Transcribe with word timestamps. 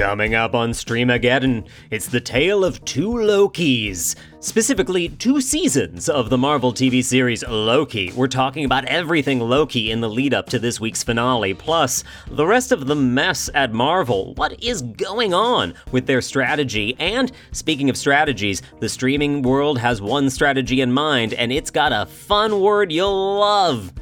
Coming 0.00 0.34
up 0.34 0.54
on 0.54 0.70
Streamageddon, 0.70 1.68
it's 1.90 2.06
the 2.06 2.22
tale 2.22 2.64
of 2.64 2.82
two 2.86 3.10
Lokis. 3.10 4.16
Specifically, 4.40 5.10
two 5.10 5.42
seasons 5.42 6.08
of 6.08 6.30
the 6.30 6.38
Marvel 6.38 6.72
TV 6.72 7.04
series 7.04 7.46
Loki. 7.46 8.10
We're 8.12 8.26
talking 8.26 8.64
about 8.64 8.86
everything 8.86 9.40
Loki 9.40 9.90
in 9.90 10.00
the 10.00 10.08
lead 10.08 10.32
up 10.32 10.46
to 10.46 10.58
this 10.58 10.80
week's 10.80 11.02
finale, 11.02 11.52
plus 11.52 12.02
the 12.28 12.46
rest 12.46 12.72
of 12.72 12.86
the 12.86 12.96
mess 12.96 13.50
at 13.52 13.74
Marvel. 13.74 14.32
What 14.36 14.64
is 14.64 14.80
going 14.80 15.34
on 15.34 15.74
with 15.92 16.06
their 16.06 16.22
strategy? 16.22 16.96
And 16.98 17.30
speaking 17.52 17.90
of 17.90 17.96
strategies, 17.98 18.62
the 18.78 18.88
streaming 18.88 19.42
world 19.42 19.76
has 19.76 20.00
one 20.00 20.30
strategy 20.30 20.80
in 20.80 20.92
mind, 20.92 21.34
and 21.34 21.52
it's 21.52 21.70
got 21.70 21.92
a 21.92 22.06
fun 22.06 22.62
word 22.62 22.90
you'll 22.90 23.38
love 23.38 23.92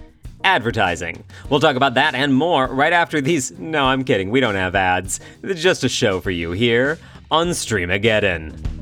advertising. 0.48 1.22
We'll 1.50 1.60
talk 1.60 1.76
about 1.76 1.94
that 1.94 2.14
and 2.14 2.34
more 2.34 2.66
right 2.68 2.92
after 2.92 3.20
these. 3.20 3.50
No, 3.58 3.84
I'm 3.84 4.02
kidding. 4.02 4.30
We 4.30 4.40
don't 4.40 4.54
have 4.54 4.74
ads. 4.74 5.20
It's 5.42 5.60
just 5.60 5.84
a 5.84 5.88
show 5.90 6.20
for 6.20 6.30
you 6.30 6.52
here 6.52 6.98
on 7.30 7.48
Streamageddon. 7.48 8.77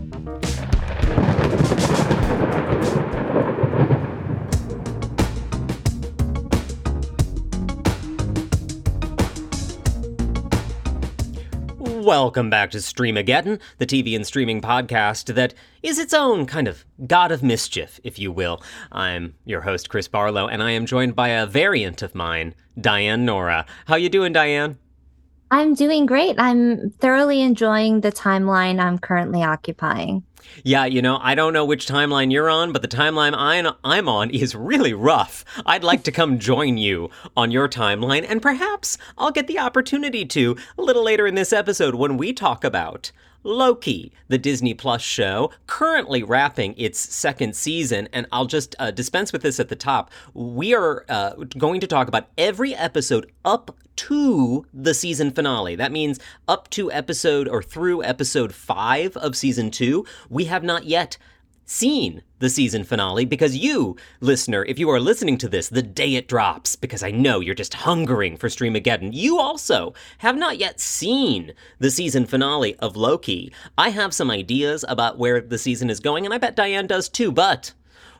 Welcome 12.07 12.51
back 12.51 12.71
to 12.71 12.79
Streamageddon, 12.79 13.61
the 13.79 13.85
TV 13.85 14.15
and 14.15 14.25
streaming 14.25 14.61
podcast 14.61 15.35
that 15.35 15.55
is 15.83 15.99
its 15.99 16.15
own 16.15 16.47
kind 16.47 16.69
of 16.69 16.85
god 17.05 17.33
of 17.33 17.43
mischief, 17.43 17.99
if 18.05 18.17
you 18.17 18.31
will. 18.31 18.63
I'm 18.93 19.35
your 19.45 19.63
host, 19.63 19.89
Chris 19.89 20.07
Barlow, 20.07 20.47
and 20.47 20.63
I 20.63 20.71
am 20.71 20.87
joined 20.87 21.17
by 21.17 21.31
a 21.31 21.47
variant 21.47 22.03
of 22.03 22.15
mine, 22.15 22.55
Diane 22.81 23.25
Nora. 23.25 23.67
How 23.87 23.97
you 23.97 24.09
doing, 24.09 24.33
Diane? 24.33 24.79
I'm 25.51 25.75
doing 25.75 26.07
great. 26.07 26.37
I'm 26.39 26.91
thoroughly 26.91 27.41
enjoying 27.41 28.01
the 28.01 28.11
timeline 28.11 28.81
I'm 28.81 28.99
currently 28.99 29.45
occupying. 29.45 30.25
Yeah, 30.63 30.85
you 30.87 31.03
know, 31.03 31.19
I 31.21 31.35
don't 31.35 31.53
know 31.53 31.65
which 31.65 31.87
timeline 31.87 32.33
you're 32.33 32.49
on, 32.51 32.73
but 32.73 32.83
the 32.83 32.89
timeline 32.89 33.35
I'm 33.85 34.09
on 34.09 34.31
is 34.31 34.55
really 34.55 34.93
rough. 34.93 35.45
I'd 35.65 35.85
like 35.85 36.03
to 36.05 36.13
come 36.13 36.39
join 36.39 36.79
you 36.79 37.11
on 37.37 37.51
your 37.51 37.69
timeline, 37.69 38.25
and 38.29 38.41
perhaps 38.41 38.97
I'll 39.19 39.33
get 39.33 39.47
the 39.49 39.59
opportunity 39.59 40.25
to 40.25 40.57
a 40.79 40.83
little 40.83 41.03
later 41.03 41.27
in 41.27 41.35
this 41.35 41.53
episode 41.53 41.97
when 41.97 42.17
we 42.17 42.33
talk 42.33 42.65
about 42.65 43.13
Loki, 43.47 44.13
the 44.29 44.39
Disney 44.39 44.75
Plus 44.75 45.01
show, 45.01 45.51
currently 45.67 46.23
wrapping 46.23 46.75
its 46.77 46.99
second 46.99 47.55
season. 47.55 48.09
And 48.13 48.27
I'll 48.33 48.47
just 48.47 48.75
uh, 48.79 48.91
dispense 48.91 49.33
with 49.33 49.43
this 49.43 49.61
at 49.61 49.69
the 49.69 49.77
top. 49.77 50.11
We 50.35 50.75
are 50.75 51.05
uh, 51.09 51.35
going 51.57 51.81
to 51.81 51.87
talk 51.87 52.09
about 52.09 52.29
every 52.37 52.75
episode 52.75 53.31
up 53.45 53.77
to 53.97 54.67
the 54.75 54.93
season 54.93 55.31
finale. 55.31 55.77
That 55.77 55.93
means 55.93 56.21
up 56.49 56.69
to 56.71 56.93
episode 56.93 57.49
or 57.49 57.63
through 57.63 58.03
episode 58.03 58.55
five 58.55 59.17
of 59.17 59.37
season 59.37 59.71
two. 59.71 60.05
We 60.29 60.45
have 60.45 60.63
not 60.63 60.85
yet 60.85 61.17
seen 61.67 62.23
the 62.39 62.49
season 62.49 62.85
finale 62.85 63.25
because 63.25 63.57
you, 63.57 63.97
listener, 64.21 64.65
if 64.65 64.79
you 64.79 64.89
are 64.89 65.01
listening 65.01 65.37
to 65.39 65.49
this 65.49 65.69
the 65.69 65.83
day 65.83 66.15
it 66.15 66.29
drops, 66.29 66.77
because 66.77 67.03
I 67.03 67.11
know 67.11 67.41
you're 67.41 67.55
just 67.55 67.75
hungering 67.75 68.37
for 68.37 68.49
Streamageddon, 68.49 69.11
you 69.13 69.39
also 69.39 69.93
have 70.19 70.37
not 70.37 70.59
yet 70.59 70.81
seen 70.81 71.53
the 71.79 71.91
season 71.91 72.25
finale 72.25 72.77
of 72.77 72.97
Loki. 72.97 73.53
I 73.77 73.91
have 73.91 74.15
some 74.15 74.31
ideas 74.31 74.85
about 74.89 75.19
where 75.19 75.41
the 75.41 75.59
season 75.59 75.91
is 75.91 76.01
going, 76.01 76.25
and 76.25 76.33
I 76.33 76.39
bet 76.39 76.57
Diane 76.57 76.87
does 76.87 77.09
too, 77.09 77.33
but 77.33 77.73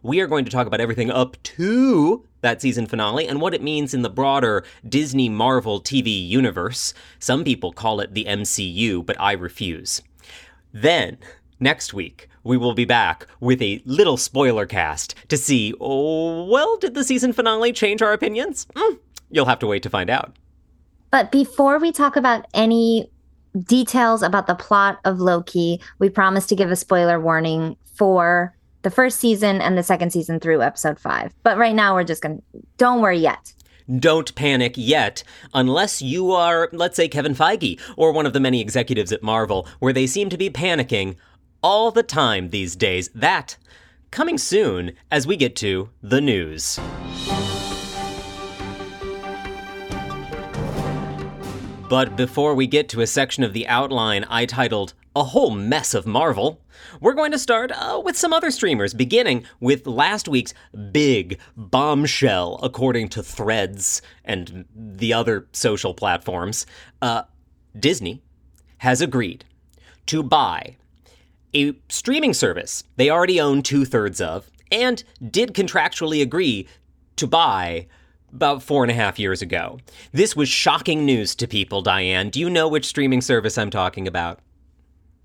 we 0.03 0.21
are 0.21 0.27
going 0.27 0.45
to 0.45 0.51
talk 0.51 0.67
about 0.67 0.81
everything 0.81 1.11
up 1.11 1.41
to 1.43 2.25
that 2.41 2.63
season 2.63 2.87
finale 2.87 3.27
and 3.27 3.41
what 3.41 3.55
it 3.55 3.63
means 3.63 3.95
in 3.95 4.03
the 4.03 4.11
broader 4.11 4.65
Disney 4.89 5.29
Marvel 5.29 5.81
TV 5.81 6.29
universe. 6.29 6.95
Some 7.19 7.45
people 7.45 7.73
call 7.73 8.01
it 8.01 8.15
the 8.15 8.25
MCU, 8.25 9.05
but 9.05 9.21
I 9.21 9.33
refuse. 9.33 10.03
Then, 10.73 11.19
next 11.61 11.95
week, 11.95 12.29
we 12.43 12.57
will 12.57 12.75
be 12.75 12.85
back 12.85 13.27
with 13.41 13.61
a 13.61 13.83
little 13.85 14.17
spoiler 14.17 14.67
cast 14.67 15.15
to 15.29 15.37
see, 15.37 15.75
oh, 15.81 16.45
well, 16.45 16.77
did 16.77 16.95
the 16.95 17.05
season 17.05 17.33
finale 17.33 17.73
change 17.73 18.03
our 18.03 18.13
opinions? 18.13 18.67
Mm, 18.75 18.99
you'll 19.31 19.47
have 19.47 19.59
to 19.61 19.67
wait 19.67 19.83
to 19.83 19.91
find 19.91 20.11
out. 20.11 20.37
But 21.11 21.33
before 21.33 21.79
we 21.79 21.93
talk 21.93 22.17
about 22.17 22.47
any 22.55 23.11
details 23.65 24.23
about 24.23 24.47
the 24.47 24.55
plot 24.55 25.01
of 25.05 25.19
Loki, 25.19 25.81
we 25.99 26.09
promise 26.09 26.47
to 26.47 26.57
give 26.57 26.71
a 26.71 26.77
spoiler 26.77 27.21
warning 27.21 27.77
for 27.95 28.55
the 28.83 28.91
first 28.91 29.19
season 29.19 29.61
and 29.61 29.77
the 29.77 29.83
second 29.83 30.13
season 30.13 30.39
through 30.39 30.63
episode 30.63 31.01
five. 31.01 31.33
But 31.43 31.59
right 31.59 31.75
now, 31.75 31.95
we're 31.95 32.05
just 32.05 32.23
going 32.23 32.39
to, 32.39 32.43
don't 32.77 33.01
worry 33.01 33.19
yet 33.19 33.53
don't 33.99 34.35
panic 34.35 34.75
yet, 34.77 35.23
unless 35.55 36.03
you 36.03 36.33
are, 36.33 36.69
let's 36.73 36.97
say, 36.97 37.09
Kevin 37.09 37.35
Feige 37.35 37.81
or 37.97 38.13
one 38.13 38.27
of 38.27 38.33
the 38.33 38.41
many 38.41 38.61
executives 38.61 39.13
at 39.13 39.23
Marvel, 39.23 39.67
where 39.79 39.93
they 39.93 40.07
seem 40.07 40.29
to 40.29 40.37
be 40.37 40.51
panicking 40.51 41.17
all 41.63 41.91
the 41.91 42.03
time 42.03 42.51
these 42.51 42.77
days. 42.77 43.09
That 43.15 43.57
coming 44.11 44.39
soon 44.39 44.93
as 45.11 45.27
we 45.27 45.37
get 45.37 45.57
to 45.57 45.91
the 46.03 46.21
news. 46.21 46.79
But 51.89 52.17
before 52.17 52.55
we 52.55 52.67
get 52.67 52.89
to 52.91 53.01
a 53.01 53.07
section 53.07 53.45
of 53.45 53.53
the 53.53 53.69
outline 53.69 54.25
I 54.29 54.45
titled 54.45 54.95
A 55.15 55.23
Whole 55.23 55.51
Mess 55.51 55.95
of 55.95 56.05
Marvel, 56.05 56.61
we're 57.01 57.15
going 57.15 57.31
to 57.31 57.39
start 57.39 57.71
uh, 57.71 58.03
with 58.05 58.17
some 58.17 58.33
other 58.33 58.51
streamers, 58.51 58.93
beginning 58.93 59.45
with 59.61 59.87
last 59.87 60.27
week's 60.27 60.53
big 60.91 61.39
bombshell, 61.57 62.59
according 62.61 63.11
to 63.11 63.23
Threads 63.23 64.03
and 64.25 64.65
the 64.75 65.13
other 65.13 65.47
social 65.53 65.95
platforms. 65.95 66.67
Uh, 67.01 67.23
Disney 67.79 68.21
has 68.79 69.01
agreed 69.01 69.45
to 70.07 70.25
buy 70.25 70.77
a 71.57 71.75
streaming 71.89 72.35
service 72.35 72.85
they 72.97 73.09
already 73.11 73.41
own 73.41 73.63
two 73.63 73.85
thirds 73.85 74.21
of 74.21 74.51
and 74.71 75.03
did 75.31 75.55
contractually 75.55 76.23
agree 76.23 76.69
to 77.17 77.27
buy 77.27 77.87
about 78.33 78.63
four 78.63 78.85
and 78.85 78.91
a 78.91 78.95
half 78.95 79.19
years 79.19 79.41
ago. 79.41 79.79
This 80.13 80.37
was 80.37 80.49
shocking 80.49 81.07
news 81.07 81.35
to 81.37 81.47
people, 81.47 81.81
Diane. 81.81 82.29
Do 82.29 82.41
you 82.41 82.51
know 82.51 82.69
which 82.69 82.85
streaming 82.85 83.23
service 83.23 83.57
I'm 83.57 83.71
talking 83.71 84.07
about? 84.07 84.41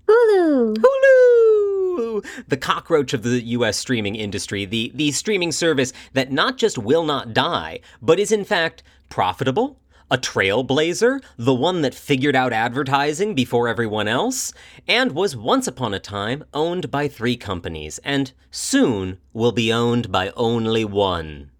Hulu. 0.08 0.76
Hulu! 0.76 2.24
The 2.48 2.56
cockroach 2.56 3.12
of 3.12 3.22
the 3.22 3.42
US 3.42 3.76
streaming 3.76 4.14
industry, 4.14 4.64
the, 4.64 4.92
the 4.94 5.12
streaming 5.12 5.52
service 5.52 5.92
that 6.14 6.32
not 6.32 6.56
just 6.56 6.78
will 6.78 7.04
not 7.04 7.34
die, 7.34 7.80
but 8.00 8.18
is 8.18 8.32
in 8.32 8.44
fact 8.44 8.82
profitable, 9.10 9.78
a 10.12 10.18
trailblazer, 10.18 11.24
the 11.38 11.54
one 11.54 11.80
that 11.80 11.94
figured 11.94 12.36
out 12.36 12.52
advertising 12.52 13.34
before 13.34 13.66
everyone 13.66 14.06
else, 14.06 14.52
and 14.86 15.12
was 15.12 15.34
once 15.34 15.66
upon 15.66 15.94
a 15.94 15.98
time 15.98 16.44
owned 16.52 16.90
by 16.90 17.08
three 17.08 17.36
companies, 17.36 17.98
and 18.04 18.32
soon 18.50 19.18
will 19.32 19.52
be 19.52 19.72
owned 19.72 20.12
by 20.12 20.30
only 20.36 20.84
one. 20.84 21.50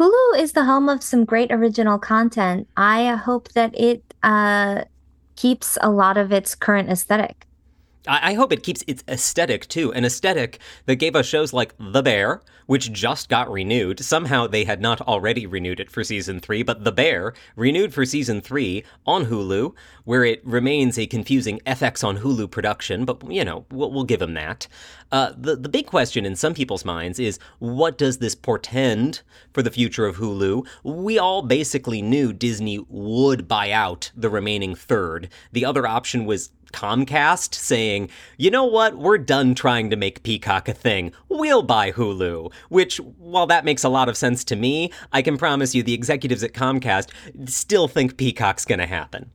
Hulu 0.00 0.38
is 0.38 0.52
the 0.52 0.64
home 0.64 0.88
of 0.88 1.00
some 1.00 1.24
great 1.24 1.52
original 1.52 1.98
content. 1.98 2.66
I 2.76 3.14
hope 3.14 3.52
that 3.52 3.78
it 3.78 4.02
uh, 4.24 4.82
keeps 5.36 5.78
a 5.80 5.90
lot 5.90 6.16
of 6.16 6.32
its 6.32 6.56
current 6.56 6.90
aesthetic. 6.90 7.46
I, 8.06 8.34
hope 8.34 8.52
it 8.52 8.62
keeps 8.62 8.82
its 8.86 9.04
aesthetic 9.06 9.68
too, 9.68 9.92
an 9.92 10.04
aesthetic 10.04 10.58
that 10.86 10.96
gave 10.96 11.14
us 11.14 11.26
shows 11.26 11.52
like 11.52 11.74
The 11.78 12.02
Bear, 12.02 12.40
which 12.66 12.92
just 12.92 13.28
got 13.28 13.50
renewed. 13.50 14.00
Somehow 14.00 14.46
they 14.46 14.64
had 14.64 14.80
not 14.80 15.00
already 15.02 15.46
renewed 15.46 15.80
it 15.80 15.90
for 15.90 16.02
season 16.02 16.40
three, 16.40 16.62
but 16.62 16.84
The 16.84 16.92
Bear 16.92 17.34
renewed 17.56 17.92
for 17.92 18.06
season 18.06 18.40
three 18.40 18.84
on 19.06 19.26
Hulu, 19.26 19.74
where 20.04 20.24
it 20.24 20.44
remains 20.46 20.98
a 20.98 21.06
confusing 21.06 21.60
FX 21.66 22.02
on 22.02 22.18
Hulu 22.18 22.50
production, 22.50 23.04
but 23.04 23.30
you 23.30 23.44
know, 23.44 23.66
we'll, 23.70 23.92
we'll 23.92 24.04
give 24.04 24.20
them 24.20 24.34
that. 24.34 24.66
Uh, 25.12 25.32
the, 25.36 25.56
the 25.56 25.68
big 25.68 25.86
question 25.86 26.24
in 26.24 26.36
some 26.36 26.54
people's 26.54 26.84
minds 26.84 27.18
is 27.18 27.38
what 27.58 27.98
does 27.98 28.18
this 28.18 28.34
portend 28.34 29.22
for 29.52 29.62
the 29.62 29.70
future 29.70 30.06
of 30.06 30.16
Hulu? 30.16 30.66
We 30.84 31.18
all 31.18 31.42
basically 31.42 32.00
knew 32.00 32.32
Disney 32.32 32.78
would 32.88 33.48
buy 33.48 33.72
out 33.72 34.12
the 34.16 34.30
remaining 34.30 34.74
third. 34.74 35.28
The 35.52 35.64
other 35.64 35.86
option 35.86 36.24
was 36.24 36.50
Comcast 36.72 37.54
saying, 37.54 38.08
you 38.36 38.50
know 38.50 38.64
what, 38.64 38.96
we're 38.96 39.18
done 39.18 39.54
trying 39.54 39.90
to 39.90 39.96
make 39.96 40.22
Peacock 40.22 40.68
a 40.68 40.72
thing. 40.72 41.12
We'll 41.28 41.62
buy 41.62 41.92
Hulu. 41.92 42.52
Which, 42.68 42.98
while 42.98 43.46
that 43.46 43.64
makes 43.64 43.84
a 43.84 43.88
lot 43.88 44.08
of 44.08 44.16
sense 44.16 44.44
to 44.44 44.56
me, 44.56 44.92
I 45.12 45.22
can 45.22 45.36
promise 45.36 45.74
you 45.74 45.82
the 45.82 45.94
executives 45.94 46.42
at 46.42 46.52
Comcast 46.52 47.10
still 47.48 47.88
think 47.88 48.16
Peacock's 48.16 48.64
gonna 48.64 48.86
happen. 48.86 49.30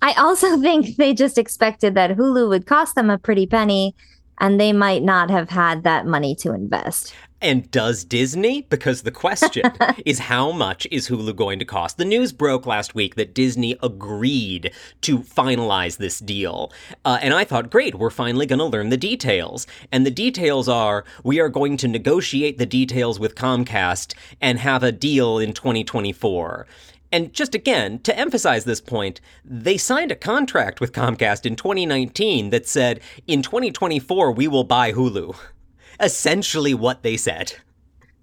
I 0.00 0.12
also 0.14 0.56
think 0.60 0.96
they 0.96 1.14
just 1.14 1.38
expected 1.38 1.94
that 1.94 2.16
Hulu 2.16 2.48
would 2.48 2.66
cost 2.66 2.94
them 2.94 3.10
a 3.10 3.18
pretty 3.18 3.46
penny 3.46 3.94
and 4.42 4.60
they 4.60 4.72
might 4.72 5.04
not 5.04 5.30
have 5.30 5.48
had 5.48 5.84
that 5.84 6.04
money 6.04 6.34
to 6.34 6.52
invest. 6.52 7.14
And 7.40 7.68
does 7.70 8.04
Disney? 8.04 8.62
Because 8.62 9.02
the 9.02 9.10
question 9.10 9.62
is 10.06 10.18
how 10.18 10.52
much 10.52 10.86
is 10.90 11.08
Hulu 11.08 11.34
going 11.34 11.58
to 11.60 11.64
cost? 11.64 11.96
The 11.96 12.04
news 12.04 12.32
broke 12.32 12.66
last 12.66 12.94
week 12.94 13.14
that 13.14 13.34
Disney 13.34 13.76
agreed 13.82 14.72
to 15.02 15.20
finalize 15.20 15.96
this 15.96 16.18
deal. 16.18 16.72
Uh, 17.04 17.18
and 17.22 17.34
I 17.34 17.44
thought, 17.44 17.70
great, 17.70 17.96
we're 17.96 18.10
finally 18.10 18.46
going 18.46 18.58
to 18.58 18.64
learn 18.64 18.90
the 18.90 18.96
details. 18.96 19.66
And 19.90 20.04
the 20.04 20.10
details 20.10 20.68
are 20.68 21.04
we 21.24 21.40
are 21.40 21.48
going 21.48 21.76
to 21.78 21.88
negotiate 21.88 22.58
the 22.58 22.66
details 22.66 23.18
with 23.18 23.36
Comcast 23.36 24.14
and 24.40 24.58
have 24.58 24.82
a 24.82 24.92
deal 24.92 25.38
in 25.38 25.52
2024. 25.52 26.66
And 27.12 27.34
just 27.34 27.54
again, 27.54 27.98
to 28.00 28.18
emphasize 28.18 28.64
this 28.64 28.80
point, 28.80 29.20
they 29.44 29.76
signed 29.76 30.10
a 30.10 30.16
contract 30.16 30.80
with 30.80 30.92
Comcast 30.92 31.44
in 31.44 31.56
2019 31.56 32.48
that 32.50 32.66
said, 32.66 33.00
in 33.26 33.42
2024, 33.42 34.32
we 34.32 34.48
will 34.48 34.64
buy 34.64 34.92
Hulu. 34.92 35.36
Essentially 36.00 36.72
what 36.72 37.02
they 37.02 37.18
said. 37.18 37.56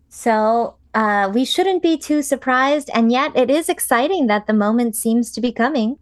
So 0.09 0.75
uh, 0.95 1.29
we 1.31 1.45
shouldn't 1.45 1.83
be 1.83 1.97
too 1.97 2.23
surprised. 2.23 2.89
And 2.93 3.11
yet 3.11 3.31
it 3.35 3.51
is 3.51 3.69
exciting 3.69 4.25
that 4.25 4.47
the 4.47 4.53
moment 4.53 4.95
seems 4.95 5.31
to 5.33 5.41
be 5.41 5.51
coming. 5.51 5.99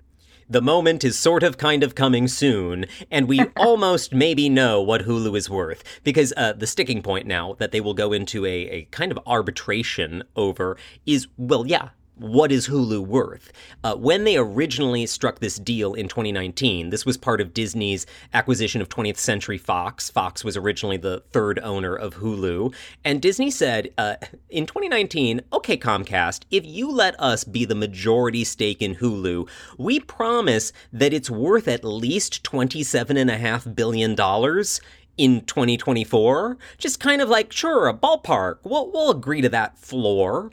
The 0.50 0.62
moment 0.62 1.04
is 1.04 1.20
sort 1.20 1.44
of 1.44 1.58
kind 1.58 1.84
of 1.84 1.94
coming 1.94 2.30
soon, 2.30 2.86
and 3.12 3.28
we 3.28 3.42
almost 3.58 4.14
maybe 4.14 4.48
know 4.48 4.82
what 4.82 5.02
Hulu 5.02 5.38
is 5.38 5.50
worth. 5.50 5.84
Because 6.06 6.32
uh, 6.38 6.54
the 6.54 6.66
sticking 6.66 7.02
point 7.02 7.28
now 7.28 7.58
that 7.60 7.74
they 7.74 7.82
will 7.82 7.94
go 7.94 8.14
into 8.14 8.46
a, 8.46 8.50
a 8.50 8.82
kind 8.86 9.12
of 9.12 9.20
arbitration 9.28 10.24
over 10.38 10.78
is, 11.06 11.28
well, 11.36 11.68
yeah, 11.68 11.90
what 12.20 12.52
is 12.52 12.68
Hulu 12.68 13.06
worth? 13.06 13.52
Uh, 13.84 13.96
when 13.96 14.24
they 14.24 14.38
originally 14.38 15.06
struck 15.06 15.40
this 15.40 15.58
deal 15.58 15.94
in 15.94 16.08
2019, 16.08 16.90
this 16.90 17.06
was 17.06 17.18
part 17.18 17.42
of 17.42 17.54
Disney's 17.54 18.06
acquisition 18.34 18.82
of 18.82 18.90
20th 18.90 19.18
Century 19.18 19.58
Fox. 19.58 20.10
Fox 20.10 20.44
was 20.44 20.58
originally 20.58 20.98
the 20.98 21.24
third 21.32 21.60
owner 21.60 21.96
of 21.96 22.16
Hulu. 22.16 22.74
And 23.04 23.22
Disney 23.22 23.52
said 23.52 23.94
uh, 23.98 24.16
in 24.50 24.66
2019, 24.66 25.42
okay, 25.54 25.78
Comcast, 25.78 26.44
if 26.52 26.66
you 26.66 26.92
let 26.92 27.20
us 27.20 27.44
be 27.44 27.66
the 27.66 27.76
majority 27.76 28.44
stake 28.44 28.82
in 28.82 28.96
Hulu, 28.96 29.48
we 29.78 30.00
promise 30.00 30.74
that 30.92 31.14
it's 31.14 31.30
worth 31.30 31.68
at 31.68 31.84
least 31.84 32.44
$27.5 32.44 33.76
billion 33.76 34.12
in 35.18 35.42
2024. 35.46 36.58
Just 36.78 37.00
kind 37.00 37.22
of 37.22 37.30
like, 37.30 37.52
sure, 37.52 37.88
a 37.88 37.94
ballpark. 37.94 38.60
We'll, 38.64 38.92
we'll 38.92 39.12
agree 39.12 39.42
to 39.42 39.50
that 39.50 39.78
floor. 39.78 40.52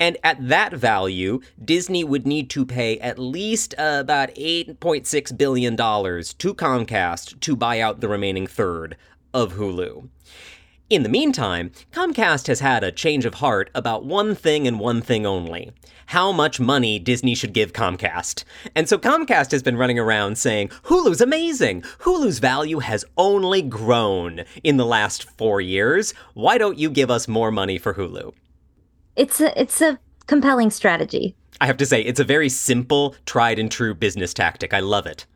And 0.00 0.16
at 0.22 0.48
that 0.48 0.74
value, 0.74 1.40
Disney 1.62 2.04
would 2.04 2.26
need 2.26 2.50
to 2.50 2.64
pay 2.64 2.98
at 3.00 3.18
least 3.18 3.74
uh, 3.78 3.98
about 4.00 4.30
$8.6 4.34 5.36
billion 5.36 5.76
to 5.76 6.54
Comcast 6.54 7.40
to 7.40 7.56
buy 7.56 7.80
out 7.80 8.00
the 8.00 8.08
remaining 8.08 8.46
third 8.46 8.96
of 9.34 9.54
Hulu. 9.54 10.08
In 10.90 11.02
the 11.02 11.08
meantime, 11.10 11.70
Comcast 11.92 12.46
has 12.46 12.60
had 12.60 12.82
a 12.82 12.90
change 12.90 13.26
of 13.26 13.34
heart 13.34 13.70
about 13.74 14.06
one 14.06 14.34
thing 14.34 14.66
and 14.66 14.80
one 14.80 15.02
thing 15.02 15.26
only 15.26 15.72
how 16.08 16.32
much 16.32 16.58
money 16.58 16.98
Disney 16.98 17.34
should 17.34 17.52
give 17.52 17.74
Comcast. 17.74 18.44
And 18.74 18.88
so 18.88 18.96
Comcast 18.96 19.50
has 19.50 19.62
been 19.62 19.76
running 19.76 19.98
around 19.98 20.38
saying, 20.38 20.68
Hulu's 20.84 21.20
amazing! 21.20 21.82
Hulu's 22.00 22.38
value 22.38 22.78
has 22.78 23.04
only 23.18 23.60
grown 23.60 24.44
in 24.64 24.78
the 24.78 24.86
last 24.86 25.28
four 25.36 25.60
years. 25.60 26.14
Why 26.32 26.56
don't 26.56 26.78
you 26.78 26.88
give 26.88 27.10
us 27.10 27.28
more 27.28 27.50
money 27.50 27.76
for 27.76 27.92
Hulu? 27.92 28.32
It's 29.18 29.40
a 29.40 29.60
it's 29.60 29.82
a 29.82 29.98
compelling 30.28 30.70
strategy. 30.70 31.34
I 31.60 31.66
have 31.66 31.76
to 31.78 31.86
say, 31.86 32.00
it's 32.02 32.20
a 32.20 32.24
very 32.24 32.48
simple, 32.48 33.16
tried 33.26 33.58
and 33.58 33.68
true 33.68 33.92
business 33.92 34.32
tactic. 34.32 34.72
I 34.72 34.78
love 34.78 35.06
it. 35.06 35.26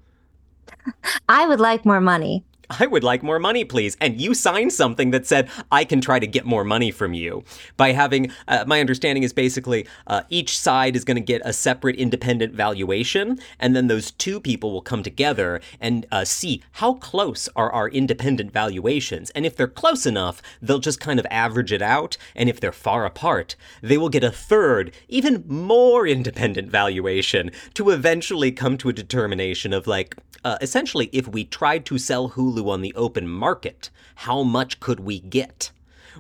I 1.29 1.49
would 1.49 1.59
like 1.59 1.85
more 1.85 2.01
money. 2.01 2.45
I 2.81 2.87
would 2.87 3.05
like 3.05 3.23
more 3.23 3.39
money, 3.39 3.65
please. 3.65 3.97
And 4.01 4.21
you 4.21 4.35
signed 4.35 4.73
something 4.73 5.11
that 5.11 5.27
said, 5.27 5.51
I 5.71 5.85
can 5.85 6.01
try 6.01 6.19
to 6.19 6.27
get 6.27 6.45
more 6.45 6.65
money 6.65 6.91
from 6.91 7.15
you. 7.15 7.45
By 7.77 7.93
having, 7.93 8.33
uh, 8.49 8.65
my 8.67 8.81
understanding 8.81 9.23
is 9.23 9.33
basically 9.33 9.87
uh, 10.07 10.23
each 10.31 10.59
side 10.59 10.97
is 10.97 11.05
going 11.05 11.17
to 11.17 11.21
get 11.21 11.43
a 11.45 11.53
separate 11.53 11.97
independent 11.97 12.55
valuation. 12.55 13.39
And 13.59 13.77
then 13.77 13.89
those 13.89 14.11
two 14.13 14.41
people 14.41 14.73
will 14.73 14.83
come 14.83 15.03
together 15.03 15.61
and 15.81 16.07
uh, 16.11 16.25
see 16.25 16.63
how 16.73 16.95
close 16.95 17.49
are 17.57 17.71
our 17.73 17.89
independent 17.89 18.53
valuations. 18.53 19.31
And 19.31 19.45
if 19.45 19.57
they're 19.57 19.69
close 19.69 20.07
enough, 20.07 20.41
they'll 20.61 20.79
just 20.79 21.01
kind 21.01 21.21
of 21.21 21.27
average 21.31 21.73
it 21.73 21.83
out. 21.83 22.17
And 22.35 22.49
if 22.49 22.61
they're 22.61 22.73
far 22.73 23.05
apart, 23.05 23.57
they 23.83 23.99
will 23.99 24.09
get 24.09 24.25
a 24.25 24.31
third, 24.31 24.93
even 25.09 25.45
more 25.47 26.07
independent 26.07 26.71
valuation 26.71 27.51
to 27.75 27.91
eventually 27.91 28.53
come 28.53 28.79
to 28.79 28.89
a 28.89 28.93
determination 28.93 29.73
of 29.73 29.87
like, 29.87 30.17
uh, 30.45 30.59
essentially, 30.61 31.09
if 31.13 31.29
we 31.29 31.45
tried 31.45 31.85
to 31.87 31.99
sell 31.99 32.31
Hulu 32.31 32.62
on 32.71 32.81
the 32.81 32.95
open 32.95 33.29
market, 33.29 33.91
how 34.17 34.43
much 34.43 34.81
could 34.81 35.01
we 35.01 35.21
get? 35.21 35.71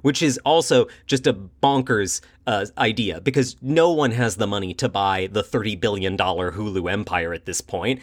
Which 0.00 0.23
is 0.23 0.39
also 0.39 0.87
just 1.06 1.27
a 1.27 1.35
bonkers 1.35 2.21
uh, 2.47 2.67
idea 2.79 3.21
because 3.21 3.56
no 3.61 3.93
one 3.93 4.12
has 4.12 4.37
the 4.37 4.47
money 4.47 4.73
to 4.75 4.89
buy 4.89 5.29
the 5.31 5.43
$30 5.43 5.79
billion 5.79 6.17
Hulu 6.17 6.91
empire 6.91 7.35
at 7.35 7.44
this 7.44 7.61
point. 7.61 8.00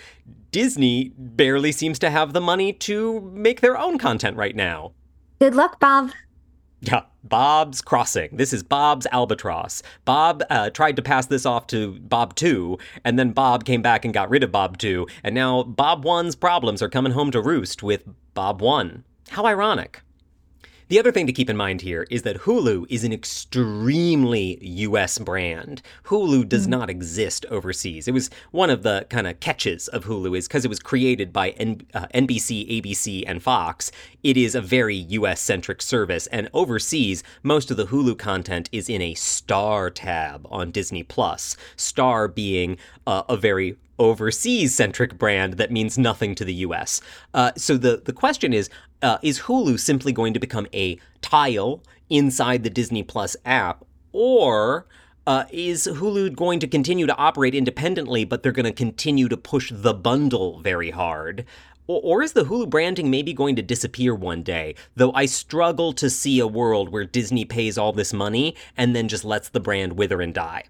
Disney 0.52 1.14
barely 1.18 1.72
seems 1.72 2.00
to 2.00 2.10
have 2.10 2.34
the 2.34 2.42
money 2.42 2.74
to 2.74 3.22
make 3.22 3.62
their 3.62 3.78
own 3.78 3.98
content 3.98 4.38
right 4.38 4.56
now. 4.56 4.94
Good 5.40 5.56
luck, 5.56 5.80
Bob. 5.80 6.12
Yeah, 6.82 7.04
Bob's 7.24 7.82
Crossing. 7.82 8.38
This 8.38 8.54
is 8.54 8.64
Bob's 8.64 9.06
Albatross. 9.12 9.84
Bob 10.06 10.44
uh, 10.50 10.70
tried 10.70 10.96
to 10.96 11.02
pass 11.02 11.26
this 11.26 11.46
off 11.46 11.68
to 11.68 12.00
Bob 12.00 12.36
2, 12.36 12.78
and 13.04 13.20
then 13.20 13.32
Bob 13.32 13.66
came 13.66 13.82
back 13.82 14.06
and 14.06 14.14
got 14.14 14.30
rid 14.30 14.44
of 14.44 14.52
Bob 14.52 14.78
2, 14.78 15.06
and 15.24 15.36
now 15.36 15.64
Bob 15.64 16.06
1's 16.06 16.36
problems 16.36 16.82
are 16.82 16.90
coming 16.90 17.12
home 17.12 17.32
to 17.32 17.42
roost 17.42 17.84
with 17.84 18.06
Bob 18.34 18.62
1. 18.62 19.04
How 19.30 19.46
ironic. 19.46 20.02
The 20.90 20.98
other 20.98 21.12
thing 21.12 21.28
to 21.28 21.34
keep 21.34 21.52
in 21.52 21.56
mind 21.56 21.82
here 21.82 22.08
is 22.10 22.24
that 22.24 22.42
Hulu 22.42 22.88
is 22.90 23.04
an 23.04 23.14
extremely 23.14 24.58
US 24.64 25.20
brand. 25.20 25.84
Hulu 26.06 26.50
does 26.50 26.64
mm-hmm. 26.64 26.72
not 26.72 26.90
exist 26.90 27.46
overseas. 27.52 28.08
It 28.08 28.14
was 28.16 28.32
one 28.50 28.72
of 28.72 28.82
the 28.82 29.06
kind 29.08 29.28
of 29.28 29.40
catches 29.40 29.88
of 29.90 30.06
Hulu 30.06 30.36
is 30.36 30.48
because 30.48 30.66
it 30.66 30.70
was 30.70 30.80
created 30.80 31.32
by 31.32 31.52
N- 31.52 31.86
uh, 31.94 32.08
NBC, 32.16 32.82
ABC, 32.82 33.24
and 33.28 33.44
Fox. 33.44 33.92
It 34.24 34.36
is 34.36 34.56
a 34.56 34.62
very 34.62 34.96
US 34.96 35.40
centric 35.40 35.84
service, 35.84 36.26
and 36.26 36.50
overseas, 36.56 37.24
most 37.44 37.70
of 37.70 37.78
the 37.78 37.86
Hulu 37.86 38.18
content 38.18 38.68
is 38.72 38.90
in 38.90 39.04
a 39.04 39.14
Star 39.14 39.92
tab 39.92 40.48
on 40.50 40.72
Disney 40.72 41.04
Plus. 41.04 41.56
Star 41.76 42.28
being 42.28 42.78
uh, 43.06 43.22
a 43.30 43.38
very 43.38 43.78
overseas 44.00 44.74
centric 44.74 45.18
brand 45.18 45.54
that 45.54 45.72
means 45.72 45.98
nothing 45.98 46.34
to 46.36 46.46
the 46.46 46.54
US. 46.56 47.02
Uh, 47.34 47.52
so 47.56 47.78
the, 47.78 48.02
the 48.04 48.14
question 48.14 48.54
is 48.54 48.70
uh, 49.02 49.18
is 49.22 49.42
Hulu 49.42 49.80
simply 49.80 50.12
going 50.12 50.34
to 50.34 50.40
become 50.40 50.68
a 50.74 50.98
tile 51.22 51.84
inside 52.10 52.64
the 52.64 52.70
Disney 52.70 53.04
Plus 53.04 53.36
app? 53.46 53.86
Or 54.12 54.88
uh, 55.28 55.46
is 55.52 55.88
Hulu 55.88 56.36
going 56.36 56.60
to 56.60 56.68
continue 56.68 57.06
to 57.06 57.16
operate 57.16 57.54
independently, 57.54 58.26
but 58.26 58.42
they're 58.42 58.52
going 58.52 58.66
to 58.66 58.72
continue 58.72 59.30
to 59.30 59.38
push 59.38 59.72
the 59.74 59.94
bundle 59.94 60.60
very 60.62 60.90
hard? 60.92 61.46
Or, 61.88 62.02
or 62.04 62.24
is 62.24 62.34
the 62.34 62.46
Hulu 62.46 62.70
branding 62.70 63.10
maybe 63.10 63.34
going 63.34 63.56
to 63.56 63.62
disappear 63.62 64.16
one 64.16 64.44
day? 64.44 64.76
Though 64.96 65.14
I 65.14 65.26
struggle 65.26 65.94
to 65.94 66.10
see 66.10 66.40
a 66.40 66.48
world 66.48 66.90
where 66.90 67.06
Disney 67.06 67.46
pays 67.46 67.78
all 67.78 67.94
this 67.94 68.14
money 68.14 68.56
and 68.76 68.96
then 68.96 69.08
just 69.08 69.24
lets 69.24 69.50
the 69.50 69.60
brand 69.60 69.94
wither 69.94 70.22
and 70.22 70.34
die. 70.34 70.64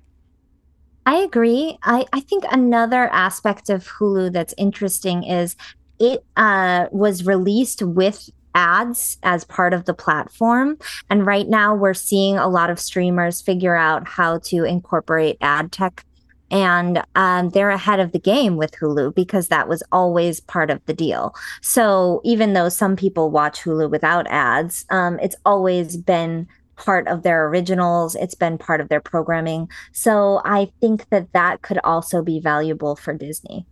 I 1.06 1.18
agree. 1.18 1.78
I, 1.84 2.06
I 2.14 2.20
think 2.20 2.44
another 2.52 3.10
aspect 3.10 3.70
of 3.70 3.88
Hulu 3.88 4.32
that's 4.32 4.54
interesting 4.58 5.24
is 5.24 5.56
it 6.00 6.24
uh, 6.38 6.86
was 6.92 7.26
released 7.26 7.82
with 7.82 8.30
ads 8.56 9.18
as 9.24 9.44
part 9.44 9.74
of 9.74 9.86
the 9.86 9.94
platform. 9.94 10.78
And 11.10 11.26
right 11.26 11.48
now, 11.48 11.76
we're 11.76 11.94
seeing 11.94 12.38
a 12.38 12.48
lot 12.48 12.70
of 12.70 12.80
streamers 12.80 13.42
figure 13.42 13.76
out 13.76 14.08
how 14.08 14.40
to 14.40 14.64
incorporate 14.64 15.38
ad 15.42 15.72
tech. 15.72 16.06
And 16.52 17.04
um, 17.14 17.50
they're 17.50 17.70
ahead 17.70 18.00
of 18.00 18.12
the 18.12 18.20
game 18.20 18.58
with 18.58 18.72
Hulu 18.72 19.14
because 19.14 19.50
that 19.50 19.68
was 19.68 19.84
always 19.92 20.40
part 20.40 20.72
of 20.72 20.84
the 20.86 20.96
deal. 20.96 21.36
So 21.62 22.22
even 22.24 22.54
though 22.54 22.70
some 22.70 22.96
people 22.96 23.30
watch 23.30 23.62
Hulu 23.62 23.92
without 23.92 24.26
ads, 24.30 24.84
um, 24.90 25.20
it's 25.20 25.36
always 25.46 25.96
been 25.96 26.48
part 26.80 27.08
of 27.08 27.24
their 27.24 27.48
originals. 27.48 28.16
It's 28.16 28.36
been 28.36 28.58
part 28.58 28.82
of 28.82 28.90
their 28.90 29.02
programming. 29.02 29.70
So 29.92 30.42
I 30.46 30.72
think 30.82 31.08
that 31.10 31.32
that 31.34 31.62
could 31.62 31.80
also 31.84 32.24
be 32.24 32.40
valuable 32.40 32.96
for 32.96 33.14
Disney. 33.14 33.66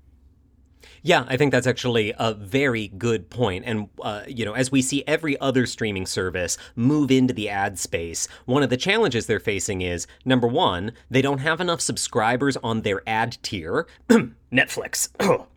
Yeah, 1.04 1.26
I 1.28 1.38
think 1.38 1.52
that's 1.52 1.68
actually 1.68 2.14
a 2.18 2.34
very 2.34 2.90
good 2.90 3.30
point. 3.30 3.64
And, 3.66 3.90
uh, 4.02 4.24
you 4.28 4.46
know, 4.46 4.54
as 4.54 4.72
we 4.72 4.82
see 4.82 5.04
every 5.08 5.40
other 5.40 5.66
streaming 5.66 6.06
service 6.06 6.58
move 6.76 7.12
into 7.12 7.34
the 7.34 7.50
ad 7.50 7.80
space, 7.80 8.28
one 8.46 8.64
of 8.64 8.70
the 8.70 8.78
challenges 8.78 9.26
they're 9.26 9.40
facing 9.40 9.82
is 9.82 10.08
number 10.26 10.48
one, 10.48 10.92
they 11.10 11.22
don't 11.22 11.40
have 11.40 11.62
enough 11.62 11.82
subscribers 11.82 12.58
on 12.58 12.82
their 12.82 13.02
ad 13.08 13.38
tier. 13.42 13.88
Netflix. 14.52 15.10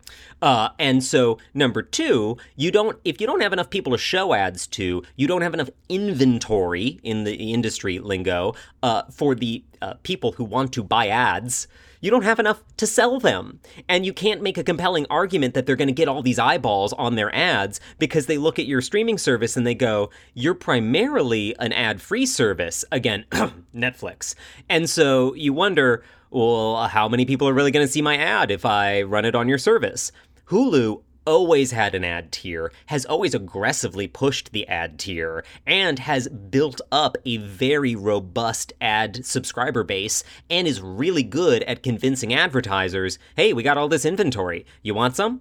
Uh, 0.41 0.69
and 0.79 1.03
so 1.03 1.37
number 1.53 1.81
two, 1.81 2.37
you 2.55 2.71
don't 2.71 2.97
if 3.05 3.21
you 3.21 3.27
don't 3.27 3.41
have 3.41 3.53
enough 3.53 3.69
people 3.69 3.91
to 3.91 3.97
show 3.97 4.33
ads 4.33 4.67
to, 4.67 5.03
you 5.15 5.27
don't 5.27 5.41
have 5.41 5.53
enough 5.53 5.69
inventory 5.89 6.99
in 7.03 7.23
the 7.23 7.53
industry 7.53 7.99
lingo 7.99 8.53
uh, 8.81 9.03
for 9.11 9.35
the 9.35 9.63
uh, 9.81 9.93
people 10.03 10.33
who 10.33 10.43
want 10.43 10.73
to 10.73 10.83
buy 10.83 11.07
ads 11.07 11.67
you 12.01 12.09
don't 12.09 12.23
have 12.23 12.39
enough 12.39 12.63
to 12.77 12.87
sell 12.87 13.19
them. 13.19 13.59
And 13.87 14.05
you 14.05 14.11
can't 14.11 14.41
make 14.41 14.57
a 14.57 14.63
compelling 14.63 15.05
argument 15.09 15.53
that 15.53 15.65
they're 15.65 15.75
going 15.75 15.87
to 15.87 15.93
get 15.93 16.07
all 16.07 16.23
these 16.23 16.39
eyeballs 16.39 16.93
on 16.93 17.15
their 17.15 17.33
ads 17.33 17.79
because 17.99 18.25
they 18.25 18.37
look 18.37 18.59
at 18.59 18.65
your 18.65 18.81
streaming 18.81 19.19
service 19.19 19.55
and 19.55 19.65
they 19.65 19.75
go, 19.75 20.09
you're 20.33 20.55
primarily 20.55 21.55
an 21.59 21.71
ad 21.71 22.01
free 22.01 22.25
service. 22.25 22.83
Again, 22.91 23.25
Netflix. 23.75 24.35
And 24.67 24.89
so 24.89 25.35
you 25.35 25.53
wonder, 25.53 26.03
well, 26.31 26.87
how 26.87 27.07
many 27.07 27.25
people 27.25 27.47
are 27.47 27.53
really 27.53 27.71
going 27.71 27.85
to 27.85 27.91
see 27.91 28.01
my 28.01 28.17
ad 28.17 28.49
if 28.49 28.65
I 28.65 29.03
run 29.03 29.23
it 29.23 29.35
on 29.35 29.47
your 29.47 29.59
service? 29.59 30.11
Hulu 30.51 31.01
always 31.25 31.71
had 31.71 31.95
an 31.95 32.03
ad 32.03 32.33
tier, 32.33 32.73
has 32.87 33.05
always 33.05 33.33
aggressively 33.33 34.05
pushed 34.05 34.51
the 34.51 34.67
ad 34.67 34.99
tier, 34.99 35.45
and 35.65 35.97
has 35.99 36.27
built 36.27 36.81
up 36.91 37.15
a 37.25 37.37
very 37.37 37.95
robust 37.95 38.73
ad 38.81 39.25
subscriber 39.25 39.85
base 39.85 40.25
and 40.49 40.67
is 40.67 40.81
really 40.81 41.23
good 41.23 41.63
at 41.63 41.83
convincing 41.83 42.33
advertisers 42.33 43.17
hey, 43.37 43.53
we 43.53 43.63
got 43.63 43.77
all 43.77 43.87
this 43.87 44.03
inventory. 44.03 44.65
You 44.81 44.93
want 44.93 45.15
some? 45.15 45.39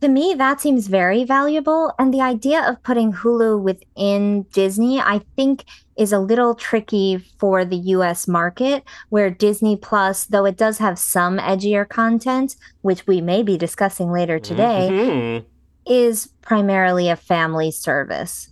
To 0.00 0.08
me, 0.08 0.32
that 0.38 0.62
seems 0.62 0.86
very 0.86 1.24
valuable. 1.24 1.92
And 1.98 2.14
the 2.14 2.22
idea 2.22 2.66
of 2.66 2.82
putting 2.82 3.12
Hulu 3.12 3.60
within 3.60 4.44
Disney, 4.54 5.00
I 5.00 5.20
think, 5.36 5.64
is 5.98 6.12
a 6.12 6.18
little 6.18 6.54
tricky 6.54 7.18
for 7.38 7.64
the 7.64 7.76
US 7.76 8.28
market, 8.28 8.84
where 9.08 9.30
Disney 9.30 9.76
Plus, 9.76 10.24
though 10.24 10.46
it 10.46 10.56
does 10.56 10.78
have 10.78 10.98
some 10.98 11.38
edgier 11.38 11.86
content, 11.86 12.56
which 12.82 13.06
we 13.06 13.20
may 13.20 13.42
be 13.42 13.58
discussing 13.58 14.10
later 14.10 14.38
today, 14.38 14.88
mm-hmm. 14.90 15.46
is 15.92 16.28
primarily 16.40 17.08
a 17.08 17.16
family 17.16 17.70
service. 17.70 18.50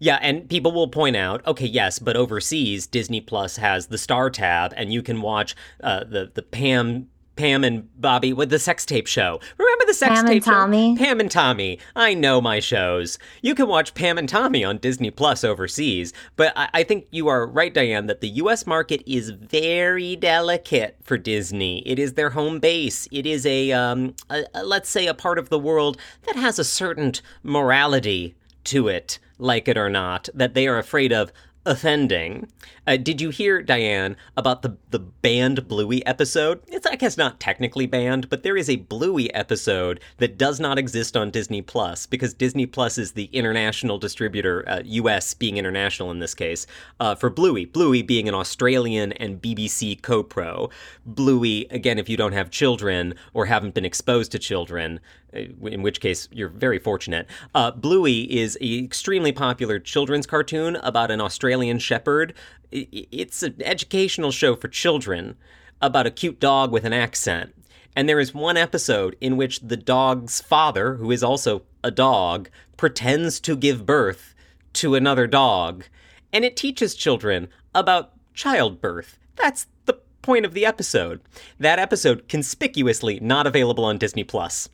Yeah, 0.00 0.18
and 0.20 0.48
people 0.48 0.72
will 0.72 0.88
point 0.88 1.14
out, 1.14 1.46
okay, 1.46 1.66
yes, 1.66 2.00
but 2.00 2.16
overseas, 2.16 2.88
Disney 2.88 3.20
Plus 3.20 3.56
has 3.58 3.86
the 3.86 3.96
Star 3.96 4.30
tab, 4.30 4.74
and 4.76 4.92
you 4.92 5.00
can 5.00 5.22
watch 5.22 5.54
uh, 5.80 6.02
the 6.02 6.32
the 6.34 6.42
Pam 6.42 7.06
Pam 7.36 7.64
and 7.64 7.88
Bobby 8.00 8.32
with 8.32 8.50
the 8.50 8.58
sex 8.58 8.84
tape 8.84 9.06
show. 9.06 9.40
Remember 9.58 9.84
the 9.86 9.94
sex 9.94 10.22
tape? 10.22 10.24
Pam 10.24 10.26
tape 10.26 10.34
and 10.34 10.44
Tommy? 10.44 10.96
show? 10.96 11.04
Pam 11.04 11.20
and 11.20 11.30
Tommy. 11.30 11.78
I 11.96 12.14
know 12.14 12.40
my 12.40 12.60
shows. 12.60 13.18
You 13.40 13.54
can 13.54 13.68
watch 13.68 13.94
Pam 13.94 14.18
and 14.18 14.28
Tommy 14.28 14.64
on 14.64 14.78
Disney 14.78 15.10
Plus 15.10 15.44
overseas, 15.44 16.12
but 16.36 16.52
I, 16.56 16.68
I 16.74 16.82
think 16.82 17.06
you 17.10 17.28
are 17.28 17.46
right, 17.46 17.72
Diane, 17.72 18.06
that 18.06 18.20
the 18.20 18.28
US 18.28 18.66
market 18.66 19.02
is 19.06 19.30
very 19.30 20.16
delicate 20.16 20.96
for 21.02 21.16
Disney. 21.16 21.86
It 21.86 21.98
is 21.98 22.14
their 22.14 22.30
home 22.30 22.60
base. 22.60 23.08
It 23.10 23.26
is 23.26 23.46
a, 23.46 23.72
um, 23.72 24.14
a, 24.30 24.44
a 24.54 24.64
let's 24.64 24.90
say, 24.90 25.06
a 25.06 25.14
part 25.14 25.38
of 25.38 25.48
the 25.48 25.58
world 25.58 25.96
that 26.26 26.36
has 26.36 26.58
a 26.58 26.64
certain 26.64 27.12
morality 27.42 28.34
to 28.64 28.88
it, 28.88 29.18
like 29.38 29.68
it 29.68 29.76
or 29.76 29.90
not, 29.90 30.28
that 30.34 30.54
they 30.54 30.66
are 30.66 30.78
afraid 30.78 31.12
of 31.12 31.32
offending. 31.64 32.48
Uh, 32.86 32.96
did 32.96 33.20
you 33.20 33.30
hear, 33.30 33.62
Diane, 33.62 34.16
about 34.36 34.62
the, 34.62 34.76
the 34.90 34.98
banned 34.98 35.68
Bluey 35.68 36.04
episode? 36.04 36.60
It's, 36.66 36.86
I 36.86 36.96
guess, 36.96 37.16
not 37.16 37.38
technically 37.38 37.86
banned, 37.86 38.28
but 38.28 38.42
there 38.42 38.56
is 38.56 38.68
a 38.68 38.76
Bluey 38.76 39.32
episode 39.32 40.00
that 40.18 40.36
does 40.36 40.58
not 40.58 40.78
exist 40.78 41.16
on 41.16 41.30
Disney 41.30 41.62
Plus 41.62 42.06
because 42.06 42.34
Disney 42.34 42.66
Plus 42.66 42.98
is 42.98 43.12
the 43.12 43.26
international 43.26 43.98
distributor, 43.98 44.68
uh, 44.68 44.82
US 44.84 45.32
being 45.32 45.58
international 45.58 46.10
in 46.10 46.18
this 46.18 46.34
case, 46.34 46.66
uh, 46.98 47.14
for 47.14 47.30
Bluey. 47.30 47.66
Bluey 47.66 48.02
being 48.02 48.28
an 48.28 48.34
Australian 48.34 49.12
and 49.12 49.40
BBC 49.40 50.02
co 50.02 50.24
pro. 50.24 50.68
Bluey, 51.06 51.66
again, 51.70 52.00
if 52.00 52.08
you 52.08 52.16
don't 52.16 52.32
have 52.32 52.50
children 52.50 53.14
or 53.32 53.46
haven't 53.46 53.74
been 53.74 53.84
exposed 53.84 54.32
to 54.32 54.40
children, 54.40 54.98
uh, 55.34 55.40
in 55.62 55.82
which 55.82 56.00
case 56.00 56.28
you're 56.32 56.48
very 56.48 56.80
fortunate. 56.80 57.28
Uh, 57.54 57.70
Bluey 57.70 58.22
is 58.22 58.56
an 58.56 58.84
extremely 58.84 59.30
popular 59.30 59.78
children's 59.78 60.26
cartoon 60.26 60.76
about 60.76 61.12
an 61.12 61.20
Australian 61.20 61.78
shepherd 61.78 62.34
it's 62.72 63.42
an 63.42 63.56
educational 63.62 64.30
show 64.30 64.56
for 64.56 64.68
children 64.68 65.36
about 65.80 66.06
a 66.06 66.10
cute 66.10 66.40
dog 66.40 66.72
with 66.72 66.84
an 66.84 66.92
accent. 66.92 67.54
And 67.94 68.08
there 68.08 68.20
is 68.20 68.32
one 68.32 68.56
episode 68.56 69.16
in 69.20 69.36
which 69.36 69.60
the 69.60 69.76
dog's 69.76 70.40
father, 70.40 70.94
who 70.94 71.10
is 71.10 71.22
also 71.22 71.62
a 71.84 71.90
dog, 71.90 72.48
pretends 72.76 73.38
to 73.40 73.56
give 73.56 73.84
birth 73.84 74.34
to 74.74 74.94
another 74.94 75.26
dog. 75.26 75.84
And 76.32 76.44
it 76.44 76.56
teaches 76.56 76.94
children 76.94 77.48
about 77.74 78.12
childbirth. 78.32 79.18
That's 79.36 79.66
the 79.84 79.98
point 80.22 80.46
of 80.46 80.54
the 80.54 80.64
episode. 80.64 81.20
That 81.58 81.78
episode 81.78 82.28
conspicuously 82.28 83.20
not 83.20 83.46
available 83.46 83.84
on 83.84 83.98
Disney 83.98 84.24
Plus. 84.24 84.70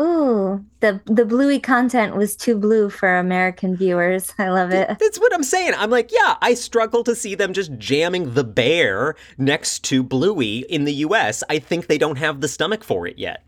Ooh, 0.00 0.64
the 0.80 1.00
the 1.04 1.26
bluey 1.26 1.60
content 1.60 2.16
was 2.16 2.34
too 2.34 2.56
blue 2.56 2.88
for 2.88 3.18
American 3.18 3.76
viewers. 3.76 4.32
I 4.38 4.48
love 4.48 4.70
it. 4.70 4.88
That's 4.98 5.18
what 5.18 5.34
I'm 5.34 5.42
saying. 5.42 5.74
I'm 5.76 5.90
like, 5.90 6.10
yeah, 6.10 6.36
I 6.40 6.54
struggle 6.54 7.04
to 7.04 7.14
see 7.14 7.34
them 7.34 7.52
just 7.52 7.76
jamming 7.76 8.32
the 8.32 8.44
bear 8.44 9.16
next 9.36 9.84
to 9.84 10.02
Bluey 10.02 10.60
in 10.70 10.84
the 10.84 10.94
US. 10.94 11.44
I 11.50 11.58
think 11.58 11.86
they 11.86 11.98
don't 11.98 12.16
have 12.16 12.40
the 12.40 12.48
stomach 12.48 12.84
for 12.84 13.06
it 13.06 13.18
yet. 13.18 13.44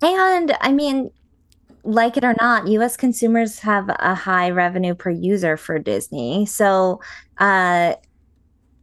And 0.00 0.56
I 0.62 0.72
mean, 0.72 1.10
like 1.84 2.16
it 2.16 2.24
or 2.24 2.34
not, 2.40 2.66
US 2.68 2.96
consumers 2.96 3.58
have 3.58 3.90
a 3.98 4.14
high 4.14 4.50
revenue 4.50 4.94
per 4.94 5.10
user 5.10 5.58
for 5.58 5.78
Disney. 5.78 6.46
So, 6.46 7.00
uh 7.38 7.94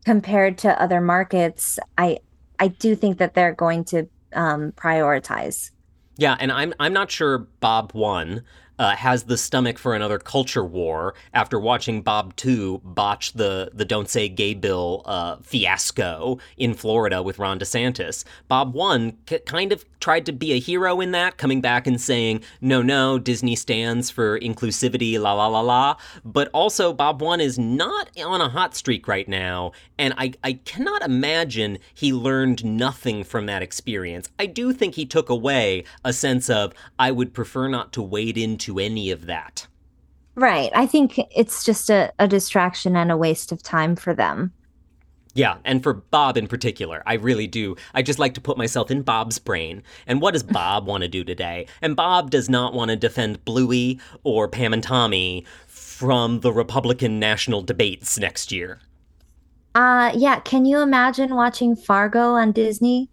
compared 0.06 0.58
to 0.60 0.82
other 0.82 1.02
markets, 1.02 1.80
I 1.98 2.20
I 2.60 2.68
do 2.68 2.96
think 2.96 3.18
that 3.18 3.34
they're 3.34 3.56
going 3.56 3.86
to 3.86 4.08
um 4.34 4.72
prioritize 4.74 5.72
yeah, 6.20 6.36
and 6.40 6.52
I'm 6.52 6.74
I'm 6.80 6.94
not 6.94 7.10
sure 7.10 7.40
Bob 7.60 7.94
one 7.94 8.44
uh, 8.78 8.96
has 8.96 9.24
the 9.24 9.38
stomach 9.38 9.78
for 9.78 9.94
another 9.94 10.18
culture 10.18 10.64
war 10.64 11.14
after 11.34 11.60
watching 11.60 12.02
Bob 12.02 12.36
2 12.38 12.82
botch 12.84 13.34
the, 13.34 13.70
the 13.74 13.84
Don't 13.86 14.10
Say 14.10 14.30
Gay 14.30 14.54
bill 14.54 15.04
uh, 15.06 15.36
fiasco 15.42 16.40
in 16.58 16.74
Florida 16.74 17.22
with 17.22 17.40
Ron 17.40 17.60
DeSantis. 17.60 18.24
Bob 18.48 18.74
1 18.74 19.18
c- 19.30 19.40
kind 19.40 19.72
of 19.74 19.84
tried 20.00 20.26
to 20.26 20.32
be 20.32 20.54
a 20.54 20.60
hero 20.60 21.02
in 21.02 21.12
that, 21.12 21.38
coming 21.38 21.62
back 21.62 21.88
and 21.88 22.00
saying, 22.00 22.44
no, 22.62 22.82
no, 22.82 23.20
Disney 23.20 23.56
stands 23.56 24.10
for 24.10 24.40
inclusivity, 24.40 25.20
la 25.20 25.34
la 25.34 25.48
la 25.48 25.62
la. 25.62 25.98
But 26.24 26.50
also, 26.54 26.94
Bob 26.94 27.22
1 27.22 27.42
is 27.42 27.60
not 27.60 28.10
on 28.20 28.42
a 28.42 28.50
hot 28.50 28.76
streak 28.76 29.08
right 29.08 29.28
now, 29.28 29.72
and 29.98 30.14
I, 30.18 30.34
I 30.44 30.54
cannot 30.54 31.02
imagine 31.04 31.80
he 31.94 32.14
learned 32.14 32.64
nothing 32.66 33.24
from 33.24 33.46
that 33.48 33.62
experience. 33.62 34.30
I 34.40 34.46
do 34.46 34.74
think 34.74 34.96
he 34.96 35.06
took 35.06 35.30
away 35.30 35.84
a 36.04 36.14
sense 36.14 36.50
of, 36.50 36.74
I 36.98 37.12
would 37.12 37.34
prefer 37.34 37.68
not 37.68 37.94
to 37.94 38.02
wade 38.02 38.38
into 38.38 38.80
any 38.80 39.12
of 39.12 39.26
that. 39.26 39.68
Right. 40.36 40.72
I 40.74 40.86
think 40.86 41.20
it's 41.36 41.66
just 41.66 41.90
a, 41.90 42.14
a 42.18 42.28
distraction 42.28 42.96
and 42.96 43.12
a 43.12 43.18
waste 43.18 43.52
of 43.52 43.62
time 43.62 43.98
for 43.98 44.14
them. 44.14 44.54
Yeah, 45.40 45.60
and 45.64 45.82
for 45.82 45.94
Bob 45.94 46.36
in 46.36 46.48
particular, 46.48 47.02
I 47.06 47.14
really 47.14 47.48
do. 47.48 47.78
I 47.94 48.02
just 48.02 48.20
like 48.20 48.34
to 48.34 48.42
put 48.42 48.58
myself 48.58 48.92
in 48.92 49.04
Bob's 49.04 49.40
brain. 49.40 49.84
And 50.06 50.20
what 50.20 50.32
does 50.32 50.44
Bob 50.44 50.86
want 50.86 51.04
to 51.04 51.08
do 51.08 51.24
today? 51.24 51.66
And 51.82 51.96
Bob 51.96 52.30
does 52.30 52.50
not 52.50 52.74
want 52.74 52.92
to 52.92 52.98
defend 52.98 53.46
Bluey 53.46 54.02
or 54.24 54.50
Pam 54.50 54.74
and 54.74 54.84
Tommy 54.84 55.46
from 55.66 56.42
the 56.42 56.52
Republican 56.52 57.22
national 57.22 57.62
debates 57.62 58.20
next 58.20 58.52
year. 58.52 58.82
Uh 59.76 60.12
yeah, 60.14 60.42
can 60.42 60.66
you 60.66 60.82
imagine 60.82 61.34
watching 61.34 61.74
Fargo 61.74 62.34
on 62.34 62.52
Disney? 62.52 63.10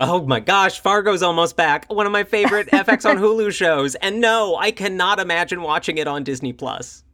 Oh 0.00 0.26
my 0.26 0.40
gosh, 0.40 0.80
Fargo's 0.80 1.22
almost 1.22 1.56
back. 1.56 1.88
One 1.88 2.04
of 2.04 2.10
my 2.10 2.24
favorite 2.24 2.66
FX 2.72 3.08
on 3.08 3.18
Hulu 3.18 3.52
shows. 3.52 3.94
And 3.94 4.20
no, 4.20 4.56
I 4.56 4.72
cannot 4.72 5.20
imagine 5.20 5.62
watching 5.62 5.98
it 5.98 6.08
on 6.08 6.24
Disney 6.24 6.52
Plus. 6.52 7.04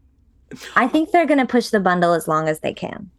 I 0.77 0.89
think 0.89 1.11
they're 1.11 1.27
going 1.27 1.41
to 1.41 1.47
push 1.47 1.69
the 1.69 1.79
bundle 1.79 2.15
as 2.15 2.27
long 2.27 2.49
as 2.49 2.61
they 2.61 2.73
can. 2.73 3.11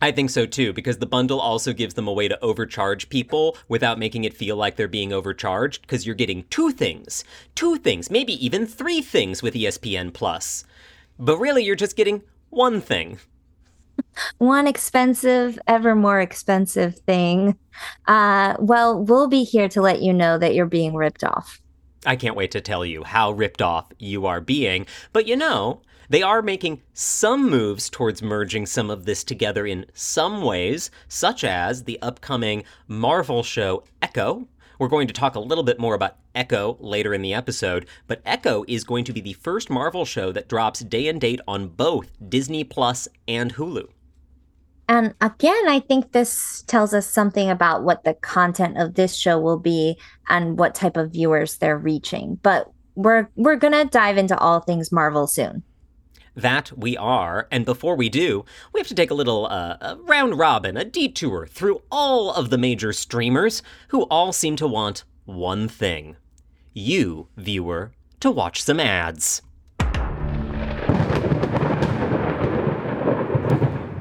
I 0.00 0.12
think 0.12 0.30
so 0.30 0.44
too, 0.44 0.72
because 0.72 0.98
the 0.98 1.06
bundle 1.06 1.40
also 1.40 1.72
gives 1.72 1.94
them 1.94 2.06
a 2.06 2.12
way 2.12 2.28
to 2.28 2.42
overcharge 2.44 3.08
people 3.08 3.56
without 3.68 3.98
making 3.98 4.24
it 4.24 4.34
feel 4.34 4.56
like 4.56 4.76
they're 4.76 4.88
being 4.88 5.12
overcharged, 5.12 5.82
because 5.82 6.04
you're 6.04 6.14
getting 6.14 6.44
two 6.50 6.70
things, 6.70 7.24
two 7.54 7.76
things, 7.76 8.10
maybe 8.10 8.44
even 8.44 8.66
three 8.66 9.00
things 9.00 9.42
with 9.42 9.54
ESPN 9.54 10.12
Plus. 10.12 10.64
But 11.18 11.38
really, 11.38 11.64
you're 11.64 11.76
just 11.76 11.96
getting 11.96 12.22
one 12.50 12.80
thing 12.80 13.18
one 14.38 14.66
expensive, 14.66 15.58
ever 15.66 15.94
more 15.94 16.20
expensive 16.20 16.98
thing. 17.00 17.56
Uh, 18.06 18.56
well, 18.58 19.02
we'll 19.02 19.28
be 19.28 19.44
here 19.44 19.68
to 19.68 19.80
let 19.80 20.02
you 20.02 20.12
know 20.12 20.38
that 20.38 20.54
you're 20.54 20.66
being 20.66 20.94
ripped 20.94 21.24
off. 21.24 21.60
I 22.04 22.16
can't 22.16 22.36
wait 22.36 22.50
to 22.52 22.60
tell 22.60 22.84
you 22.84 23.04
how 23.04 23.32
ripped 23.32 23.60
off 23.60 23.90
you 23.98 24.26
are 24.26 24.40
being. 24.40 24.86
But 25.12 25.26
you 25.26 25.36
know, 25.36 25.82
they 26.08 26.22
are 26.22 26.42
making 26.42 26.82
some 26.92 27.48
moves 27.48 27.90
towards 27.90 28.22
merging 28.22 28.66
some 28.66 28.90
of 28.90 29.04
this 29.04 29.24
together 29.24 29.66
in 29.66 29.86
some 29.92 30.42
ways, 30.42 30.90
such 31.08 31.44
as 31.44 31.84
the 31.84 32.00
upcoming 32.02 32.64
Marvel 32.88 33.42
show 33.42 33.84
Echo. 34.00 34.46
We're 34.78 34.88
going 34.88 35.06
to 35.06 35.14
talk 35.14 35.34
a 35.34 35.40
little 35.40 35.64
bit 35.64 35.78
more 35.78 35.94
about 35.94 36.16
Echo 36.34 36.76
later 36.80 37.14
in 37.14 37.22
the 37.22 37.32
episode, 37.32 37.86
but 38.06 38.20
Echo 38.26 38.64
is 38.68 38.84
going 38.84 39.04
to 39.04 39.12
be 39.12 39.20
the 39.20 39.32
first 39.32 39.70
Marvel 39.70 40.04
show 40.04 40.32
that 40.32 40.48
drops 40.48 40.80
day 40.80 41.08
and 41.08 41.20
date 41.20 41.40
on 41.48 41.68
both 41.68 42.10
Disney 42.28 42.62
Plus 42.62 43.08
and 43.26 43.54
Hulu. 43.54 43.88
And 44.88 45.14
again, 45.20 45.68
I 45.68 45.80
think 45.80 46.12
this 46.12 46.62
tells 46.66 46.94
us 46.94 47.08
something 47.08 47.50
about 47.50 47.82
what 47.82 48.04
the 48.04 48.14
content 48.14 48.78
of 48.78 48.94
this 48.94 49.16
show 49.16 49.38
will 49.38 49.58
be 49.58 49.98
and 50.28 50.58
what 50.58 50.74
type 50.74 50.96
of 50.96 51.12
viewers 51.12 51.56
they're 51.56 51.78
reaching. 51.78 52.38
But 52.42 52.70
we're 52.94 53.28
we're 53.34 53.56
going 53.56 53.72
to 53.72 53.84
dive 53.84 54.16
into 54.16 54.38
all 54.38 54.60
things 54.60 54.92
Marvel 54.92 55.26
soon. 55.26 55.62
That 56.36 56.70
we 56.76 56.98
are. 56.98 57.48
And 57.50 57.64
before 57.64 57.96
we 57.96 58.10
do, 58.10 58.44
we 58.72 58.78
have 58.78 58.88
to 58.88 58.94
take 58.94 59.10
a 59.10 59.14
little 59.14 59.46
uh, 59.46 59.78
a 59.80 59.96
round 60.02 60.38
robin, 60.38 60.76
a 60.76 60.84
detour 60.84 61.46
through 61.46 61.82
all 61.90 62.30
of 62.30 62.50
the 62.50 62.58
major 62.58 62.92
streamers 62.92 63.62
who 63.88 64.02
all 64.02 64.34
seem 64.34 64.54
to 64.56 64.66
want 64.66 65.04
one 65.24 65.66
thing 65.66 66.16
you, 66.74 67.28
viewer, 67.38 67.92
to 68.20 68.30
watch 68.30 68.62
some 68.62 68.78
ads. 68.78 69.40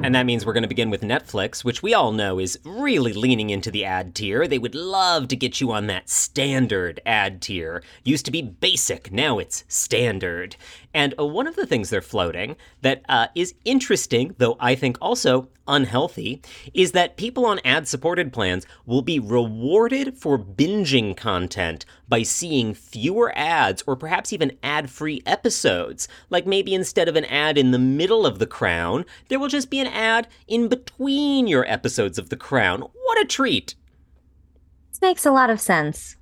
And 0.06 0.14
that 0.14 0.28
means 0.28 0.46
we're 0.46 0.54
going 0.54 0.62
to 0.62 0.68
begin 0.68 0.92
with 0.92 1.02
Netflix, 1.02 1.64
which 1.64 1.82
we 1.82 1.96
all 1.96 2.12
know 2.12 2.38
is 2.38 2.60
really 2.64 3.12
leaning 3.12 3.50
into 3.50 3.72
the 3.72 3.86
ad 3.86 4.14
tier. 4.14 4.48
They 4.48 4.60
would 4.60 4.76
love 4.76 5.28
to 5.30 5.36
get 5.36 5.60
you 5.60 5.72
on 5.72 5.88
that 5.88 6.10
standard 6.12 7.02
ad 7.08 7.42
tier. 7.42 7.82
Used 8.04 8.24
to 8.26 8.32
be 8.32 8.44
basic, 8.44 9.12
now 9.12 9.40
it's 9.40 9.64
standard. 9.68 10.58
And 10.96 11.14
uh, 11.20 11.26
one 11.26 11.46
of 11.46 11.58
the 11.58 11.68
things 11.68 11.90
they're 11.90 12.02
floating 12.02 12.56
that 12.82 13.04
uh, 13.10 13.28
is 13.36 13.54
interesting, 13.66 14.34
though 14.38 14.56
I 14.62 14.76
think 14.76 14.98
also 15.02 15.50
unhealthy, 15.68 16.42
is 16.74 16.94
that 16.94 17.18
people 17.18 17.46
on 17.46 17.60
ad 17.66 17.86
supported 17.86 18.32
plans 18.32 18.66
will 18.86 19.02
be 19.02 19.20
rewarded 19.20 20.18
for 20.18 20.40
binging 20.40 21.18
content 21.18 21.86
by 22.08 22.24
seeing 22.24 22.74
fewer 22.74 23.34
ads 23.36 23.84
or 23.86 23.98
perhaps 23.98 24.32
even 24.32 24.58
ad 24.64 24.90
free 24.90 25.22
episodes. 25.26 26.08
Like 26.30 26.48
maybe 26.48 26.74
instead 26.74 27.10
of 27.10 27.18
an 27.18 27.26
ad 27.26 27.58
in 27.58 27.72
the 27.72 27.80
middle 27.80 28.26
of 28.26 28.40
The 28.40 28.48
Crown, 28.48 29.04
there 29.28 29.38
will 29.38 29.50
just 29.50 29.70
be 29.70 29.82
an 29.82 29.88
ad 29.88 30.30
in 30.48 30.70
between 30.70 31.46
your 31.46 31.70
episodes 31.70 32.18
of 32.18 32.30
The 32.30 32.38
Crown. 32.38 32.80
What 32.80 33.22
a 33.22 33.26
treat! 33.26 33.76
This 34.92 35.02
makes 35.02 35.26
a 35.26 35.32
lot 35.32 35.50
of 35.50 35.60
sense. 35.60 36.16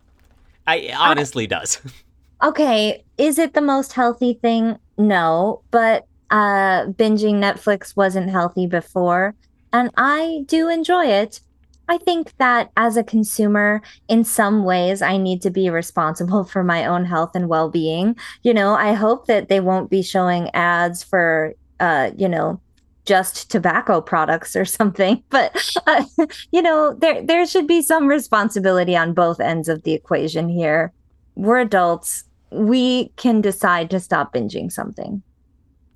I, 0.65 0.77
it 0.77 0.96
honestly 0.98 1.46
does. 1.46 1.80
okay, 2.44 3.04
is 3.18 3.40
it 3.40 3.54
the 3.54 3.62
most 3.62 3.94
healthy 3.94 4.34
thing? 4.34 4.78
No, 4.98 5.62
but 5.72 6.06
uh, 6.30 6.88
binging 6.88 7.36
Netflix 7.36 7.96
wasn't 7.96 8.30
healthy 8.30 8.68
before, 8.68 9.36
and 9.72 9.92
I 9.98 10.44
do 10.48 10.70
enjoy 10.70 11.06
it. 11.06 11.42
I 11.90 11.98
think 11.98 12.36
that 12.38 12.72
as 12.78 12.96
a 12.96 13.04
consumer, 13.04 13.82
in 14.08 14.24
some 14.24 14.64
ways, 14.64 15.02
I 15.02 15.18
need 15.18 15.42
to 15.42 15.50
be 15.50 15.70
responsible 15.70 16.44
for 16.54 16.64
my 16.64 16.86
own 16.86 17.06
health 17.06 17.32
and 17.36 17.50
well 17.50 17.70
being. 17.70 18.16
You 18.42 18.54
know, 18.54 18.74
I 18.74 18.94
hope 18.94 19.28
that 19.28 19.50
they 19.50 19.60
won't 19.60 19.90
be 19.90 20.02
showing 20.02 20.50
ads 20.54 21.04
for, 21.04 21.54
uh, 21.80 22.12
you 22.18 22.30
know, 22.30 22.60
just 23.06 23.52
tobacco 23.52 24.00
products 24.00 24.56
or 24.56 24.66
something 24.80 25.22
but 25.30 25.78
uh, 25.88 26.06
you 26.52 26.62
know 26.62 26.94
there 26.94 27.22
there 27.22 27.46
should 27.46 27.68
be 27.68 27.82
some 27.82 28.08
responsibility 28.08 28.96
on 28.96 29.14
both 29.14 29.40
ends 29.40 29.68
of 29.68 29.84
the 29.84 29.92
equation 29.92 30.48
here 30.48 30.94
we're 31.36 31.60
adults 31.60 32.24
we 32.53 33.10
can 33.17 33.41
decide 33.41 33.89
to 33.89 34.00
stop 34.00 34.33
binging 34.33 34.72
something. 34.72 35.22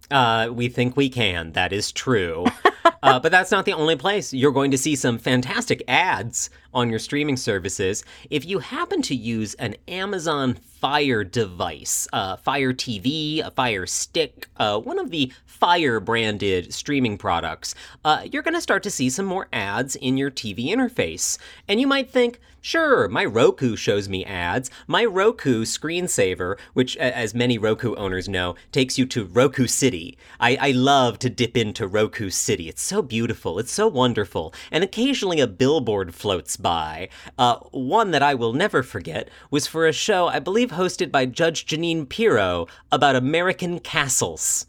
Uh, 0.10 0.50
we 0.52 0.70
think 0.70 0.96
we 0.96 1.10
can. 1.10 1.52
That 1.52 1.74
is 1.74 1.92
true. 1.92 2.46
uh, 3.04 3.20
but 3.20 3.32
that's 3.32 3.52
not 3.52 3.66
the 3.66 3.74
only 3.74 3.96
place. 3.96 4.34
You're 4.34 4.52
going 4.52 4.72
to 4.72 4.78
see 4.78 4.96
some 4.96 5.18
fantastic 5.18 5.84
ads 5.88 6.50
on 6.74 6.90
your 6.90 7.00
streaming 7.00 7.38
services. 7.38 8.04
If 8.30 8.46
you 8.46 8.60
happen 8.60 9.02
to 9.04 9.16
use 9.16 9.54
an 9.56 9.76
Amazon 9.88 10.58
Fire 10.80 11.24
device, 11.24 12.08
uh, 12.14 12.36
Fire 12.36 12.72
TV, 12.72 13.40
a 13.46 13.50
Fire 13.50 13.88
Stick, 13.88 14.48
uh, 14.58 14.80
one 14.80 15.00
of 15.00 15.10
the 15.10 15.32
Fire 15.46 16.00
branded 16.00 16.72
streaming 16.72 17.18
products, 17.18 17.74
uh, 18.06 18.22
you're 18.32 18.44
going 18.44 18.54
to 18.54 18.62
start 18.62 18.84
to 18.84 18.92
see 18.92 19.10
some 19.10 19.26
more 19.26 19.48
ads 19.52 19.96
in 19.96 20.18
your 20.18 20.30
TV 20.30 20.68
interface. 20.68 21.40
And 21.68 21.82
you 21.82 21.88
might 21.88 22.12
think, 22.12 22.40
Sure, 22.68 23.08
my 23.08 23.24
Roku 23.24 23.78
shows 23.78 24.10
me 24.10 24.26
ads. 24.26 24.70
My 24.88 25.06
Roku 25.06 25.64
screensaver, 25.64 26.58
which, 26.74 26.98
as 26.98 27.34
many 27.34 27.58
Roku 27.58 27.96
owners 27.96 28.28
know, 28.28 28.56
takes 28.74 28.98
you 28.98 29.06
to 29.06 29.24
Roku 29.24 29.68
City. 29.68 30.18
I, 30.38 30.58
I 30.60 30.72
love 30.72 31.18
to 31.20 31.30
dip 31.30 31.56
into 31.56 31.88
Roku 31.88 32.30
City. 32.30 32.68
It's 32.68 32.82
so 32.82 33.02
beautiful, 33.02 33.58
it's 33.58 33.72
so 33.72 33.88
wonderful. 33.88 34.54
And 34.70 34.84
occasionally 34.84 35.40
a 35.40 35.48
billboard 35.48 36.14
floats 36.14 36.58
by. 36.58 37.08
Uh, 37.38 37.60
one 37.72 38.12
that 38.12 38.22
I 38.22 38.34
will 38.34 38.52
never 38.52 38.84
forget 38.84 39.30
was 39.50 39.66
for 39.66 39.88
a 39.88 39.94
show, 39.94 40.28
I 40.28 40.40
believe 40.40 40.67
hosted 40.70 41.12
by 41.12 41.26
Judge 41.26 41.66
Jeanine 41.66 42.08
Pirro, 42.08 42.68
about 42.92 43.16
American 43.16 43.80
castles. 43.80 44.68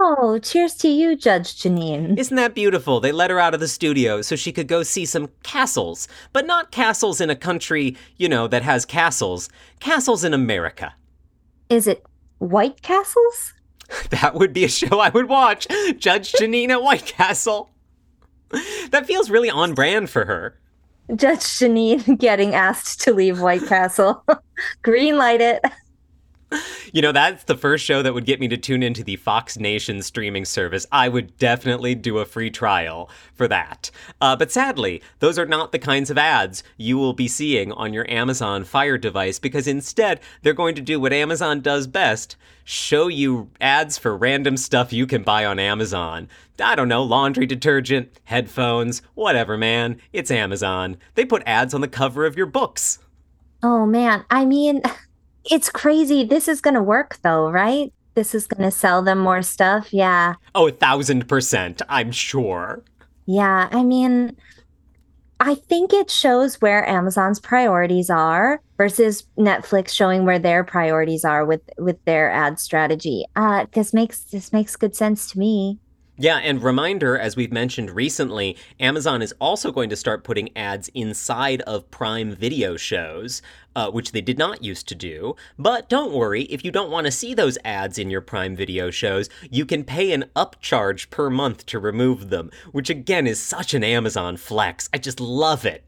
Oh, 0.00 0.38
cheers 0.38 0.74
to 0.76 0.88
you, 0.88 1.16
Judge 1.16 1.54
Jeanine. 1.54 2.18
Isn't 2.18 2.36
that 2.36 2.54
beautiful? 2.54 3.00
They 3.00 3.12
let 3.12 3.30
her 3.30 3.38
out 3.38 3.54
of 3.54 3.60
the 3.60 3.68
studio 3.68 4.22
so 4.22 4.34
she 4.36 4.52
could 4.52 4.66
go 4.66 4.82
see 4.82 5.06
some 5.06 5.30
castles, 5.42 6.08
but 6.32 6.46
not 6.46 6.72
castles 6.72 7.20
in 7.20 7.30
a 7.30 7.36
country, 7.36 7.96
you 8.16 8.28
know, 8.28 8.48
that 8.48 8.62
has 8.62 8.84
castles. 8.84 9.48
Castles 9.80 10.24
in 10.24 10.34
America. 10.34 10.94
Is 11.70 11.86
it 11.86 12.04
White 12.38 12.82
Castles? 12.82 13.54
that 14.10 14.34
would 14.34 14.52
be 14.52 14.64
a 14.64 14.68
show 14.68 14.98
I 14.98 15.10
would 15.10 15.28
watch. 15.28 15.66
Judge 15.96 16.32
Jeanine 16.32 16.70
at 16.70 16.82
White 16.82 17.06
Castle. 17.06 17.70
That 18.90 19.06
feels 19.06 19.30
really 19.30 19.50
on 19.50 19.74
brand 19.74 20.10
for 20.10 20.24
her. 20.26 20.58
Judge 21.14 21.40
Jeanine 21.40 22.18
getting 22.18 22.54
asked 22.54 23.02
to 23.02 23.12
leave 23.12 23.40
White 23.40 23.66
Castle. 23.66 24.24
Green 24.82 25.16
light 25.16 25.40
it 25.40 25.64
you 26.92 27.02
know, 27.02 27.12
that's 27.12 27.44
the 27.44 27.56
first 27.56 27.84
show 27.84 28.02
that 28.02 28.14
would 28.14 28.26
get 28.26 28.40
me 28.40 28.48
to 28.48 28.56
tune 28.56 28.82
into 28.82 29.02
the 29.02 29.16
Fox 29.16 29.58
Nation 29.58 30.02
streaming 30.02 30.44
service. 30.44 30.86
I 30.92 31.08
would 31.08 31.36
definitely 31.38 31.94
do 31.94 32.18
a 32.18 32.24
free 32.24 32.50
trial 32.50 33.10
for 33.34 33.48
that. 33.48 33.90
Uh, 34.20 34.36
but 34.36 34.50
sadly, 34.50 35.02
those 35.18 35.38
are 35.38 35.46
not 35.46 35.72
the 35.72 35.78
kinds 35.78 36.10
of 36.10 36.18
ads 36.18 36.62
you 36.76 36.98
will 36.98 37.12
be 37.12 37.28
seeing 37.28 37.72
on 37.72 37.92
your 37.92 38.08
Amazon 38.10 38.64
Fire 38.64 38.98
device 38.98 39.38
because 39.38 39.66
instead, 39.66 40.20
they're 40.42 40.52
going 40.52 40.74
to 40.74 40.82
do 40.82 41.00
what 41.00 41.12
Amazon 41.12 41.60
does 41.60 41.86
best 41.86 42.36
show 42.64 43.08
you 43.08 43.50
ads 43.60 43.98
for 43.98 44.16
random 44.16 44.56
stuff 44.56 44.92
you 44.92 45.06
can 45.06 45.22
buy 45.22 45.44
on 45.44 45.58
Amazon. 45.58 46.28
I 46.62 46.74
don't 46.74 46.88
know, 46.88 47.02
laundry 47.02 47.46
detergent, 47.46 48.18
headphones, 48.24 49.02
whatever, 49.14 49.56
man. 49.56 50.00
It's 50.12 50.30
Amazon. 50.30 50.96
They 51.14 51.24
put 51.24 51.42
ads 51.46 51.74
on 51.74 51.80
the 51.80 51.88
cover 51.88 52.24
of 52.24 52.36
your 52.36 52.46
books. 52.46 52.98
Oh, 53.62 53.86
man. 53.86 54.24
I 54.30 54.44
mean, 54.44 54.82
it's 55.50 55.70
crazy. 55.70 56.24
This 56.24 56.48
is 56.48 56.60
going 56.60 56.74
to 56.74 56.82
work 56.82 57.18
though, 57.22 57.50
right? 57.50 57.92
This 58.14 58.34
is 58.34 58.46
going 58.46 58.62
to 58.62 58.70
sell 58.70 59.02
them 59.02 59.18
more 59.18 59.42
stuff. 59.42 59.92
Yeah. 59.92 60.34
Oh, 60.54 60.68
a 60.68 60.72
thousand 60.72 61.28
percent. 61.28 61.82
I'm 61.88 62.12
sure. 62.12 62.82
Yeah. 63.26 63.68
I 63.72 63.82
mean, 63.82 64.36
I 65.40 65.56
think 65.56 65.92
it 65.92 66.10
shows 66.10 66.60
where 66.60 66.88
Amazon's 66.88 67.40
priorities 67.40 68.08
are 68.08 68.60
versus 68.76 69.24
Netflix 69.36 69.90
showing 69.90 70.24
where 70.24 70.38
their 70.38 70.64
priorities 70.64 71.24
are 71.24 71.44
with 71.44 71.60
with 71.76 72.02
their 72.04 72.30
ad 72.30 72.58
strategy. 72.58 73.24
Uh, 73.34 73.66
this 73.72 73.92
makes 73.92 74.20
this 74.24 74.52
makes 74.52 74.76
good 74.76 74.94
sense 74.94 75.30
to 75.32 75.38
me. 75.38 75.78
Yeah, 76.16 76.36
and 76.36 76.62
reminder, 76.62 77.18
as 77.18 77.34
we've 77.34 77.52
mentioned 77.52 77.90
recently, 77.90 78.56
Amazon 78.78 79.20
is 79.20 79.34
also 79.40 79.72
going 79.72 79.90
to 79.90 79.96
start 79.96 80.22
putting 80.22 80.56
ads 80.56 80.88
inside 80.94 81.60
of 81.62 81.90
Prime 81.90 82.36
Video 82.36 82.76
shows, 82.76 83.42
uh, 83.74 83.90
which 83.90 84.12
they 84.12 84.20
did 84.20 84.38
not 84.38 84.62
used 84.62 84.86
to 84.88 84.94
do. 84.94 85.34
But 85.58 85.88
don't 85.88 86.12
worry, 86.12 86.42
if 86.44 86.64
you 86.64 86.70
don't 86.70 86.92
want 86.92 87.06
to 87.06 87.10
see 87.10 87.34
those 87.34 87.58
ads 87.64 87.98
in 87.98 88.10
your 88.10 88.20
Prime 88.20 88.54
Video 88.54 88.92
shows, 88.92 89.28
you 89.50 89.66
can 89.66 89.82
pay 89.82 90.12
an 90.12 90.26
upcharge 90.36 91.10
per 91.10 91.28
month 91.30 91.66
to 91.66 91.80
remove 91.80 92.30
them, 92.30 92.52
which 92.70 92.90
again 92.90 93.26
is 93.26 93.42
such 93.42 93.74
an 93.74 93.82
Amazon 93.82 94.36
flex. 94.36 94.88
I 94.94 94.98
just 94.98 95.18
love 95.18 95.66
it. 95.66 95.82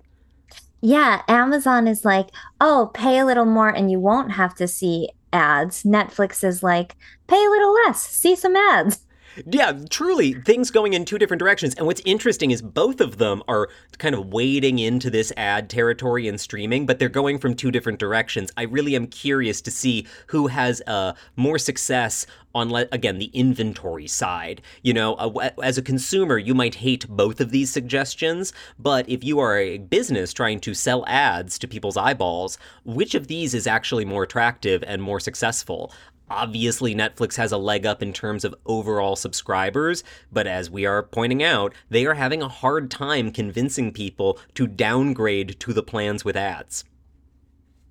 Yeah, 0.80 1.22
Amazon 1.28 1.86
is 1.86 2.04
like, 2.04 2.30
oh, 2.60 2.90
pay 2.94 3.18
a 3.18 3.24
little 3.24 3.46
more 3.46 3.68
and 3.68 3.92
you 3.92 4.00
won't 4.00 4.32
have 4.32 4.56
to 4.56 4.66
see 4.66 5.08
ads. 5.32 5.84
Netflix 5.84 6.42
is 6.42 6.64
like, 6.64 6.96
pay 7.28 7.44
a 7.44 7.50
little 7.50 7.72
less, 7.72 8.02
see 8.02 8.34
some 8.34 8.56
ads. 8.56 9.05
Yeah, 9.44 9.72
truly, 9.90 10.32
things 10.32 10.70
going 10.70 10.94
in 10.94 11.04
two 11.04 11.18
different 11.18 11.40
directions. 11.40 11.74
And 11.74 11.86
what's 11.86 12.00
interesting 12.04 12.50
is 12.50 12.62
both 12.62 13.00
of 13.00 13.18
them 13.18 13.42
are 13.48 13.68
kind 13.98 14.14
of 14.14 14.32
wading 14.32 14.78
into 14.78 15.10
this 15.10 15.32
ad 15.36 15.68
territory 15.68 16.26
and 16.26 16.40
streaming, 16.40 16.86
but 16.86 16.98
they're 16.98 17.08
going 17.08 17.38
from 17.38 17.54
two 17.54 17.70
different 17.70 17.98
directions. 17.98 18.50
I 18.56 18.62
really 18.62 18.96
am 18.96 19.06
curious 19.08 19.60
to 19.62 19.70
see 19.70 20.06
who 20.28 20.46
has 20.46 20.80
uh, 20.86 21.12
more 21.36 21.58
success 21.58 22.26
on 22.54 22.74
again 22.90 23.18
the 23.18 23.30
inventory 23.34 24.06
side 24.06 24.62
you 24.82 24.94
know 24.94 25.14
uh, 25.16 25.50
as 25.62 25.76
a 25.76 25.82
consumer 25.82 26.38
you 26.38 26.54
might 26.54 26.76
hate 26.76 27.06
both 27.06 27.38
of 27.38 27.50
these 27.50 27.70
suggestions 27.70 28.50
but 28.78 29.06
if 29.10 29.22
you 29.22 29.38
are 29.38 29.58
a 29.58 29.76
business 29.76 30.32
trying 30.32 30.58
to 30.58 30.72
sell 30.72 31.04
ads 31.06 31.58
to 31.58 31.68
people's 31.68 31.98
eyeballs 31.98 32.56
which 32.84 33.14
of 33.14 33.26
these 33.26 33.52
is 33.52 33.66
actually 33.66 34.06
more 34.06 34.22
attractive 34.22 34.82
and 34.86 35.02
more 35.02 35.20
successful 35.20 35.92
Obviously, 36.28 36.94
Netflix 36.94 37.36
has 37.36 37.52
a 37.52 37.58
leg 37.58 37.86
up 37.86 38.02
in 38.02 38.12
terms 38.12 38.44
of 38.44 38.54
overall 38.66 39.14
subscribers, 39.14 40.02
but 40.32 40.46
as 40.46 40.68
we 40.68 40.84
are 40.84 41.02
pointing 41.02 41.42
out, 41.42 41.72
they 41.88 42.04
are 42.04 42.14
having 42.14 42.42
a 42.42 42.48
hard 42.48 42.90
time 42.90 43.30
convincing 43.30 43.92
people 43.92 44.38
to 44.54 44.66
downgrade 44.66 45.60
to 45.60 45.72
the 45.72 45.84
plans 45.84 46.24
with 46.24 46.36
ads. 46.36 46.84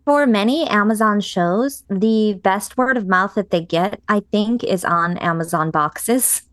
For 0.04 0.28
many 0.28 0.67
Amazon 0.67 1.21
shows, 1.21 1.84
the 1.89 2.39
best 2.43 2.78
word 2.78 2.98
of 2.98 3.08
mouth 3.08 3.36
that 3.36 3.50
they 3.50 3.62
get, 3.62 4.02
I 4.08 4.21
think, 4.32 4.63
is 4.63 4.86
on 4.86 5.17
Amazon 5.17 5.71
boxes. 5.71 6.43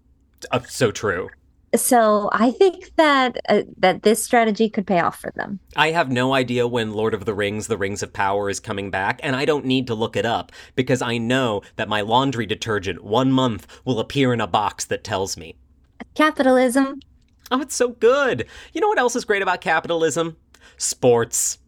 Uh, 0.50 0.60
so 0.68 0.90
true. 0.90 1.28
So 1.74 2.28
I 2.32 2.50
think 2.50 2.94
that 2.96 3.38
uh, 3.48 3.62
that 3.78 4.02
this 4.02 4.22
strategy 4.22 4.68
could 4.68 4.86
pay 4.86 5.00
off 5.00 5.18
for 5.18 5.32
them. 5.36 5.58
I 5.74 5.90
have 5.92 6.10
no 6.10 6.34
idea 6.34 6.68
when 6.68 6.92
Lord 6.92 7.14
of 7.14 7.24
the 7.24 7.34
Rings: 7.34 7.66
The 7.66 7.78
Rings 7.78 8.02
of 8.02 8.12
Power 8.12 8.50
is 8.50 8.60
coming 8.60 8.90
back, 8.90 9.20
and 9.22 9.34
I 9.34 9.44
don't 9.44 9.64
need 9.64 9.86
to 9.86 9.94
look 9.94 10.16
it 10.16 10.26
up 10.26 10.52
because 10.74 11.00
I 11.00 11.18
know 11.18 11.62
that 11.76 11.88
my 11.88 12.02
laundry 12.02 12.44
detergent 12.44 13.02
one 13.02 13.32
month 13.32 13.66
will 13.84 14.00
appear 14.00 14.32
in 14.32 14.40
a 14.40 14.46
box 14.46 14.84
that 14.86 15.04
tells 15.04 15.36
me. 15.36 15.56
Capitalism. 16.14 17.00
Oh, 17.50 17.60
it's 17.60 17.76
so 17.76 17.88
good. 17.88 18.46
You 18.72 18.80
know 18.80 18.88
what 18.88 18.98
else 18.98 19.16
is 19.16 19.24
great 19.24 19.42
about 19.42 19.60
capitalism? 19.60 20.36
Sports. 20.76 21.58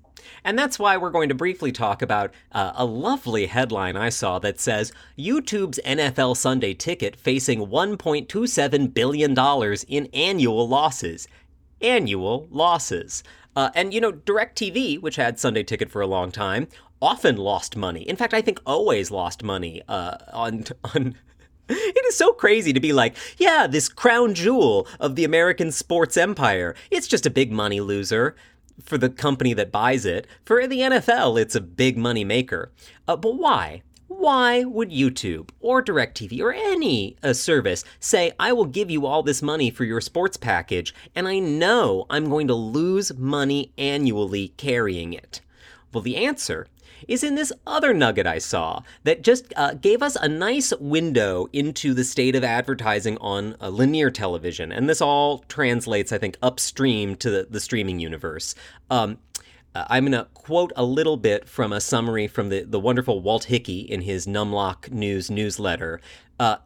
And 0.45 0.59
that's 0.59 0.79
why 0.79 0.97
we're 0.97 1.11
going 1.11 1.31
to 1.31 1.35
briefly 1.35 1.73
talk 1.73 2.03
about 2.03 2.33
uh, 2.53 2.73
a 2.75 2.85
lovely 2.85 3.47
headline 3.47 3.97
I 3.97 4.11
saw 4.11 4.39
that 4.41 4.61
says 4.61 4.93
YouTube's 5.19 5.81
NFL 5.85 6.37
Sunday 6.37 6.75
ticket 6.75 7.17
facing 7.17 7.67
$1.27 7.67 8.93
billion 8.93 9.35
in 9.89 10.07
annual 10.13 10.69
losses. 10.69 11.27
Annual 11.81 12.49
losses. 12.51 13.25
Uh, 13.57 13.71
and 13.75 13.95
you 13.95 14.01
know, 14.01 14.13
DirecTV, 14.13 15.01
which 15.01 15.17
had 15.17 15.39
Sunday 15.39 15.63
Ticket 15.63 15.91
for 15.91 16.01
a 16.01 16.07
long 16.07 16.31
time, 16.31 16.69
often 17.01 17.37
lost 17.37 17.77
money. 17.77 18.03
In 18.03 18.17
fact, 18.17 18.35
I 18.35 18.43
think 18.43 18.61
always 18.67 19.11
lost 19.11 19.43
money 19.43 19.83
uh, 19.89 20.17
on 20.33 20.65
on. 20.95 21.15
It 21.67 22.05
is 22.05 22.15
so 22.15 22.35
crazy 22.35 22.75
to 22.75 22.81
be 22.81 22.93
like, 22.93 23.17
yeah, 23.39 23.67
this 23.67 23.89
crown 23.89 24.35
jewel 24.35 24.87
of 25.01 25.17
the 25.17 25.25
American 25.25 25.73
sports 25.73 26.19
empire. 26.19 26.75
It's 26.91 27.07
just 27.07 27.25
a 27.25 27.31
big 27.31 27.51
money 27.51 27.81
loser 27.81 28.37
for 28.83 28.99
the 28.99 29.09
company 29.09 29.53
that 29.55 29.73
buys 29.73 30.05
it. 30.05 30.27
For 30.45 30.67
the 30.67 30.81
NFL, 30.81 31.41
it's 31.41 31.55
a 31.55 31.61
big 31.61 31.97
money 31.97 32.25
maker. 32.25 32.73
Uh, 33.07 33.17
but 33.17 33.37
why? 33.37 33.83
Why 34.07 34.65
would 34.65 34.91
YouTube 34.91 35.51
or 35.61 35.83
DirecTV 35.83 36.41
or 36.41 36.53
any 36.53 37.17
uh, 37.23 37.33
service 37.33 37.85
say, 37.99 38.33
I 38.39 38.53
will 38.53 38.67
give 38.67 38.91
you 38.91 39.07
all 39.07 39.23
this 39.23 39.43
money 39.43 39.71
for 39.71 39.85
your 39.85 40.01
sports 40.01 40.37
package, 40.37 40.95
and 41.15 41.27
I 41.27 41.39
know 41.39 42.07
I'm 42.11 42.29
going 42.29 42.47
to 42.49 42.55
lose 42.55 43.15
money 43.17 43.73
annually 43.77 44.49
carrying 44.57 45.13
it? 45.13 45.41
Well, 45.93 46.03
the 46.03 46.17
answer 46.17 46.69
is 47.09 47.25
in 47.25 47.35
this 47.35 47.53
other 47.67 47.93
nugget 47.93 48.27
I 48.27 48.39
saw 48.39 48.83
that 49.05 49.23
just 49.23 49.53
uh, 49.57 49.75
gave 49.75 50.03
us 50.03 50.17
a 50.17 50.29
nice 50.29 50.73
window 50.81 51.49
into 51.53 51.95
the 51.95 52.05
state 52.05 52.35
of 52.35 52.45
advertising 52.45 53.19
on 53.19 53.57
uh, 53.61 53.69
linear 53.69 54.11
television. 54.11 54.73
And 54.73 54.89
this 54.89 55.01
all 55.01 55.39
translates, 55.49 56.13
I 56.13 56.19
think, 56.19 56.37
upstream 56.43 57.17
to 57.17 57.31
the, 57.31 57.47
the 57.51 57.61
streaming 57.61 58.01
universe. 58.01 58.55
Um, 58.91 59.19
uh, 59.75 59.85
I'm 59.89 60.05
going 60.05 60.13
to 60.13 60.29
quote 60.35 60.73
a 60.77 60.85
little 60.85 61.17
bit 61.17 61.49
from 61.49 61.73
a 61.73 61.81
summary 61.81 62.29
from 62.29 62.49
the, 62.49 62.63
the 62.63 62.79
wonderful 62.79 63.21
Walt 63.21 63.45
Hickey 63.45 63.81
in 63.81 64.03
his 64.03 64.27
Numlock 64.27 64.91
News 64.91 65.31
newsletter. 65.31 66.01
Uh, 66.39 66.57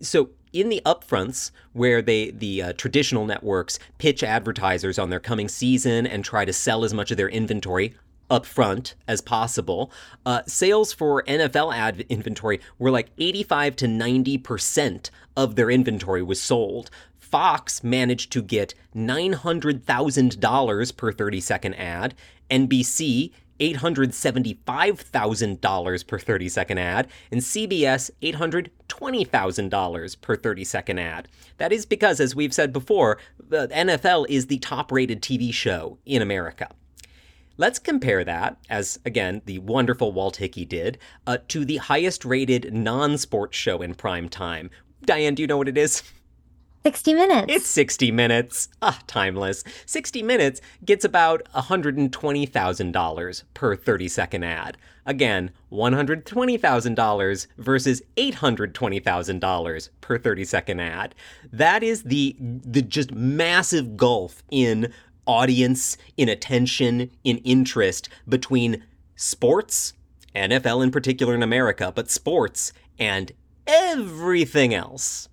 so, 0.00 0.30
in 0.52 0.70
the 0.70 0.80
upfronts, 0.86 1.50
where 1.74 2.00
they 2.00 2.30
the 2.30 2.62
uh, 2.62 2.72
traditional 2.72 3.26
networks 3.26 3.78
pitch 3.98 4.22
advertisers 4.22 4.98
on 4.98 5.10
their 5.10 5.20
coming 5.20 5.46
season 5.46 6.06
and 6.06 6.24
try 6.24 6.46
to 6.46 6.52
sell 6.54 6.84
as 6.84 6.94
much 6.94 7.10
of 7.10 7.18
their 7.18 7.28
inventory 7.28 7.94
upfront 8.30 8.94
as 9.06 9.20
possible, 9.20 9.92
uh, 10.26 10.42
sales 10.46 10.92
for 10.92 11.22
NFL 11.24 11.72
ad 11.74 12.04
inventory 12.08 12.60
were 12.78 12.90
like 12.90 13.10
85 13.18 13.76
to 13.76 13.86
90 13.88 14.38
percent 14.38 15.10
of 15.36 15.56
their 15.56 15.70
inventory 15.70 16.22
was 16.22 16.42
sold. 16.42 16.90
Fox 17.18 17.84
managed 17.84 18.32
to 18.32 18.40
get 18.40 18.72
$900,000 18.96 20.96
per 20.96 21.12
30 21.12 21.40
second 21.40 21.74
ad, 21.74 22.14
NBC 22.50 23.32
$875,000 23.60 26.06
per 26.06 26.18
30 26.18 26.48
second 26.48 26.78
ad, 26.78 27.06
and 27.30 27.40
CBS 27.40 28.10
$820,000 28.22 30.20
per 30.20 30.36
30 30.36 30.64
second 30.64 30.98
ad. 30.98 31.28
That 31.58 31.72
is 31.72 31.86
because, 31.86 32.20
as 32.20 32.36
we've 32.36 32.54
said 32.54 32.72
before, 32.72 33.18
the 33.38 33.68
NFL 33.68 34.26
is 34.28 34.46
the 34.46 34.58
top 34.58 34.90
rated 34.92 35.22
TV 35.22 35.52
show 35.52 35.98
in 36.06 36.22
America. 36.22 36.70
Let's 37.58 37.80
compare 37.80 38.22
that, 38.22 38.56
as 38.70 39.00
again 39.04 39.42
the 39.44 39.58
wonderful 39.58 40.12
Walt 40.12 40.36
Hickey 40.36 40.64
did, 40.64 40.96
uh, 41.26 41.38
to 41.48 41.64
the 41.64 41.78
highest 41.78 42.24
rated 42.24 42.72
non 42.72 43.18
sports 43.18 43.58
show 43.58 43.82
in 43.82 43.94
prime 43.96 44.28
time. 44.28 44.70
Diane, 45.04 45.34
do 45.34 45.42
you 45.42 45.48
know 45.48 45.58
what 45.58 45.68
it 45.68 45.76
is? 45.76 46.04
60 46.84 47.14
minutes. 47.14 47.46
It's 47.52 47.66
60 47.66 48.12
minutes. 48.12 48.68
Ah, 48.80 49.00
timeless. 49.08 49.64
60 49.86 50.22
minutes 50.22 50.60
gets 50.84 51.04
about 51.04 51.42
$120,000 51.54 53.42
per 53.52 53.76
30 53.76 54.08
second 54.08 54.44
ad. 54.44 54.76
Again, 55.04 55.50
$120,000 55.72 57.46
versus 57.58 58.02
$820,000 58.16 59.88
per 60.00 60.18
30 60.18 60.44
second 60.44 60.80
ad. 60.80 61.14
That 61.52 61.82
is 61.82 62.04
the 62.04 62.36
the 62.38 62.82
just 62.82 63.12
massive 63.12 63.96
gulf 63.96 64.42
in 64.50 64.92
audience, 65.28 65.96
in 66.16 66.28
attention, 66.28 67.10
in 67.22 67.38
interest 67.38 68.08
between 68.28 68.82
sports, 69.14 69.92
NFL 70.34 70.82
in 70.82 70.90
particular 70.90 71.34
in 71.34 71.42
America, 71.42 71.92
but 71.94 72.10
sports 72.10 72.72
and 72.98 73.30
everything 73.66 74.74
else. 74.74 75.28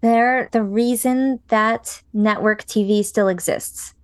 They're 0.00 0.48
the 0.52 0.62
reason 0.62 1.40
that 1.48 2.02
network 2.12 2.64
TV 2.64 3.04
still 3.04 3.28
exists. 3.28 3.94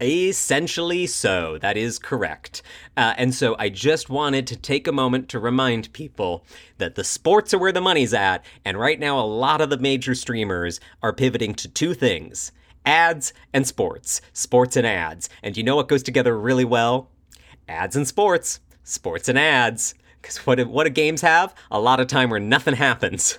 Essentially 0.00 1.06
so. 1.06 1.58
That 1.58 1.76
is 1.76 1.98
correct. 1.98 2.62
Uh, 2.96 3.12
and 3.18 3.34
so 3.34 3.54
I 3.58 3.68
just 3.68 4.08
wanted 4.08 4.46
to 4.46 4.56
take 4.56 4.86
a 4.86 4.92
moment 4.92 5.28
to 5.28 5.38
remind 5.38 5.92
people 5.92 6.46
that 6.78 6.94
the 6.94 7.04
sports 7.04 7.52
are 7.52 7.58
where 7.58 7.72
the 7.72 7.82
money's 7.82 8.14
at. 8.14 8.42
And 8.64 8.80
right 8.80 8.98
now, 8.98 9.20
a 9.20 9.26
lot 9.26 9.60
of 9.60 9.68
the 9.68 9.76
major 9.76 10.14
streamers 10.14 10.80
are 11.02 11.12
pivoting 11.12 11.54
to 11.56 11.68
two 11.68 11.92
things 11.92 12.52
ads 12.86 13.32
and 13.52 13.66
sports. 13.66 14.20
Sports 14.32 14.76
and 14.76 14.86
ads. 14.86 15.28
And 15.42 15.56
you 15.56 15.62
know 15.62 15.76
what 15.76 15.88
goes 15.88 16.02
together 16.02 16.38
really 16.38 16.64
well? 16.64 17.10
Ads 17.68 17.96
and 17.96 18.06
sports. 18.06 18.60
Sports 18.84 19.28
and 19.28 19.38
ads. 19.38 19.94
Because 20.20 20.38
what, 20.46 20.56
do- 20.56 20.68
what 20.68 20.84
do 20.84 20.90
games 20.90 21.20
have? 21.22 21.54
A 21.70 21.80
lot 21.80 22.00
of 22.00 22.06
time 22.06 22.30
where 22.30 22.40
nothing 22.40 22.74
happens. 22.88 23.38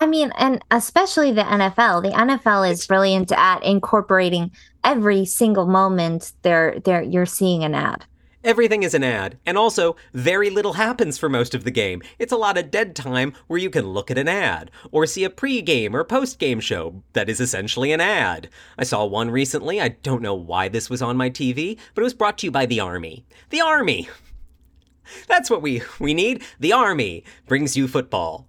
I 0.00 0.06
mean, 0.06 0.32
and 0.36 0.62
especially 0.70 1.32
the 1.32 1.42
NFL. 1.44 2.02
The 2.02 2.10
NFL 2.10 2.70
is 2.70 2.86
brilliant 2.86 3.32
at 3.32 3.62
incorporating 3.64 4.50
every 4.82 5.24
single 5.24 5.66
moment 5.66 6.32
there 6.42 6.78
there 6.84 7.02
you're 7.02 7.24
seeing 7.26 7.64
an 7.64 7.74
ad. 7.74 8.04
Everything 8.44 8.82
is 8.82 8.92
an 8.92 9.02
ad, 9.02 9.38
and 9.46 9.56
also, 9.56 9.96
very 10.12 10.50
little 10.50 10.74
happens 10.74 11.16
for 11.16 11.30
most 11.30 11.54
of 11.54 11.64
the 11.64 11.70
game. 11.70 12.02
It's 12.18 12.32
a 12.32 12.36
lot 12.36 12.58
of 12.58 12.70
dead 12.70 12.94
time 12.94 13.32
where 13.46 13.58
you 13.58 13.70
can 13.70 13.88
look 13.88 14.10
at 14.10 14.18
an 14.18 14.28
ad, 14.28 14.70
or 14.92 15.06
see 15.06 15.24
a 15.24 15.30
pre-game 15.30 15.96
or 15.96 16.04
post-game 16.04 16.60
show 16.60 17.02
that 17.14 17.30
is 17.30 17.40
essentially 17.40 17.90
an 17.90 18.02
ad. 18.02 18.50
I 18.76 18.84
saw 18.84 19.06
one 19.06 19.30
recently, 19.30 19.80
I 19.80 19.88
don't 19.88 20.20
know 20.20 20.34
why 20.34 20.68
this 20.68 20.90
was 20.90 21.00
on 21.00 21.16
my 21.16 21.30
TV, 21.30 21.78
but 21.94 22.02
it 22.02 22.04
was 22.04 22.12
brought 22.12 22.36
to 22.38 22.46
you 22.46 22.50
by 22.50 22.66
the 22.66 22.80
Army. 22.80 23.24
The 23.48 23.62
Army! 23.62 24.10
That's 25.26 25.48
what 25.48 25.62
we, 25.62 25.80
we 25.98 26.12
need. 26.12 26.44
The 26.60 26.74
Army 26.74 27.24
brings 27.46 27.78
you 27.78 27.88
football. 27.88 28.46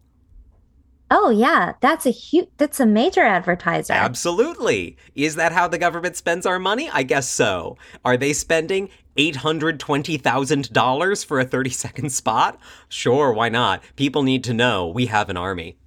Oh 1.12 1.29
yeah, 1.29 1.73
that's 1.81 2.08
a 2.08 2.10
huge 2.10 2.49
that's 2.58 2.79
a 2.79 2.86
major 2.86 3.21
advertiser. 3.21 3.93
Absolutely. 3.93 4.97
Is 5.13 5.36
that 5.36 5.51
how 5.51 5.67
the 5.67 5.77
government 5.77 6.15
spends 6.15 6.47
our 6.47 6.58
money? 6.58 6.89
I 6.91 7.03
guess 7.03 7.29
so. 7.29 7.77
Are 8.03 8.17
they 8.17 8.34
spending 8.34 8.89
$820,000 9.17 11.25
for 11.25 11.39
a 11.39 11.45
30 11.45 11.69
second 11.69 12.10
spot? 12.12 12.60
Sure, 12.89 13.32
why 13.32 13.49
not? 13.49 13.84
People 13.95 14.23
need 14.23 14.43
to 14.45 14.54
know 14.54 14.88
we 14.88 15.06
have 15.08 15.30
an 15.30 15.38
army. 15.38 15.78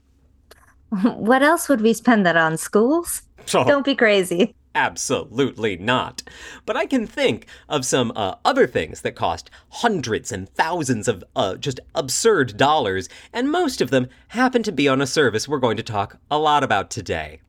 what 1.02 1.42
else 1.42 1.68
would 1.68 1.80
we 1.80 1.92
spend 1.92 2.24
that 2.26 2.36
on? 2.36 2.56
Schools? 2.56 3.22
Oh, 3.54 3.64
Don't 3.64 3.84
be 3.84 3.94
crazy. 3.94 4.54
absolutely 4.74 5.76
not. 5.76 6.22
But 6.66 6.76
I 6.76 6.86
can 6.86 7.06
think 7.06 7.46
of 7.68 7.84
some 7.84 8.12
uh, 8.14 8.36
other 8.44 8.66
things 8.66 9.00
that 9.02 9.16
cost 9.16 9.50
hundreds 9.70 10.30
and 10.30 10.48
thousands 10.48 11.08
of 11.08 11.24
uh, 11.34 11.56
just 11.56 11.80
absurd 11.94 12.56
dollars, 12.56 13.08
and 13.32 13.50
most 13.50 13.80
of 13.80 13.90
them 13.90 14.08
happen 14.28 14.62
to 14.62 14.72
be 14.72 14.88
on 14.88 15.00
a 15.00 15.06
service 15.06 15.48
we're 15.48 15.58
going 15.58 15.78
to 15.78 15.82
talk 15.82 16.18
a 16.30 16.38
lot 16.38 16.62
about 16.62 16.90
today. 16.90 17.40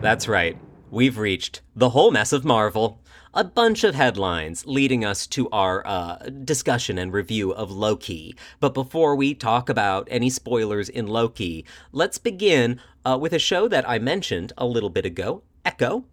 That's 0.00 0.26
right. 0.26 0.56
We've 0.90 1.18
reached 1.18 1.60
the 1.76 1.90
whole 1.90 2.10
mess 2.10 2.32
of 2.32 2.42
Marvel. 2.42 3.02
A 3.34 3.44
bunch 3.44 3.84
of 3.84 3.94
headlines 3.94 4.64
leading 4.66 5.04
us 5.04 5.26
to 5.28 5.48
our 5.50 5.86
uh, 5.86 6.16
discussion 6.42 6.96
and 6.96 7.12
review 7.12 7.52
of 7.52 7.70
Loki. 7.70 8.34
But 8.60 8.72
before 8.72 9.14
we 9.14 9.34
talk 9.34 9.68
about 9.68 10.08
any 10.10 10.30
spoilers 10.30 10.88
in 10.88 11.06
Loki, 11.06 11.66
let's 11.92 12.16
begin 12.16 12.80
uh, 13.04 13.18
with 13.20 13.34
a 13.34 13.38
show 13.38 13.68
that 13.68 13.86
I 13.86 13.98
mentioned 13.98 14.54
a 14.56 14.66
little 14.66 14.88
bit 14.88 15.04
ago 15.04 15.42
Echo. 15.66 16.06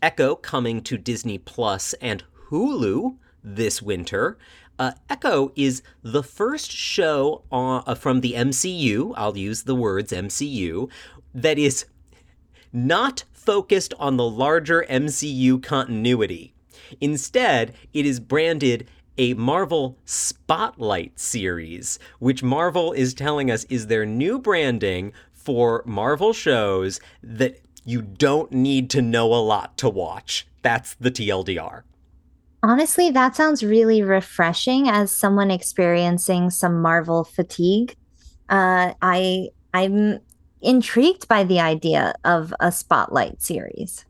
Echo 0.00 0.36
coming 0.36 0.80
to 0.82 0.96
Disney 0.96 1.36
Plus 1.36 1.92
and 2.00 2.24
Hulu 2.48 3.18
this 3.42 3.82
winter. 3.82 4.38
Uh, 4.78 4.92
Echo 5.10 5.52
is 5.54 5.82
the 6.02 6.22
first 6.22 6.72
show 6.72 7.44
on, 7.52 7.84
uh, 7.86 7.94
from 7.94 8.22
the 8.22 8.32
MCU, 8.32 9.12
I'll 9.18 9.36
use 9.36 9.64
the 9.64 9.74
words 9.74 10.12
MCU, 10.12 10.90
that 11.34 11.58
is 11.58 11.84
not 12.74 13.24
focused 13.44 13.94
on 13.98 14.16
the 14.16 14.28
larger 14.28 14.84
MCU 14.88 15.62
continuity. 15.62 16.54
Instead, 17.00 17.74
it 17.92 18.06
is 18.06 18.20
branded 18.20 18.88
a 19.16 19.34
Marvel 19.34 19.96
Spotlight 20.04 21.18
series, 21.18 21.98
which 22.18 22.42
Marvel 22.42 22.92
is 22.92 23.14
telling 23.14 23.50
us 23.50 23.64
is 23.64 23.86
their 23.86 24.04
new 24.04 24.38
branding 24.38 25.12
for 25.32 25.82
Marvel 25.86 26.32
shows 26.32 27.00
that 27.22 27.60
you 27.84 28.02
don't 28.02 28.50
need 28.50 28.90
to 28.90 29.02
know 29.02 29.32
a 29.32 29.36
lot 29.36 29.76
to 29.78 29.88
watch. 29.88 30.46
That's 30.62 30.94
the 30.94 31.10
TLDR. 31.10 31.82
Honestly, 32.62 33.10
that 33.10 33.36
sounds 33.36 33.62
really 33.62 34.02
refreshing 34.02 34.88
as 34.88 35.14
someone 35.14 35.50
experiencing 35.50 36.48
some 36.48 36.80
Marvel 36.80 37.22
fatigue. 37.22 37.94
Uh, 38.48 38.94
I 39.02 39.50
I'm 39.74 40.20
intrigued 40.64 41.28
by 41.28 41.44
the 41.44 41.60
idea 41.60 42.14
of 42.24 42.54
a 42.60 42.72
spotlight 42.72 43.42
series. 43.42 44.04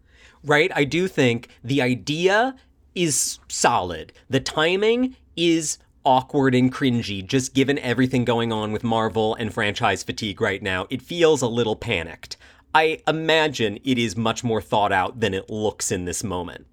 Right? 0.45 0.71
I 0.75 0.85
do 0.85 1.09
think 1.09 1.49
the 1.63 1.83
idea 1.83 2.55
is 2.95 3.39
solid. 3.49 4.13
The 4.31 4.41
timing 4.41 5.17
is 5.37 5.79
awkward 6.05 6.55
and 6.55 6.73
cringy, 6.73 7.27
just 7.27 7.55
given 7.55 7.79
everything 7.79 8.25
going 8.25 8.53
on 8.53 8.73
with 8.73 8.85
Marvel 8.85 9.35
and 9.35 9.53
franchise 9.53 10.03
fatigue 10.03 10.41
right 10.41 10.63
now. 10.63 10.87
It 10.91 11.03
feels 11.03 11.43
a 11.43 11.49
little 11.49 11.77
panicked. 11.77 12.37
I 12.75 13.01
imagine 13.07 13.79
it 13.85 13.99
is 13.99 14.17
much 14.17 14.45
more 14.45 14.61
thought 14.61 14.93
out 14.93 15.21
than 15.21 15.33
it 15.33 15.49
looks 15.49 15.91
in 15.93 16.05
this 16.05 16.25
moment. 16.25 16.67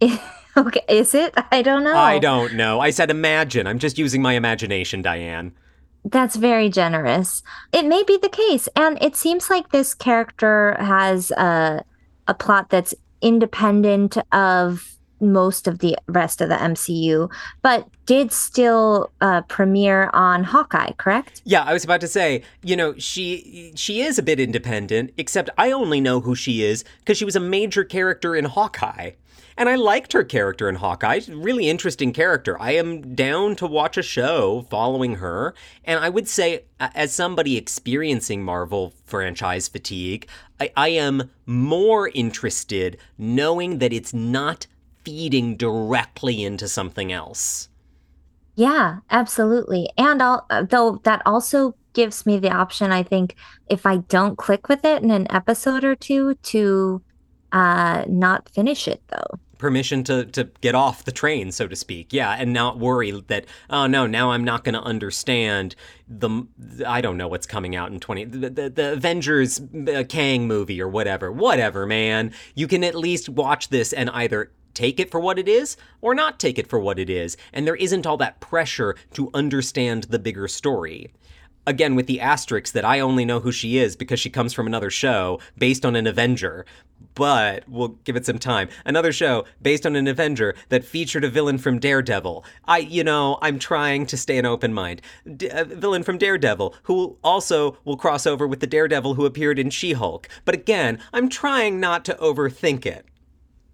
okay, 0.56 0.84
is 0.88 1.14
it? 1.14 1.34
I 1.50 1.62
don't 1.62 1.82
know. 1.82 1.96
I 1.96 2.18
don't 2.18 2.54
know. 2.54 2.80
I 2.80 2.90
said 2.90 3.10
imagine. 3.10 3.66
I'm 3.66 3.78
just 3.78 3.98
using 3.98 4.22
my 4.22 4.34
imagination, 4.34 5.02
Diane. 5.02 5.52
That's 6.10 6.36
very 6.36 6.68
generous. 6.70 7.42
It 7.72 7.84
may 7.84 8.02
be 8.02 8.16
the 8.16 8.28
case. 8.28 8.68
And 8.74 9.02
it 9.02 9.16
seems 9.16 9.50
like 9.50 9.70
this 9.70 9.94
character 9.94 10.76
has 10.80 11.30
a, 11.32 11.84
a 12.26 12.34
plot 12.34 12.70
that's 12.70 12.94
independent 13.20 14.16
of 14.32 14.97
most 15.20 15.66
of 15.68 15.78
the 15.78 15.96
rest 16.06 16.40
of 16.40 16.48
the 16.48 16.56
MCU, 16.56 17.30
but 17.62 17.88
did 18.06 18.32
still 18.32 19.10
uh, 19.20 19.42
premiere 19.42 20.10
on 20.12 20.44
Hawkeye, 20.44 20.92
correct? 20.92 21.42
Yeah, 21.44 21.62
I 21.62 21.72
was 21.72 21.84
about 21.84 22.00
to 22.00 22.08
say, 22.08 22.42
you 22.62 22.76
know, 22.76 22.94
she 22.96 23.72
she 23.74 24.00
is 24.00 24.18
a 24.18 24.22
bit 24.22 24.40
independent, 24.40 25.12
except 25.16 25.50
I 25.58 25.72
only 25.72 26.00
know 26.00 26.20
who 26.20 26.34
she 26.34 26.62
is 26.62 26.84
because 27.00 27.18
she 27.18 27.24
was 27.24 27.36
a 27.36 27.40
major 27.40 27.84
character 27.84 28.34
in 28.34 28.46
Hawkeye. 28.46 29.12
And 29.58 29.68
I 29.68 29.74
liked 29.74 30.12
her 30.12 30.22
character 30.22 30.68
in 30.68 30.76
Hawkeye. 30.76 31.20
Really 31.28 31.68
interesting 31.68 32.12
character. 32.12 32.56
I 32.62 32.76
am 32.76 33.16
down 33.16 33.56
to 33.56 33.66
watch 33.66 33.98
a 33.98 34.04
show 34.04 34.64
following 34.70 35.16
her. 35.16 35.52
And 35.84 35.98
I 35.98 36.08
would 36.08 36.28
say, 36.28 36.62
as 36.78 37.12
somebody 37.12 37.56
experiencing 37.56 38.44
Marvel 38.44 38.94
franchise 39.04 39.66
fatigue, 39.66 40.28
I, 40.60 40.70
I 40.76 40.88
am 40.90 41.30
more 41.44 42.08
interested 42.14 42.98
knowing 43.18 43.78
that 43.78 43.92
it's 43.92 44.14
not 44.14 44.68
feeding 45.08 45.56
directly 45.56 46.44
into 46.44 46.68
something 46.68 47.10
else. 47.10 47.70
Yeah, 48.56 48.98
absolutely. 49.08 49.88
And 49.96 50.22
I'll, 50.22 50.44
uh, 50.50 50.64
though 50.64 51.00
that 51.04 51.22
also 51.24 51.74
gives 51.94 52.26
me 52.26 52.38
the 52.38 52.50
option, 52.50 52.92
I 52.92 53.02
think, 53.02 53.34
if 53.68 53.86
I 53.86 53.98
don't 53.98 54.36
click 54.36 54.68
with 54.68 54.84
it 54.84 55.02
in 55.02 55.10
an 55.10 55.26
episode 55.30 55.82
or 55.82 55.94
two, 55.94 56.34
to 56.34 57.00
uh, 57.52 58.04
not 58.06 58.50
finish 58.50 58.86
it 58.86 59.00
though 59.08 59.38
permission 59.58 60.04
to 60.04 60.24
to 60.26 60.44
get 60.60 60.74
off 60.74 61.04
the 61.04 61.12
train, 61.12 61.52
so 61.52 61.66
to 61.68 61.76
speak. 61.76 62.12
Yeah, 62.12 62.34
and 62.38 62.52
not 62.52 62.78
worry 62.78 63.10
that 63.10 63.44
oh 63.68 63.86
no, 63.86 64.06
now 64.06 64.30
I'm 64.30 64.44
not 64.44 64.64
going 64.64 64.74
to 64.74 64.80
understand 64.80 65.74
the 66.08 66.46
I 66.86 67.00
don't 67.00 67.16
know 67.16 67.28
what's 67.28 67.46
coming 67.46 67.76
out 67.76 67.92
in 67.92 68.00
20 68.00 68.24
the, 68.24 68.50
the, 68.50 68.70
the 68.70 68.92
Avengers 68.92 69.60
uh, 69.60 70.04
Kang 70.08 70.46
movie 70.46 70.80
or 70.80 70.88
whatever. 70.88 71.30
Whatever, 71.30 71.84
man. 71.86 72.32
You 72.54 72.66
can 72.66 72.82
at 72.84 72.94
least 72.94 73.28
watch 73.28 73.68
this 73.68 73.92
and 73.92 74.08
either 74.10 74.52
take 74.78 75.00
it 75.00 75.10
for 75.10 75.18
what 75.18 75.38
it 75.38 75.48
is 75.48 75.76
or 76.00 76.14
not 76.14 76.38
take 76.38 76.58
it 76.58 76.68
for 76.68 76.78
what 76.78 77.00
it 77.00 77.10
is, 77.10 77.36
and 77.52 77.66
there 77.66 77.74
isn't 77.74 78.06
all 78.06 78.16
that 78.18 78.38
pressure 78.38 78.94
to 79.14 79.30
understand 79.34 80.04
the 80.04 80.18
bigger 80.20 80.46
story 80.46 81.12
again 81.66 81.94
with 81.94 82.06
the 82.06 82.20
asterisks 82.20 82.70
that 82.70 82.84
I 82.84 82.98
only 83.00 83.26
know 83.26 83.40
who 83.40 83.52
she 83.52 83.76
is 83.76 83.94
because 83.94 84.18
she 84.18 84.30
comes 84.30 84.54
from 84.54 84.66
another 84.66 84.88
show 84.88 85.38
based 85.58 85.84
on 85.84 85.96
an 85.96 86.06
Avenger 86.06 86.64
but 87.14 87.64
we'll 87.68 87.96
give 88.04 88.14
it 88.14 88.24
some 88.24 88.38
time. 88.38 88.68
Another 88.84 89.12
show 89.12 89.44
based 89.60 89.84
on 89.84 89.96
an 89.96 90.06
Avenger 90.06 90.54
that 90.68 90.84
featured 90.84 91.24
a 91.24 91.28
villain 91.28 91.58
from 91.58 91.80
Daredevil. 91.80 92.44
I, 92.64 92.78
you 92.78 93.02
know, 93.02 93.38
I'm 93.42 93.58
trying 93.58 94.06
to 94.06 94.16
stay 94.16 94.38
an 94.38 94.46
open 94.46 94.72
mind. 94.72 95.02
D- 95.36 95.48
a 95.48 95.64
villain 95.64 96.04
from 96.04 96.18
Daredevil 96.18 96.74
who 96.84 97.16
also 97.24 97.76
will 97.84 97.96
cross 97.96 98.26
over 98.26 98.46
with 98.46 98.60
the 98.60 98.68
Daredevil 98.68 99.14
who 99.14 99.26
appeared 99.26 99.58
in 99.58 99.70
She-Hulk. 99.70 100.28
But 100.44 100.54
again, 100.54 101.00
I'm 101.12 101.28
trying 101.28 101.80
not 101.80 102.04
to 102.06 102.14
overthink 102.14 102.86
it. 102.86 103.04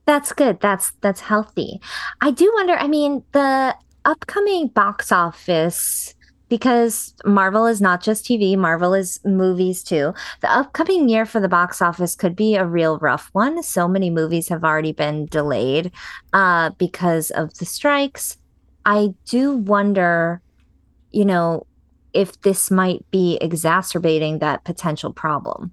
That's 0.06 0.32
good. 0.32 0.60
That's 0.60 0.92
that's 1.00 1.20
healthy. 1.20 1.80
I 2.20 2.30
do 2.30 2.50
wonder, 2.54 2.74
I 2.74 2.88
mean, 2.88 3.22
the 3.32 3.74
upcoming 4.04 4.68
box 4.68 5.10
office 5.10 6.14
because 6.48 7.14
Marvel 7.24 7.66
is 7.66 7.80
not 7.80 8.02
just 8.02 8.26
TV, 8.26 8.56
Marvel 8.56 8.94
is 8.94 9.18
movies 9.24 9.82
too. 9.82 10.12
The 10.40 10.50
upcoming 10.50 11.08
year 11.08 11.24
for 11.24 11.40
the 11.40 11.48
box 11.48 11.80
office 11.80 12.14
could 12.14 12.36
be 12.36 12.54
a 12.54 12.66
real 12.66 12.98
rough 12.98 13.30
one. 13.32 13.62
So 13.62 13.88
many 13.88 14.10
movies 14.10 14.48
have 14.48 14.62
already 14.62 14.92
been 14.92 15.26
delayed 15.26 15.90
uh, 16.32 16.70
because 16.78 17.30
of 17.30 17.54
the 17.58 17.64
strikes. 17.64 18.36
I 18.84 19.14
do 19.24 19.56
wonder, 19.56 20.42
you 21.10 21.24
know, 21.24 21.66
if 22.12 22.40
this 22.42 22.70
might 22.70 23.04
be 23.10 23.38
exacerbating 23.40 24.38
that 24.38 24.64
potential 24.64 25.12
problem. 25.12 25.72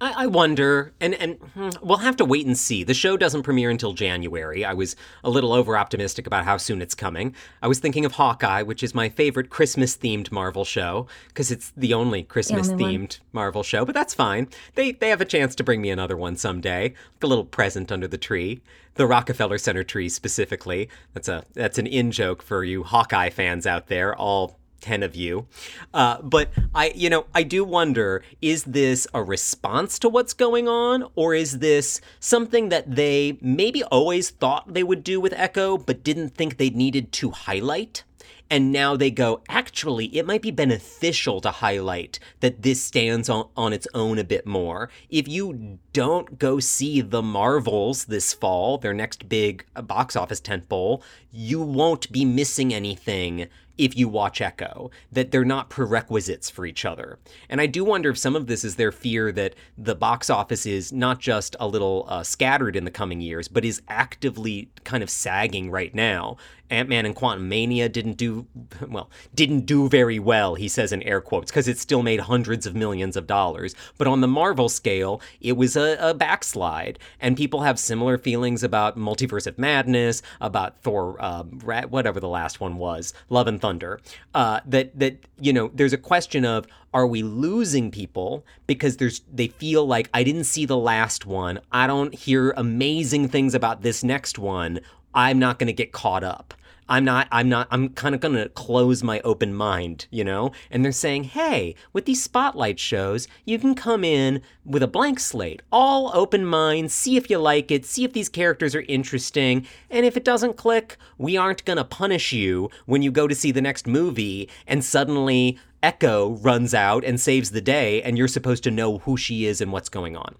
I, 0.00 0.24
I 0.24 0.26
wonder, 0.26 0.92
and 1.00 1.14
and 1.14 1.36
hmm, 1.54 1.70
we'll 1.82 1.98
have 1.98 2.16
to 2.16 2.24
wait 2.24 2.46
and 2.46 2.56
see. 2.56 2.84
The 2.84 2.94
show 2.94 3.16
doesn't 3.16 3.44
premiere 3.44 3.70
until 3.70 3.92
January. 3.92 4.64
I 4.64 4.74
was 4.74 4.94
a 5.24 5.30
little 5.30 5.52
over 5.52 5.76
optimistic 5.76 6.26
about 6.26 6.44
how 6.44 6.58
soon 6.58 6.82
it's 6.82 6.94
coming. 6.94 7.34
I 7.62 7.68
was 7.68 7.78
thinking 7.78 8.04
of 8.04 8.12
Hawkeye, 8.12 8.62
which 8.62 8.82
is 8.82 8.94
my 8.94 9.08
favorite 9.08 9.48
Christmas 9.48 9.96
themed 9.96 10.30
Marvel 10.30 10.64
show 10.64 11.06
because 11.28 11.50
it's 11.50 11.72
the 11.76 11.94
only 11.94 12.22
Christmas 12.22 12.68
themed 12.68 13.20
Marvel 13.32 13.62
show. 13.62 13.84
But 13.84 13.94
that's 13.94 14.14
fine. 14.14 14.48
They 14.74 14.92
they 14.92 15.08
have 15.08 15.20
a 15.20 15.26
chance 15.26 15.54
to 15.54 15.64
bring 15.64 15.80
me 15.80 15.90
another 15.90 16.16
one 16.16 16.36
someday, 16.36 16.82
like 16.82 17.24
a 17.24 17.26
little 17.26 17.44
present 17.44 17.90
under 17.90 18.08
the 18.08 18.18
tree 18.18 18.60
the 18.96 19.06
Rockefeller 19.06 19.58
Center 19.58 19.84
tree 19.84 20.08
specifically. 20.08 20.88
That's 21.14 21.28
a 21.28 21.44
that's 21.52 21.78
an 21.78 21.86
in 21.86 22.10
joke 22.10 22.42
for 22.42 22.64
you 22.64 22.82
Hawkeye 22.82 23.30
fans 23.30 23.66
out 23.66 23.86
there, 23.86 24.14
all 24.16 24.58
10 24.86 25.02
of 25.02 25.16
you. 25.16 25.48
Uh, 25.92 26.22
but 26.22 26.50
I, 26.72 26.92
you 26.94 27.10
know, 27.10 27.26
I 27.34 27.42
do 27.42 27.64
wonder 27.64 28.22
is 28.40 28.62
this 28.62 29.08
a 29.12 29.22
response 29.22 29.98
to 29.98 30.08
what's 30.08 30.32
going 30.32 30.68
on, 30.68 31.10
or 31.16 31.34
is 31.34 31.58
this 31.58 32.00
something 32.20 32.68
that 32.68 32.94
they 32.94 33.36
maybe 33.40 33.82
always 33.84 34.30
thought 34.30 34.72
they 34.72 34.84
would 34.84 35.02
do 35.02 35.20
with 35.20 35.32
Echo, 35.32 35.76
but 35.76 36.04
didn't 36.04 36.36
think 36.36 36.56
they 36.56 36.70
needed 36.70 37.10
to 37.12 37.32
highlight? 37.32 38.04
And 38.48 38.70
now 38.70 38.96
they 38.96 39.10
go, 39.10 39.42
actually, 39.48 40.06
it 40.16 40.24
might 40.24 40.42
be 40.42 40.52
beneficial 40.52 41.40
to 41.40 41.50
highlight 41.50 42.20
that 42.38 42.62
this 42.62 42.80
stands 42.80 43.28
on, 43.28 43.48
on 43.56 43.72
its 43.72 43.88
own 43.92 44.20
a 44.20 44.24
bit 44.24 44.46
more. 44.46 44.88
If 45.10 45.26
you 45.26 45.80
don't 45.92 46.38
go 46.38 46.60
see 46.60 47.00
the 47.00 47.22
Marvels 47.22 48.04
this 48.04 48.32
fall, 48.32 48.78
their 48.78 48.94
next 48.94 49.28
big 49.28 49.66
box 49.74 50.14
office 50.14 50.40
tentpole, 50.40 51.02
you 51.32 51.60
won't 51.60 52.12
be 52.12 52.24
missing 52.24 52.72
anything 52.72 53.48
if 53.78 53.96
you 53.96 54.08
watch 54.08 54.40
Echo, 54.40 54.90
that 55.12 55.30
they're 55.30 55.44
not 55.44 55.70
prerequisites 55.70 56.50
for 56.50 56.66
each 56.66 56.84
other. 56.84 57.18
And 57.48 57.60
I 57.60 57.66
do 57.66 57.84
wonder 57.84 58.10
if 58.10 58.18
some 58.18 58.36
of 58.36 58.46
this 58.46 58.64
is 58.64 58.76
their 58.76 58.92
fear 58.92 59.32
that 59.32 59.54
the 59.76 59.94
box 59.94 60.30
office 60.30 60.66
is 60.66 60.92
not 60.92 61.20
just 61.20 61.56
a 61.60 61.68
little 61.68 62.06
uh, 62.08 62.22
scattered 62.22 62.76
in 62.76 62.84
the 62.84 62.90
coming 62.90 63.20
years, 63.20 63.48
but 63.48 63.64
is 63.64 63.82
actively 63.88 64.70
kind 64.84 65.02
of 65.02 65.10
sagging 65.10 65.70
right 65.70 65.94
now. 65.94 66.36
Ant 66.70 66.88
Man 66.88 67.06
and 67.06 67.14
Quantumania 67.14 67.90
didn't 67.90 68.16
do, 68.16 68.46
well, 68.88 69.10
didn't 69.34 69.66
do 69.66 69.88
very 69.88 70.18
well, 70.18 70.54
he 70.54 70.68
says 70.68 70.92
in 70.92 71.02
air 71.02 71.20
quotes, 71.20 71.50
because 71.50 71.68
it 71.68 71.78
still 71.78 72.02
made 72.02 72.20
hundreds 72.20 72.66
of 72.66 72.74
millions 72.74 73.16
of 73.16 73.26
dollars. 73.26 73.74
But 73.98 74.06
on 74.06 74.20
the 74.20 74.28
Marvel 74.28 74.68
scale, 74.68 75.20
it 75.40 75.56
was 75.56 75.76
a, 75.76 75.96
a 76.00 76.14
backslide. 76.14 76.98
And 77.20 77.36
people 77.36 77.62
have 77.62 77.78
similar 77.78 78.18
feelings 78.18 78.62
about 78.62 78.98
Multiverse 78.98 79.46
of 79.46 79.58
Madness, 79.58 80.22
about 80.40 80.78
Thor, 80.78 81.16
uh, 81.20 81.42
whatever 81.44 82.20
the 82.20 82.28
last 82.28 82.60
one 82.60 82.76
was, 82.76 83.14
Love 83.28 83.46
and 83.46 83.60
Thunder. 83.60 84.00
Uh, 84.34 84.60
that, 84.66 84.98
that, 84.98 85.18
you 85.40 85.52
know, 85.52 85.70
there's 85.74 85.92
a 85.92 85.98
question 85.98 86.44
of, 86.44 86.66
are 86.94 87.06
we 87.06 87.22
losing 87.22 87.90
people 87.90 88.42
because 88.66 88.96
there's 88.96 89.20
they 89.30 89.48
feel 89.48 89.86
like 89.86 90.08
I 90.14 90.24
didn't 90.24 90.44
see 90.44 90.64
the 90.64 90.78
last 90.78 91.26
one. 91.26 91.60
I 91.70 91.86
don't 91.86 92.14
hear 92.14 92.52
amazing 92.56 93.28
things 93.28 93.54
about 93.54 93.82
this 93.82 94.02
next 94.02 94.38
one. 94.38 94.80
I'm 95.16 95.38
not 95.38 95.58
going 95.58 95.68
to 95.68 95.72
get 95.72 95.92
caught 95.92 96.22
up. 96.22 96.52
I'm 96.88 97.04
not, 97.04 97.26
I'm 97.32 97.48
not, 97.48 97.66
I'm 97.70 97.88
kind 97.88 98.14
of 98.14 98.20
going 98.20 98.34
to 98.34 98.48
close 98.50 99.02
my 99.02 99.20
open 99.20 99.54
mind, 99.54 100.06
you 100.10 100.22
know? 100.22 100.52
And 100.70 100.84
they're 100.84 100.92
saying, 100.92 101.24
hey, 101.24 101.74
with 101.92 102.04
these 102.04 102.22
spotlight 102.22 102.78
shows, 102.78 103.26
you 103.44 103.58
can 103.58 103.74
come 103.74 104.04
in 104.04 104.40
with 104.64 104.84
a 104.84 104.86
blank 104.86 105.18
slate, 105.18 105.62
all 105.72 106.12
open 106.14 106.44
mind, 106.44 106.92
see 106.92 107.16
if 107.16 107.28
you 107.28 107.38
like 107.38 107.72
it, 107.72 107.84
see 107.84 108.04
if 108.04 108.12
these 108.12 108.28
characters 108.28 108.74
are 108.76 108.82
interesting. 108.82 109.66
And 109.90 110.06
if 110.06 110.16
it 110.16 110.24
doesn't 110.24 110.56
click, 110.56 110.96
we 111.18 111.36
aren't 111.36 111.64
going 111.64 111.78
to 111.78 111.84
punish 111.84 112.32
you 112.32 112.70
when 112.84 113.02
you 113.02 113.10
go 113.10 113.26
to 113.26 113.34
see 113.34 113.50
the 113.50 113.62
next 113.62 113.88
movie 113.88 114.48
and 114.66 114.84
suddenly 114.84 115.58
Echo 115.82 116.36
runs 116.36 116.72
out 116.72 117.04
and 117.04 117.20
saves 117.20 117.50
the 117.50 117.60
day 117.60 118.02
and 118.02 118.16
you're 118.16 118.28
supposed 118.28 118.62
to 118.64 118.70
know 118.70 118.98
who 118.98 119.16
she 119.16 119.46
is 119.46 119.60
and 119.60 119.72
what's 119.72 119.88
going 119.88 120.16
on. 120.16 120.36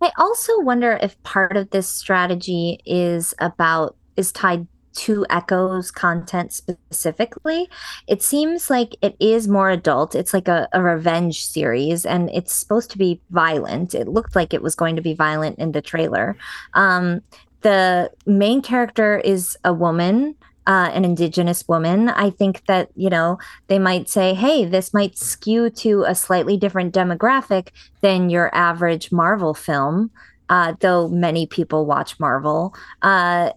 I 0.00 0.12
also 0.18 0.60
wonder 0.60 0.98
if 1.02 1.20
part 1.22 1.56
of 1.56 1.70
this 1.70 1.88
strategy 1.88 2.80
is 2.84 3.34
about 3.38 3.96
is 4.16 4.32
tied 4.32 4.66
to 4.94 5.24
Echo's 5.30 5.90
content 5.92 6.52
specifically. 6.52 7.68
It 8.08 8.20
seems 8.20 8.68
like 8.68 8.96
it 9.00 9.16
is 9.20 9.46
more 9.46 9.70
adult. 9.70 10.16
It's 10.16 10.34
like 10.34 10.48
a, 10.48 10.68
a 10.72 10.82
revenge 10.82 11.46
series 11.46 12.04
and 12.04 12.28
it's 12.30 12.52
supposed 12.52 12.90
to 12.92 12.98
be 12.98 13.20
violent. 13.30 13.94
It 13.94 14.08
looked 14.08 14.34
like 14.34 14.52
it 14.52 14.62
was 14.62 14.74
going 14.74 14.96
to 14.96 15.02
be 15.02 15.14
violent 15.14 15.58
in 15.58 15.70
the 15.70 15.82
trailer. 15.82 16.36
Um, 16.74 17.22
the 17.60 18.10
main 18.26 18.60
character 18.60 19.18
is 19.18 19.56
a 19.64 19.72
woman 19.72 20.34
uh, 20.68 20.90
an 20.92 21.02
indigenous 21.02 21.66
woman, 21.66 22.10
I 22.10 22.28
think 22.28 22.66
that, 22.66 22.90
you 22.94 23.08
know, 23.08 23.38
they 23.68 23.78
might 23.78 24.10
say, 24.10 24.34
hey, 24.34 24.66
this 24.66 24.92
might 24.92 25.16
skew 25.16 25.70
to 25.70 26.04
a 26.06 26.14
slightly 26.14 26.58
different 26.58 26.94
demographic 26.94 27.68
than 28.02 28.28
your 28.28 28.54
average 28.54 29.10
Marvel 29.10 29.54
film, 29.54 30.10
uh, 30.50 30.74
though 30.80 31.08
many 31.08 31.46
people 31.46 31.86
watch 31.86 32.20
Marvel. 32.20 32.74
Uh, 33.00 33.52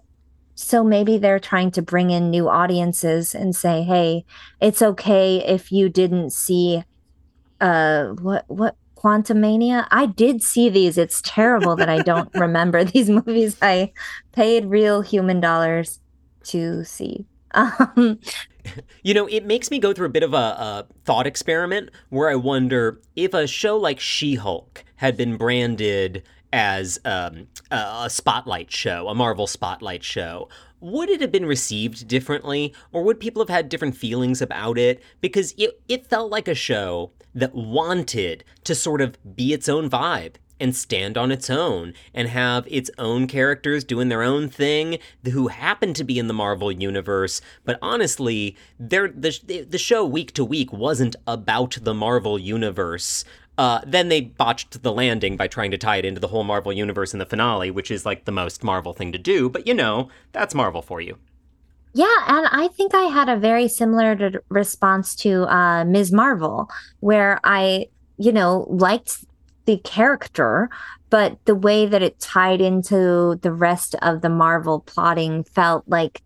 so 0.55 0.85
maybe 0.85 1.17
they're 1.17 1.39
trying 1.39 1.71
to 1.71 1.81
bring 1.81 2.11
in 2.11 2.29
new 2.29 2.47
audiences 2.47 3.35
and 3.35 3.53
say, 3.53 3.83
hey, 3.83 4.23
it's 4.61 4.81
okay 4.81 5.45
if 5.45 5.69
you 5.69 5.89
didn't 5.89 6.31
see 6.31 6.83
uh 7.59 8.07
what 8.21 8.43
what 8.47 8.75
Quantumania. 8.95 9.87
I 9.91 10.05
did 10.07 10.41
see 10.41 10.69
these. 10.69 10.97
It's 10.97 11.21
terrible 11.23 11.75
that 11.75 11.89
I 11.89 11.99
don't 11.99 12.33
remember 12.35 12.83
these 12.83 13.09
movies 13.09 13.57
I 13.61 13.91
paid 14.31 14.65
real 14.65 15.01
human 15.01 15.39
dollars 15.39 15.99
to 16.45 16.83
see. 16.83 17.25
Um, 17.53 18.19
you 19.03 19.13
know, 19.13 19.27
it 19.27 19.45
makes 19.45 19.69
me 19.69 19.77
go 19.77 19.91
through 19.91 20.05
a 20.05 20.11
bit 20.11 20.23
of 20.23 20.33
a, 20.33 20.37
a 20.37 20.87
thought 21.03 21.27
experiment 21.27 21.89
where 22.07 22.29
I 22.29 22.35
wonder 22.35 23.01
if 23.17 23.33
a 23.33 23.45
show 23.45 23.75
like 23.75 23.99
She 23.99 24.35
Hulk 24.35 24.85
had 24.95 25.17
been 25.17 25.35
branded 25.35 26.23
as 26.53 26.99
um, 27.03 27.47
a 27.71 28.09
spotlight 28.09 28.71
show, 28.71 29.07
a 29.07 29.15
Marvel 29.15 29.47
spotlight 29.47 30.03
show, 30.03 30.47
would 30.79 31.09
it 31.09 31.21
have 31.21 31.31
been 31.31 31.45
received 31.45 32.07
differently, 32.07 32.73
or 32.91 33.03
would 33.03 33.19
people 33.19 33.41
have 33.41 33.49
had 33.49 33.69
different 33.69 33.95
feelings 33.95 34.41
about 34.41 34.77
it? 34.77 35.01
Because 35.21 35.53
it, 35.57 35.81
it 35.87 36.07
felt 36.07 36.31
like 36.31 36.47
a 36.47 36.55
show 36.55 37.11
that 37.35 37.55
wanted 37.55 38.43
to 38.63 38.75
sort 38.75 38.99
of 38.99 39.17
be 39.35 39.53
its 39.53 39.69
own 39.69 39.89
vibe 39.89 40.35
and 40.61 40.75
stand 40.75 41.17
on 41.17 41.31
its 41.31 41.49
own 41.49 41.93
and 42.13 42.29
have 42.29 42.65
its 42.69 42.89
own 42.97 43.27
characters 43.27 43.83
doing 43.83 44.07
their 44.07 44.21
own 44.21 44.47
thing 44.47 44.99
who 45.31 45.47
happen 45.47 45.93
to 45.93 46.03
be 46.03 46.19
in 46.19 46.27
the 46.27 46.33
Marvel 46.33 46.71
universe. 46.71 47.41
But 47.65 47.79
honestly, 47.81 48.55
the, 48.79 49.65
the 49.67 49.77
show 49.77 50.05
week 50.05 50.33
to 50.33 50.45
week 50.45 50.71
wasn't 50.71 51.15
about 51.27 51.77
the 51.81 51.93
Marvel 51.93 52.37
universe. 52.37 53.25
Uh, 53.57 53.81
then 53.85 54.09
they 54.09 54.21
botched 54.21 54.81
the 54.81 54.91
landing 54.91 55.35
by 55.35 55.47
trying 55.47 55.71
to 55.71 55.77
tie 55.77 55.97
it 55.97 56.05
into 56.05 56.21
the 56.21 56.29
whole 56.29 56.43
Marvel 56.43 56.71
universe 56.71 57.13
in 57.13 57.19
the 57.19 57.25
finale, 57.25 57.69
which 57.69 57.91
is 57.91 58.05
like 58.05 58.25
the 58.25 58.31
most 58.31 58.63
Marvel 58.63 58.93
thing 58.93 59.11
to 59.11 59.17
do. 59.17 59.49
But 59.49 59.67
you 59.67 59.73
know, 59.73 60.09
that's 60.31 60.55
Marvel 60.55 60.81
for 60.81 61.01
you. 61.01 61.17
Yeah, 61.93 62.15
and 62.27 62.47
I 62.51 62.69
think 62.69 62.95
I 62.95 63.03
had 63.03 63.27
a 63.27 63.35
very 63.35 63.67
similar 63.67 64.41
response 64.47 65.13
to 65.17 65.43
uh, 65.53 65.83
Ms. 65.83 66.13
Marvel, 66.13 66.69
where 67.01 67.39
I, 67.43 67.87
you 68.17 68.31
know, 68.31 68.65
liked 68.69 69.25
the 69.71 69.77
character, 69.83 70.69
but 71.09 71.37
the 71.45 71.55
way 71.55 71.85
that 71.85 72.03
it 72.03 72.19
tied 72.19 72.59
into 72.59 73.39
the 73.41 73.53
rest 73.53 73.95
of 74.01 74.21
the 74.21 74.29
Marvel 74.29 74.81
plotting 74.81 75.45
felt 75.45 75.85
like 75.87 76.21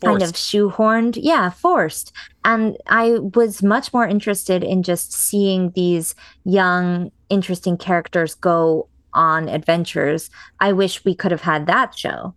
forced. 0.00 0.20
kind 0.20 0.22
of 0.22 0.36
shoehorned. 0.36 1.18
Yeah, 1.20 1.50
forced. 1.50 2.12
And 2.44 2.76
I 2.86 3.18
was 3.34 3.64
much 3.64 3.92
more 3.92 4.06
interested 4.06 4.62
in 4.62 4.84
just 4.84 5.12
seeing 5.12 5.70
these 5.70 6.14
young, 6.44 7.10
interesting 7.30 7.76
characters 7.76 8.36
go 8.36 8.88
on 9.12 9.48
adventures. 9.48 10.30
I 10.60 10.72
wish 10.72 11.04
we 11.04 11.16
could 11.16 11.32
have 11.32 11.42
had 11.42 11.66
that 11.66 11.98
show. 11.98 12.32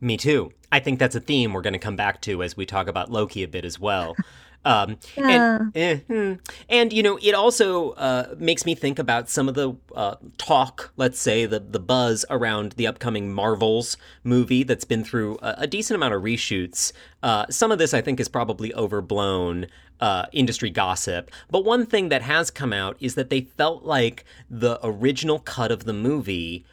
Me 0.00 0.16
too. 0.16 0.50
I 0.72 0.80
think 0.80 0.98
that's 0.98 1.14
a 1.14 1.20
theme 1.20 1.52
we're 1.52 1.62
going 1.62 1.74
to 1.74 1.78
come 1.78 1.96
back 1.96 2.20
to 2.22 2.42
as 2.42 2.56
we 2.56 2.66
talk 2.66 2.88
about 2.88 3.10
Loki 3.10 3.44
a 3.44 3.48
bit 3.48 3.64
as 3.64 3.78
well. 3.78 4.16
Um, 4.64 4.98
yeah. 5.16 5.68
and, 5.74 6.02
hmm. 6.02 6.32
and, 6.68 6.92
you 6.92 7.02
know, 7.02 7.18
it 7.22 7.34
also 7.34 7.92
uh, 7.92 8.34
makes 8.38 8.66
me 8.66 8.74
think 8.74 8.98
about 8.98 9.30
some 9.30 9.48
of 9.48 9.54
the 9.54 9.74
uh, 9.94 10.16
talk, 10.36 10.92
let's 10.96 11.18
say, 11.18 11.46
the, 11.46 11.60
the 11.60 11.80
buzz 11.80 12.24
around 12.28 12.72
the 12.72 12.86
upcoming 12.86 13.32
Marvels 13.32 13.96
movie 14.22 14.62
that's 14.62 14.84
been 14.84 15.02
through 15.02 15.38
a, 15.40 15.54
a 15.58 15.66
decent 15.66 15.94
amount 15.96 16.12
of 16.12 16.22
reshoots. 16.22 16.92
Uh, 17.22 17.46
some 17.48 17.72
of 17.72 17.78
this, 17.78 17.94
I 17.94 18.02
think, 18.02 18.20
is 18.20 18.28
probably 18.28 18.74
overblown 18.74 19.66
uh, 20.00 20.26
industry 20.32 20.70
gossip. 20.70 21.30
But 21.50 21.64
one 21.64 21.86
thing 21.86 22.10
that 22.10 22.22
has 22.22 22.50
come 22.50 22.72
out 22.72 22.96
is 23.00 23.14
that 23.14 23.30
they 23.30 23.42
felt 23.42 23.84
like 23.84 24.24
the 24.50 24.78
original 24.82 25.38
cut 25.38 25.70
of 25.70 25.84
the 25.84 25.92
movie 25.92 26.64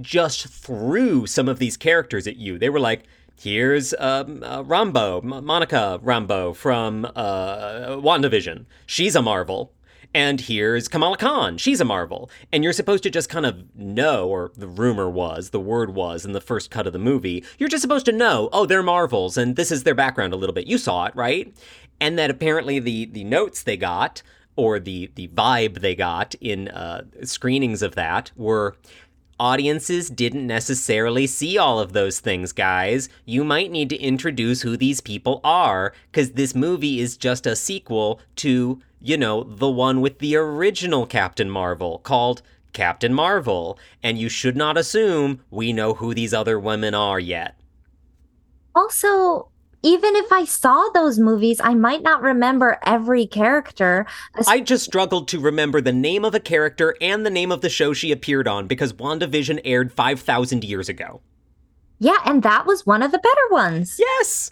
just 0.00 0.46
threw 0.46 1.26
some 1.26 1.48
of 1.48 1.58
these 1.58 1.76
characters 1.76 2.26
at 2.26 2.36
you. 2.36 2.58
They 2.58 2.70
were 2.70 2.80
like, 2.80 3.04
Here's 3.42 3.94
um, 3.94 4.42
uh, 4.42 4.62
Rambeau, 4.62 5.24
M- 5.24 5.46
Monica 5.46 5.98
Rambeau 6.04 6.54
from 6.54 7.06
uh, 7.16 7.96
WandaVision. 7.96 8.66
She's 8.84 9.16
a 9.16 9.22
Marvel. 9.22 9.72
And 10.12 10.42
here's 10.42 10.88
Kamala 10.88 11.16
Khan. 11.16 11.56
She's 11.56 11.80
a 11.80 11.86
Marvel. 11.86 12.28
And 12.52 12.62
you're 12.62 12.74
supposed 12.74 13.02
to 13.04 13.08
just 13.08 13.30
kind 13.30 13.46
of 13.46 13.64
know, 13.74 14.28
or 14.28 14.52
the 14.54 14.68
rumor 14.68 15.08
was, 15.08 15.50
the 15.50 15.60
word 15.60 15.94
was 15.94 16.26
in 16.26 16.32
the 16.32 16.40
first 16.42 16.70
cut 16.70 16.86
of 16.86 16.92
the 16.92 16.98
movie, 16.98 17.42
you're 17.56 17.70
just 17.70 17.80
supposed 17.80 18.04
to 18.06 18.12
know, 18.12 18.50
oh, 18.52 18.66
they're 18.66 18.82
Marvels, 18.82 19.38
and 19.38 19.56
this 19.56 19.72
is 19.72 19.84
their 19.84 19.94
background 19.94 20.34
a 20.34 20.36
little 20.36 20.54
bit. 20.54 20.66
You 20.66 20.76
saw 20.76 21.06
it, 21.06 21.16
right? 21.16 21.50
And 21.98 22.18
that 22.18 22.28
apparently 22.28 22.78
the, 22.78 23.06
the 23.06 23.24
notes 23.24 23.62
they 23.62 23.78
got, 23.78 24.22
or 24.54 24.78
the, 24.78 25.10
the 25.14 25.28
vibe 25.28 25.80
they 25.80 25.94
got 25.94 26.34
in 26.42 26.68
uh, 26.68 27.04
screenings 27.22 27.80
of 27.80 27.94
that, 27.94 28.32
were 28.36 28.76
audiences 29.40 30.10
didn't 30.10 30.46
necessarily 30.46 31.26
see 31.26 31.58
all 31.58 31.80
of 31.80 31.92
those 31.94 32.20
things, 32.20 32.52
guys. 32.52 33.08
You 33.24 33.42
might 33.42 33.70
need 33.70 33.88
to 33.88 33.96
introduce 33.96 34.62
who 34.62 34.76
these 34.76 35.00
people 35.00 35.40
are, 35.42 35.94
because 36.12 36.32
this 36.32 36.54
movie 36.54 37.00
is 37.00 37.16
just 37.16 37.46
a 37.46 37.56
sequel 37.56 38.20
to, 38.36 38.80
you 39.00 39.16
know, 39.16 39.42
the 39.42 39.70
one 39.70 40.00
with 40.00 40.18
the 40.18 40.36
original 40.36 41.06
Captain 41.06 41.50
Marvel 41.50 41.98
called 41.98 42.42
Captain 42.72 43.12
Marvel, 43.12 43.78
and 44.02 44.18
you 44.18 44.28
should 44.28 44.56
not 44.56 44.76
assume 44.76 45.40
we 45.50 45.72
know 45.72 45.94
who 45.94 46.14
these 46.14 46.32
other 46.32 46.60
women 46.60 46.94
are 46.94 47.18
yet. 47.18 47.58
Also, 48.74 49.49
even 49.82 50.16
if 50.16 50.30
I 50.32 50.44
saw 50.44 50.88
those 50.92 51.18
movies, 51.18 51.60
I 51.62 51.74
might 51.74 52.02
not 52.02 52.22
remember 52.22 52.78
every 52.84 53.26
character. 53.26 54.06
I 54.46 54.60
just 54.60 54.84
struggled 54.84 55.28
to 55.28 55.40
remember 55.40 55.80
the 55.80 55.92
name 55.92 56.24
of 56.24 56.34
a 56.34 56.40
character 56.40 56.96
and 57.00 57.24
the 57.24 57.30
name 57.30 57.50
of 57.50 57.62
the 57.62 57.70
show 57.70 57.92
she 57.92 58.12
appeared 58.12 58.46
on 58.46 58.66
because 58.66 58.92
WandaVision 58.92 59.60
aired 59.64 59.92
5,000 59.92 60.64
years 60.64 60.88
ago. 60.88 61.22
Yeah, 61.98 62.18
and 62.24 62.42
that 62.42 62.66
was 62.66 62.86
one 62.86 63.02
of 63.02 63.12
the 63.12 63.18
better 63.18 63.48
ones. 63.50 63.96
Yes. 63.98 64.50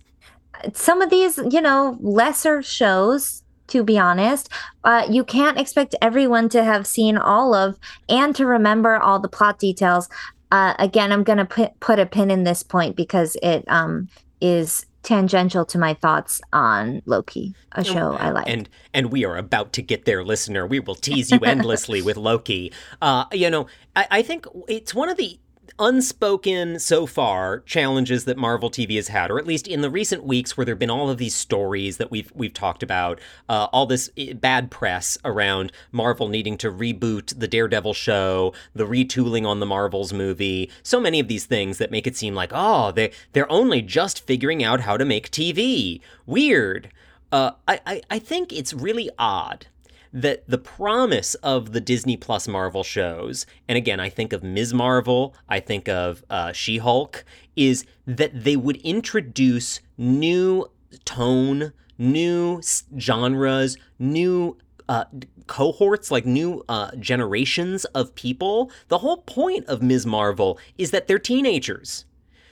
Some 0.72 1.02
of 1.02 1.10
these, 1.10 1.38
you 1.50 1.60
know, 1.60 1.98
lesser 2.00 2.62
shows, 2.62 3.42
to 3.68 3.84
be 3.84 3.98
honest, 3.98 4.48
uh, 4.84 5.06
you 5.10 5.24
can't 5.24 5.58
expect 5.58 5.94
everyone 6.00 6.48
to 6.50 6.64
have 6.64 6.86
seen 6.86 7.16
all 7.16 7.54
of 7.54 7.78
and 8.08 8.34
to 8.36 8.46
remember 8.46 8.96
all 8.96 9.18
the 9.18 9.28
plot 9.28 9.58
details. 9.58 10.08
Uh, 10.50 10.74
again, 10.78 11.12
I'm 11.12 11.22
going 11.22 11.38
to 11.38 11.44
put 11.44 11.78
put 11.80 11.98
a 11.98 12.06
pin 12.06 12.30
in 12.30 12.44
this 12.44 12.62
point 12.62 12.96
because 12.96 13.36
it 13.42 13.64
um, 13.68 14.08
is 14.40 14.86
tangential 15.08 15.64
to 15.64 15.78
my 15.78 15.94
thoughts 15.94 16.42
on 16.52 17.00
Loki, 17.06 17.54
a 17.72 17.82
show 17.82 18.12
I 18.12 18.30
like. 18.30 18.46
And 18.46 18.68
and 18.92 19.10
we 19.10 19.24
are 19.24 19.38
about 19.38 19.72
to 19.74 19.82
get 19.82 20.04
there, 20.04 20.22
listener. 20.22 20.66
We 20.66 20.80
will 20.80 20.94
tease 20.94 21.30
you 21.30 21.38
endlessly 21.44 22.02
with 22.02 22.18
Loki. 22.18 22.72
Uh, 23.00 23.24
you 23.32 23.48
know, 23.48 23.68
I, 23.96 24.06
I 24.10 24.22
think 24.22 24.46
it's 24.68 24.94
one 24.94 25.08
of 25.08 25.16
the 25.16 25.38
unspoken 25.78 26.78
so 26.78 27.06
far 27.06 27.60
challenges 27.60 28.24
that 28.24 28.36
Marvel 28.36 28.70
TV 28.70 28.96
has 28.96 29.08
had, 29.08 29.30
or 29.30 29.38
at 29.38 29.46
least 29.46 29.66
in 29.66 29.80
the 29.80 29.90
recent 29.90 30.24
weeks 30.24 30.56
where 30.56 30.64
there 30.64 30.74
have 30.74 30.78
been 30.78 30.90
all 30.90 31.10
of 31.10 31.18
these 31.18 31.34
stories 31.34 31.96
that 31.98 32.10
we've 32.10 32.32
we've 32.34 32.52
talked 32.54 32.82
about, 32.82 33.20
uh, 33.48 33.68
all 33.72 33.86
this 33.86 34.10
eh, 34.16 34.32
bad 34.32 34.70
press 34.70 35.18
around 35.24 35.72
Marvel 35.92 36.28
needing 36.28 36.56
to 36.58 36.70
reboot 36.70 37.38
the 37.38 37.48
Daredevil 37.48 37.94
show, 37.94 38.52
the 38.74 38.86
retooling 38.86 39.46
on 39.46 39.60
the 39.60 39.66
Marvels 39.66 40.12
movie, 40.12 40.70
so 40.82 41.00
many 41.00 41.20
of 41.20 41.28
these 41.28 41.46
things 41.46 41.78
that 41.78 41.90
make 41.90 42.06
it 42.06 42.16
seem 42.16 42.34
like 42.34 42.50
oh 42.52 42.90
they 42.92 43.12
they're 43.32 43.50
only 43.50 43.82
just 43.82 44.26
figuring 44.26 44.62
out 44.62 44.80
how 44.80 44.96
to 44.96 45.04
make 45.04 45.30
TV. 45.30 46.00
Weird. 46.26 46.90
Uh, 47.30 47.52
I, 47.66 47.80
I 47.86 48.02
I 48.10 48.18
think 48.18 48.52
it's 48.52 48.72
really 48.72 49.10
odd 49.18 49.66
that 50.12 50.48
the 50.48 50.58
promise 50.58 51.34
of 51.36 51.72
the 51.72 51.80
Disney 51.80 52.16
Plus 52.16 52.48
Marvel 52.48 52.82
shows, 52.82 53.46
and 53.68 53.76
again, 53.76 54.00
I 54.00 54.08
think 54.08 54.32
of 54.32 54.42
Ms. 54.42 54.72
Marvel, 54.74 55.34
I 55.48 55.60
think 55.60 55.88
of 55.88 56.24
uh, 56.30 56.52
She 56.52 56.78
Hulk, 56.78 57.24
is 57.56 57.84
that 58.06 58.44
they 58.44 58.56
would 58.56 58.76
introduce 58.78 59.80
new 59.96 60.66
tone, 61.04 61.72
new 61.98 62.62
genres, 62.98 63.76
new 63.98 64.56
uh, 64.88 65.04
cohorts, 65.46 66.10
like 66.10 66.24
new 66.24 66.64
uh, 66.68 66.92
generations 66.96 67.84
of 67.86 68.14
people. 68.14 68.70
The 68.88 68.98
whole 68.98 69.18
point 69.18 69.66
of 69.66 69.82
Ms. 69.82 70.06
Marvel 70.06 70.58
is 70.76 70.90
that 70.92 71.08
they're 71.08 71.18
teenagers. 71.18 72.04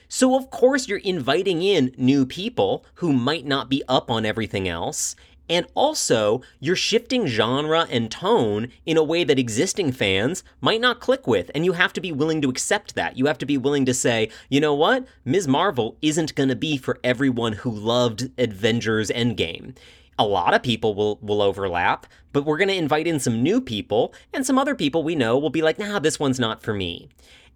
So, 0.09 0.35
of 0.35 0.49
course, 0.51 0.87
you're 0.87 0.99
inviting 0.99 1.61
in 1.61 1.93
new 1.97 2.25
people 2.25 2.85
who 2.95 3.11
might 3.11 3.45
not 3.45 3.69
be 3.69 3.83
up 3.89 4.09
on 4.09 4.25
everything 4.25 4.67
else. 4.67 5.15
And 5.49 5.65
also, 5.75 6.41
you're 6.59 6.75
shifting 6.75 7.25
genre 7.25 7.87
and 7.89 8.11
tone 8.11 8.69
in 8.85 8.97
a 8.97 9.03
way 9.03 9.23
that 9.23 9.39
existing 9.39 9.93
fans 9.93 10.43
might 10.59 10.81
not 10.81 10.99
click 10.99 11.25
with, 11.25 11.49
and 11.55 11.63
you 11.63 11.73
have 11.73 11.93
to 11.93 12.01
be 12.01 12.11
willing 12.11 12.41
to 12.41 12.49
accept 12.49 12.95
that. 12.95 13.17
You 13.17 13.27
have 13.27 13.37
to 13.37 13.45
be 13.45 13.57
willing 13.57 13.85
to 13.85 13.93
say, 13.93 14.29
you 14.49 14.59
know 14.59 14.73
what? 14.73 15.07
Ms. 15.23 15.47
Marvel 15.47 15.97
isn't 16.01 16.35
going 16.35 16.49
to 16.49 16.55
be 16.55 16.77
for 16.77 16.99
everyone 17.03 17.53
who 17.53 17.71
loved 17.71 18.29
Avengers 18.37 19.09
Endgame. 19.09 19.75
A 20.19 20.25
lot 20.25 20.53
of 20.53 20.63
people 20.63 20.95
will, 20.95 21.17
will 21.21 21.41
overlap, 21.41 22.07
but 22.33 22.43
we're 22.43 22.57
going 22.57 22.67
to 22.67 22.73
invite 22.73 23.07
in 23.07 23.19
some 23.19 23.41
new 23.41 23.61
people, 23.61 24.13
and 24.33 24.45
some 24.45 24.57
other 24.57 24.75
people 24.75 25.03
we 25.03 25.15
know 25.15 25.37
will 25.37 25.49
be 25.49 25.61
like, 25.61 25.79
nah, 25.79 25.99
this 25.99 26.19
one's 26.19 26.39
not 26.39 26.61
for 26.61 26.73
me. 26.73 27.07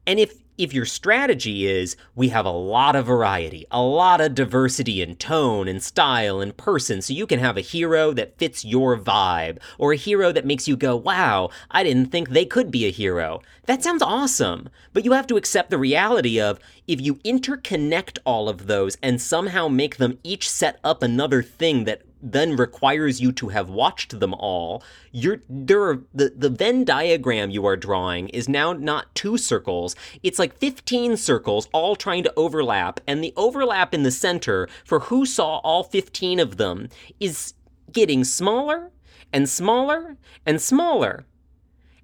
And 0.08 0.20
if 0.20 0.34
if 0.62 0.76
your 0.76 0.86
strategy 0.86 1.66
is 1.66 1.96
we 2.14 2.30
have 2.30 2.46
a 2.46 2.52
lot 2.52 2.96
of 2.96 3.08
variety, 3.08 3.66
a 3.72 3.82
lot 3.82 4.22
of 4.22 4.36
diversity 4.36 5.02
in 5.02 5.16
tone 5.16 5.68
and 5.68 5.82
style 5.82 6.40
and 6.40 6.56
person, 6.56 7.02
so 7.02 7.14
you 7.14 7.26
can 7.26 7.40
have 7.40 7.58
a 7.58 7.62
hero 7.62 8.14
that 8.14 8.38
fits 8.38 8.64
your 8.64 8.96
vibe, 8.96 9.58
or 9.80 9.92
a 9.92 9.98
hero 9.98 10.32
that 10.32 10.46
makes 10.46 10.68
you 10.68 10.78
go, 10.78 10.96
wow, 10.96 11.50
I 11.72 11.84
didn't 11.84 12.12
think 12.12 12.30
they 12.30 12.46
could 12.46 12.70
be 12.70 12.86
a 12.86 12.92
hero. 12.92 13.42
That 13.66 13.82
sounds 13.82 14.04
awesome. 14.04 14.70
But 14.94 15.04
you 15.04 15.14
have 15.14 15.26
to 15.28 15.38
accept 15.38 15.72
the 15.72 15.80
reality 15.80 16.40
of 16.40 16.60
if 16.88 17.02
you 17.02 17.16
interconnect 17.26 18.20
all 18.24 18.48
of 18.48 18.68
those 18.68 18.98
and 19.02 19.20
somehow 19.20 19.68
make 19.68 19.98
them 19.98 20.20
each 20.24 20.48
set 20.48 20.80
up 20.84 21.02
another 21.02 21.42
thing 21.42 21.86
that 21.86 22.04
then 22.22 22.56
requires 22.56 23.20
you 23.20 23.32
to 23.34 23.50
have 23.50 23.70
watched 23.70 24.20
them 24.20 24.34
all, 24.34 24.84
you're 25.12 25.42
there 25.50 25.84
are, 25.84 26.04
the, 26.14 26.34
the 26.36 26.50
Venn 26.50 26.84
diagram 26.84 27.50
you 27.50 27.66
are 27.66 27.78
drawing 27.78 28.30
is 28.30 28.48
now 28.48 28.74
not 28.74 29.14
two 29.16 29.38
circles, 29.38 29.96
it's 30.24 30.40
like 30.40 30.58
15 30.58 31.18
circles 31.18 31.68
all 31.74 31.96
trying 31.96 32.24
to 32.24 32.34
overlap, 32.36 33.00
and 33.08 33.24
the 33.24 33.34
overlap 33.36 33.94
in 33.94 34.04
the 34.04 34.12
center 34.12 34.68
for 34.86 35.02
who 35.02 35.26
saw 35.26 35.58
all 35.60 35.84
15 35.84 36.40
of 36.40 36.58
them 36.58 36.90
is 37.20 37.54
getting 37.92 38.24
smaller 38.24 38.92
and 39.34 39.50
smaller 39.50 40.18
and 40.46 40.62
smaller. 40.62 41.26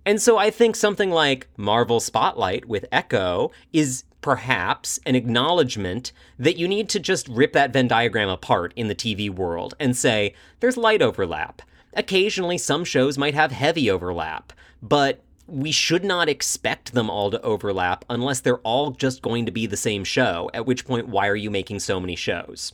And 0.05 0.21
so 0.21 0.37
I 0.37 0.51
think 0.51 0.75
something 0.75 1.11
like 1.11 1.47
Marvel 1.57 1.99
Spotlight 1.99 2.65
with 2.65 2.85
Echo 2.91 3.51
is 3.73 4.05
perhaps 4.27 4.99
an 5.05 5.15
acknowledgement 5.15 6.11
that 6.37 6.57
you 6.57 6.67
need 6.67 6.89
to 6.89 6.99
just 6.99 7.29
rip 7.29 7.53
that 7.53 7.71
Venn 7.71 7.87
diagram 7.87 8.27
apart 8.27 8.73
in 8.75 8.89
the 8.89 8.93
TV 8.93 9.29
world 9.29 9.73
and 9.79 9.95
say 9.95 10.33
there's 10.59 10.75
light 10.75 11.01
overlap. 11.01 11.61
Occasionally, 11.93 12.57
some 12.57 12.83
shows 12.83 13.17
might 13.17 13.33
have 13.35 13.53
heavy 13.53 13.89
overlap, 13.89 14.51
but 14.81 15.23
we 15.47 15.71
should 15.71 16.03
not 16.03 16.27
expect 16.27 16.91
them 16.91 17.09
all 17.09 17.31
to 17.31 17.41
overlap 17.41 18.03
unless 18.09 18.41
they're 18.41 18.57
all 18.67 18.91
just 18.91 19.21
going 19.21 19.45
to 19.45 19.51
be 19.53 19.65
the 19.65 19.77
same 19.77 20.03
show, 20.03 20.51
at 20.53 20.65
which 20.65 20.85
point, 20.85 21.07
why 21.07 21.29
are 21.29 21.35
you 21.37 21.49
making 21.49 21.79
so 21.79 21.97
many 21.97 22.17
shows? 22.17 22.73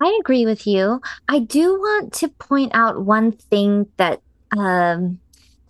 I 0.00 0.16
agree 0.20 0.46
with 0.46 0.64
you. 0.64 1.02
I 1.28 1.40
do 1.40 1.74
want 1.74 2.12
to 2.12 2.28
point 2.28 2.70
out 2.72 3.04
one 3.04 3.32
thing 3.32 3.88
that 3.96 4.22
um, 4.56 5.18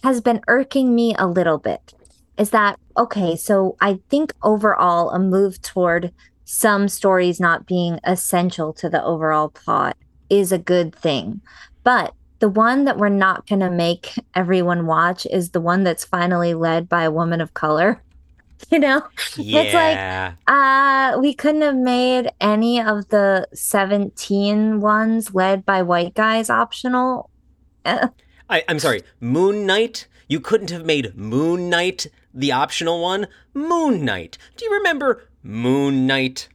has 0.04 0.20
been 0.20 0.42
irking 0.48 0.94
me 0.94 1.14
a 1.18 1.26
little 1.26 1.56
bit 1.56 1.94
is 2.38 2.50
that 2.50 2.78
okay, 2.96 3.36
so 3.36 3.76
I 3.80 4.00
think 4.08 4.32
overall 4.42 5.10
a 5.10 5.18
move 5.18 5.60
toward 5.62 6.12
some 6.44 6.88
stories 6.88 7.40
not 7.40 7.66
being 7.66 7.98
essential 8.04 8.72
to 8.74 8.88
the 8.88 9.02
overall 9.02 9.48
plot 9.48 9.96
is 10.28 10.52
a 10.52 10.58
good 10.58 10.94
thing. 10.94 11.40
But 11.84 12.14
the 12.40 12.48
one 12.48 12.84
that 12.84 12.98
we're 12.98 13.08
not 13.08 13.46
going 13.46 13.60
to 13.60 13.70
make 13.70 14.14
everyone 14.34 14.86
watch 14.86 15.26
is 15.26 15.50
the 15.50 15.60
one 15.60 15.84
that's 15.84 16.04
finally 16.04 16.54
led 16.54 16.88
by 16.88 17.04
a 17.04 17.10
woman 17.10 17.40
of 17.40 17.54
color. 17.54 18.02
You 18.70 18.78
know, 18.78 19.02
yeah. 19.36 19.60
it's 19.60 19.74
like 19.74 20.36
uh 20.46 21.18
we 21.18 21.34
couldn't 21.34 21.62
have 21.62 21.74
made 21.74 22.30
any 22.40 22.80
of 22.80 23.08
the 23.08 23.48
17 23.52 24.80
ones 24.80 25.34
led 25.34 25.66
by 25.66 25.82
white 25.82 26.14
guys 26.14 26.48
optional. 26.48 27.28
I, 28.52 28.62
I'm 28.68 28.78
sorry, 28.78 29.02
Moon 29.18 29.64
Knight. 29.64 30.06
You 30.28 30.38
couldn't 30.38 30.68
have 30.68 30.84
made 30.84 31.16
Moon 31.16 31.70
Knight 31.70 32.08
the 32.34 32.52
optional 32.52 33.00
one, 33.00 33.26
Moon 33.54 34.04
Knight. 34.04 34.36
Do 34.58 34.66
you 34.66 34.72
remember 34.74 35.26
Moon 35.42 36.06
Knight? 36.06 36.50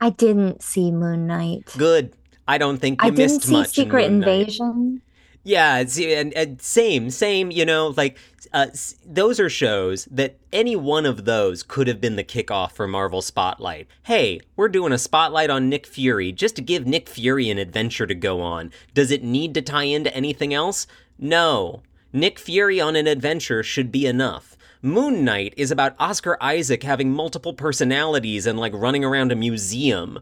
I 0.00 0.10
didn't 0.10 0.62
see 0.62 0.90
Moon 0.90 1.26
Knight. 1.26 1.74
Good. 1.76 2.14
I 2.48 2.56
don't 2.56 2.78
think 2.78 3.02
you 3.02 3.08
I 3.08 3.10
didn't 3.10 3.32
missed 3.32 3.42
see 3.48 3.52
much. 3.52 3.68
Secret 3.68 4.06
in 4.06 4.20
Moon 4.20 4.22
Invasion. 4.22 5.02
Yeah, 5.44 5.76
and, 5.76 6.32
and 6.34 6.60
same, 6.60 7.10
same. 7.10 7.50
You 7.50 7.66
know, 7.66 7.94
like 7.96 8.18
uh, 8.52 8.68
those 9.04 9.38
are 9.38 9.50
shows 9.50 10.06
that 10.06 10.38
any 10.52 10.74
one 10.74 11.06
of 11.06 11.24
those 11.24 11.62
could 11.62 11.86
have 11.86 12.00
been 12.00 12.16
the 12.16 12.24
kickoff 12.24 12.72
for 12.72 12.88
Marvel 12.88 13.22
Spotlight. 13.22 13.86
Hey, 14.04 14.40
we're 14.56 14.68
doing 14.68 14.92
a 14.92 14.98
spotlight 14.98 15.50
on 15.50 15.68
Nick 15.68 15.86
Fury 15.86 16.32
just 16.32 16.56
to 16.56 16.62
give 16.62 16.86
Nick 16.86 17.08
Fury 17.08 17.50
an 17.50 17.58
adventure 17.58 18.06
to 18.06 18.14
go 18.14 18.40
on. 18.40 18.72
Does 18.94 19.10
it 19.10 19.22
need 19.22 19.54
to 19.54 19.62
tie 19.62 19.84
into 19.84 20.12
anything 20.16 20.52
else? 20.52 20.86
No. 21.18 21.82
Nick 22.12 22.38
Fury 22.38 22.80
on 22.80 22.96
an 22.96 23.06
adventure 23.06 23.62
should 23.62 23.92
be 23.92 24.06
enough. 24.06 24.56
Moon 24.82 25.24
Knight 25.24 25.54
is 25.56 25.70
about 25.70 25.96
Oscar 25.98 26.36
Isaac 26.40 26.82
having 26.82 27.12
multiple 27.12 27.54
personalities 27.54 28.46
and 28.46 28.58
like 28.58 28.72
running 28.74 29.04
around 29.04 29.32
a 29.32 29.36
museum. 29.36 30.20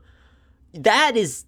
That 0.73 1.17
is 1.17 1.45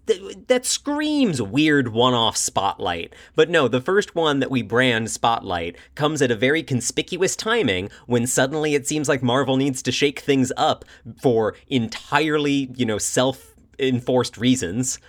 that 0.47 0.65
screams 0.65 1.43
weird 1.43 1.89
one-off 1.89 2.37
spotlight. 2.37 3.13
But 3.35 3.51
no, 3.51 3.67
the 3.67 3.81
first 3.81 4.15
one 4.15 4.39
that 4.39 4.53
we 4.53 4.63
brand 4.63 5.11
spotlight 5.11 5.77
comes 5.97 6.23
at 6.23 6.31
a 6.31 6.37
very 6.37 6.63
conspicuous 6.63 7.35
timing 7.35 7.91
when 8.07 8.27
suddenly 8.29 8.75
it 8.75 8.87
seems 8.87 9.09
like 9.09 9.25
Marvel 9.25 9.57
needs 9.57 9.83
to 9.83 9.91
shake 9.91 10.21
things 10.21 10.53
up 10.57 10.85
for 11.21 11.57
entirely, 11.67 12.71
you 12.77 12.87
know, 12.87 12.99
self-enforced 12.99 14.37
reasons. 14.37 15.01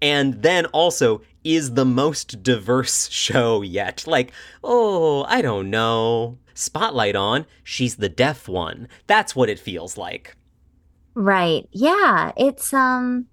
And 0.00 0.42
then 0.42 0.66
also 0.66 1.22
is 1.44 1.74
the 1.74 1.84
most 1.84 2.42
diverse 2.42 3.08
show 3.10 3.62
yet. 3.62 4.06
Like, 4.06 4.32
oh, 4.62 5.24
I 5.28 5.42
don't 5.42 5.70
know 5.70 6.38
spotlight 6.54 7.16
on, 7.16 7.46
she's 7.62 7.96
the 7.96 8.08
deaf 8.08 8.48
one. 8.48 8.88
That's 9.06 9.36
what 9.36 9.50
it 9.50 9.58
feels 9.58 9.98
like. 9.98 10.36
Right. 11.14 11.68
Yeah, 11.72 12.32
it's 12.36 12.72
um 12.72 13.26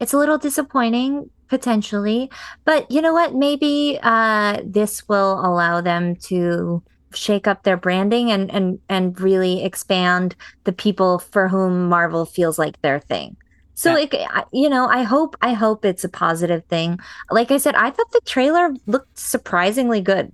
it's 0.00 0.12
a 0.12 0.18
little 0.18 0.38
disappointing 0.38 1.30
potentially, 1.48 2.30
but 2.64 2.90
you 2.90 3.00
know 3.00 3.12
what? 3.12 3.34
Maybe 3.34 3.98
uh 4.02 4.60
this 4.64 5.08
will 5.08 5.40
allow 5.44 5.80
them 5.80 6.16
to 6.16 6.82
shake 7.12 7.46
up 7.46 7.62
their 7.62 7.76
branding 7.76 8.30
and 8.30 8.50
and 8.50 8.80
and 8.88 9.18
really 9.20 9.64
expand 9.64 10.36
the 10.64 10.72
people 10.72 11.18
for 11.18 11.48
whom 11.48 11.88
Marvel 11.88 12.26
feels 12.26 12.58
like 12.58 12.80
their 12.82 13.00
thing. 13.00 13.36
So 13.74 13.96
yeah. 13.96 14.06
it, 14.12 14.44
you 14.52 14.68
know, 14.68 14.86
I 14.86 15.02
hope 15.02 15.36
I 15.42 15.52
hope 15.52 15.84
it's 15.84 16.04
a 16.04 16.08
positive 16.08 16.64
thing. 16.66 16.98
Like 17.30 17.50
I 17.50 17.58
said, 17.58 17.74
I 17.74 17.90
thought 17.90 18.10
the 18.12 18.20
trailer 18.24 18.74
looked 18.86 19.18
surprisingly 19.18 20.00
good. 20.00 20.32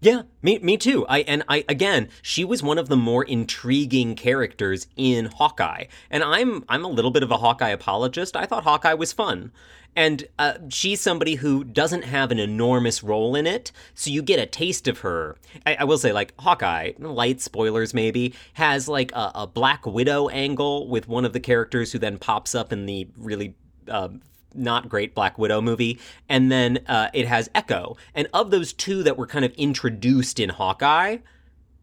Yeah, 0.00 0.22
me 0.42 0.58
me 0.60 0.76
too. 0.76 1.06
I 1.08 1.20
and 1.20 1.42
I 1.48 1.64
again, 1.68 2.08
she 2.22 2.44
was 2.44 2.62
one 2.62 2.78
of 2.78 2.88
the 2.88 2.96
more 2.96 3.24
intriguing 3.24 4.14
characters 4.14 4.86
in 4.96 5.26
Hawkeye. 5.26 5.84
And 6.10 6.22
I'm 6.22 6.64
I'm 6.68 6.84
a 6.84 6.88
little 6.88 7.10
bit 7.10 7.24
of 7.24 7.30
a 7.30 7.36
Hawkeye 7.36 7.70
apologist. 7.70 8.36
I 8.36 8.46
thought 8.46 8.64
Hawkeye 8.64 8.94
was 8.94 9.12
fun. 9.12 9.50
And 9.98 10.28
uh, 10.38 10.54
she's 10.68 11.00
somebody 11.00 11.34
who 11.34 11.64
doesn't 11.64 12.04
have 12.04 12.30
an 12.30 12.38
enormous 12.38 13.02
role 13.02 13.34
in 13.34 13.48
it, 13.48 13.72
so 13.96 14.10
you 14.10 14.22
get 14.22 14.38
a 14.38 14.46
taste 14.46 14.86
of 14.86 15.00
her. 15.00 15.34
I, 15.66 15.74
I 15.80 15.84
will 15.84 15.98
say, 15.98 16.12
like 16.12 16.34
Hawkeye, 16.38 16.92
light 17.00 17.40
spoilers 17.40 17.92
maybe, 17.92 18.32
has 18.52 18.86
like 18.86 19.10
a, 19.10 19.32
a 19.34 19.46
Black 19.48 19.84
Widow 19.84 20.28
angle 20.28 20.86
with 20.86 21.08
one 21.08 21.24
of 21.24 21.32
the 21.32 21.40
characters 21.40 21.90
who 21.90 21.98
then 21.98 22.16
pops 22.16 22.54
up 22.54 22.72
in 22.72 22.86
the 22.86 23.08
really 23.16 23.56
uh, 23.88 24.10
not 24.54 24.88
great 24.88 25.16
Black 25.16 25.36
Widow 25.36 25.60
movie, 25.60 25.98
and 26.28 26.52
then 26.52 26.78
uh, 26.86 27.08
it 27.12 27.26
has 27.26 27.50
Echo. 27.52 27.96
And 28.14 28.28
of 28.32 28.52
those 28.52 28.72
two 28.72 29.02
that 29.02 29.18
were 29.18 29.26
kind 29.26 29.44
of 29.44 29.52
introduced 29.54 30.38
in 30.38 30.50
Hawkeye, 30.50 31.16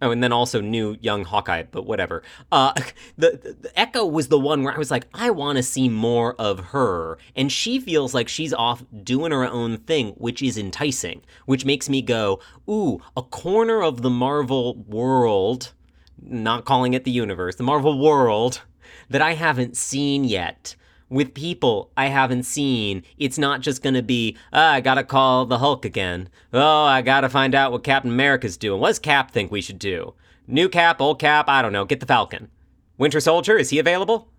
oh, 0.02 0.12
and 0.12 0.24
then 0.24 0.32
also 0.32 0.62
new 0.62 0.98
young 1.02 1.24
Hawkeye, 1.24 1.64
but 1.72 1.86
whatever. 1.86 2.24
Uh, 2.52 2.74
the, 3.18 3.32
the, 3.32 3.58
the 3.62 3.80
Echo 3.80 4.06
was 4.06 4.28
the 4.28 4.40
one 4.40 4.64
where 4.64 4.74
I 4.74 4.78
was 4.78 4.92
like, 4.92 5.08
I 5.14 5.30
want 5.30 5.58
to 5.58 5.64
see 5.64 5.90
more 5.90 6.36
of 6.36 6.60
her, 6.68 7.18
and 7.36 7.52
she 7.52 7.80
feels 7.80 8.14
like 8.14 8.28
she's 8.28 8.54
off 8.54 8.84
doing 9.04 9.32
her 9.32 9.46
own 9.46 9.78
thing, 9.78 10.10
which 10.12 10.42
is 10.42 10.58
enticing, 10.58 11.22
which 11.46 11.66
makes 11.66 11.90
me 11.90 12.02
go, 12.02 12.40
ooh, 12.70 13.02
a 13.16 13.22
corner 13.22 13.82
of 13.82 14.02
the 14.02 14.10
Marvel 14.10 14.76
world. 14.76 15.74
Not 16.22 16.66
calling 16.66 16.94
it 16.94 17.04
the 17.04 17.12
universe, 17.12 17.56
the 17.56 17.64
Marvel 17.64 18.00
world 18.00 18.62
that 19.10 19.22
I 19.22 19.34
haven't 19.34 19.78
seen 19.78 20.24
yet 20.24 20.76
with 21.10 21.34
people 21.34 21.92
I 21.96 22.08
haven't 22.08 22.44
seen, 22.44 23.04
it's 23.18 23.38
not 23.38 23.62
just 23.62 23.84
to 23.84 24.02
be, 24.02 24.38
oh, 24.54 24.60
I 24.60 24.82
got 24.82 24.96
to 24.96 25.04
call 25.04 25.46
the 25.46 25.60
Hulk 25.60 25.86
again. 25.86 26.30
Oh, 26.54 26.84
I 26.84 27.02
got 27.02 27.22
to 27.22 27.30
find 27.30 27.54
out 27.54 27.72
what 27.72 27.84
Captain 27.84 28.12
America's 28.12 28.58
doing. 28.58 28.80
What 28.80 28.90
does 28.90 29.00
Cap 29.00 29.32
think 29.32 29.52
we 29.52 29.62
should 29.62 29.80
do? 29.80 30.14
New 30.48 30.70
Cap, 30.70 31.02
old 31.02 31.20
Cap, 31.20 31.48
I 31.48 31.62
don't 31.62 31.74
know. 31.74 31.86
Get 31.86 32.00
the 32.00 32.06
Falcon. 32.06 32.50
Winter 32.98 33.20
Soldier, 33.20 33.58
is 33.58 33.70
he 33.70 33.80
available? 33.80 34.30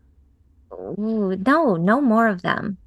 Ooh, 0.72 1.36
no, 1.46 1.76
no 1.76 2.00
more 2.00 2.28
of 2.28 2.42
them. 2.42 2.78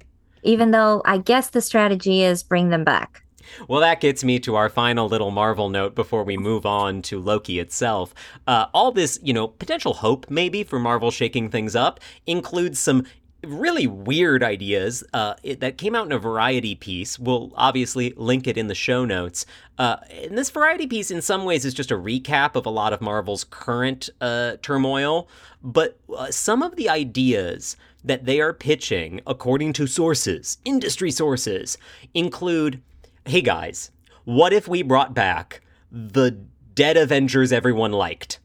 Even 0.42 0.70
though 0.70 1.02
I 1.04 1.18
guess 1.18 1.50
the 1.50 1.60
strategy 1.60 2.22
is 2.22 2.42
bring 2.42 2.70
them 2.70 2.84
back. 2.84 3.22
Well, 3.68 3.80
that 3.80 4.00
gets 4.00 4.22
me 4.22 4.38
to 4.40 4.54
our 4.56 4.68
final 4.68 5.08
little 5.08 5.30
Marvel 5.30 5.70
note 5.70 5.94
before 5.94 6.24
we 6.24 6.36
move 6.36 6.64
on 6.64 7.02
to 7.02 7.20
Loki 7.20 7.58
itself. 7.58 8.14
Uh, 8.46 8.66
all 8.72 8.92
this, 8.92 9.18
you 9.22 9.32
know, 9.32 9.48
potential 9.48 9.94
hope 9.94 10.30
maybe 10.30 10.62
for 10.62 10.78
Marvel 10.78 11.10
shaking 11.10 11.50
things 11.50 11.74
up 11.74 12.00
includes 12.26 12.78
some 12.78 13.04
really 13.42 13.86
weird 13.86 14.42
ideas 14.42 15.04
uh, 15.12 15.34
it, 15.42 15.60
that 15.60 15.78
came 15.78 15.94
out 15.94 16.06
in 16.06 16.12
a 16.12 16.18
variety 16.18 16.74
piece. 16.74 17.18
We'll 17.18 17.52
obviously 17.54 18.12
link 18.16 18.46
it 18.46 18.56
in 18.56 18.66
the 18.66 18.74
show 18.74 19.04
notes. 19.04 19.46
Uh, 19.78 19.96
and 20.10 20.36
this 20.36 20.50
variety 20.50 20.86
piece, 20.86 21.10
in 21.10 21.22
some 21.22 21.44
ways, 21.44 21.64
is 21.64 21.74
just 21.74 21.90
a 21.90 21.96
recap 21.96 22.54
of 22.54 22.66
a 22.66 22.70
lot 22.70 22.92
of 22.92 23.00
Marvel's 23.00 23.44
current 23.44 24.10
uh, 24.20 24.56
turmoil. 24.62 25.28
But 25.62 25.98
uh, 26.14 26.30
some 26.30 26.62
of 26.62 26.76
the 26.76 26.88
ideas 26.88 27.76
that 28.04 28.24
they 28.24 28.40
are 28.40 28.52
pitching, 28.52 29.20
according 29.26 29.74
to 29.74 29.86
sources, 29.86 30.58
industry 30.64 31.10
sources, 31.10 31.76
include 32.14 32.80
hey 33.26 33.42
guys, 33.42 33.90
what 34.24 34.52
if 34.52 34.66
we 34.66 34.82
brought 34.82 35.14
back 35.14 35.60
the 35.92 36.30
dead 36.74 36.96
Avengers 36.96 37.52
everyone 37.52 37.92
liked? 37.92 38.40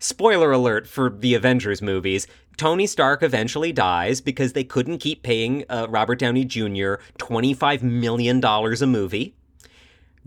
Spoiler 0.00 0.50
alert 0.50 0.88
for 0.88 1.10
the 1.10 1.34
Avengers 1.34 1.80
movies. 1.80 2.26
Tony 2.56 2.86
Stark 2.86 3.22
eventually 3.22 3.72
dies 3.72 4.20
because 4.20 4.52
they 4.52 4.64
couldn't 4.64 4.98
keep 4.98 5.22
paying 5.22 5.64
uh, 5.68 5.86
Robert 5.88 6.18
Downey 6.18 6.44
Jr. 6.44 6.96
$25 7.18 7.82
million 7.82 8.44
a 8.44 8.86
movie. 8.86 9.34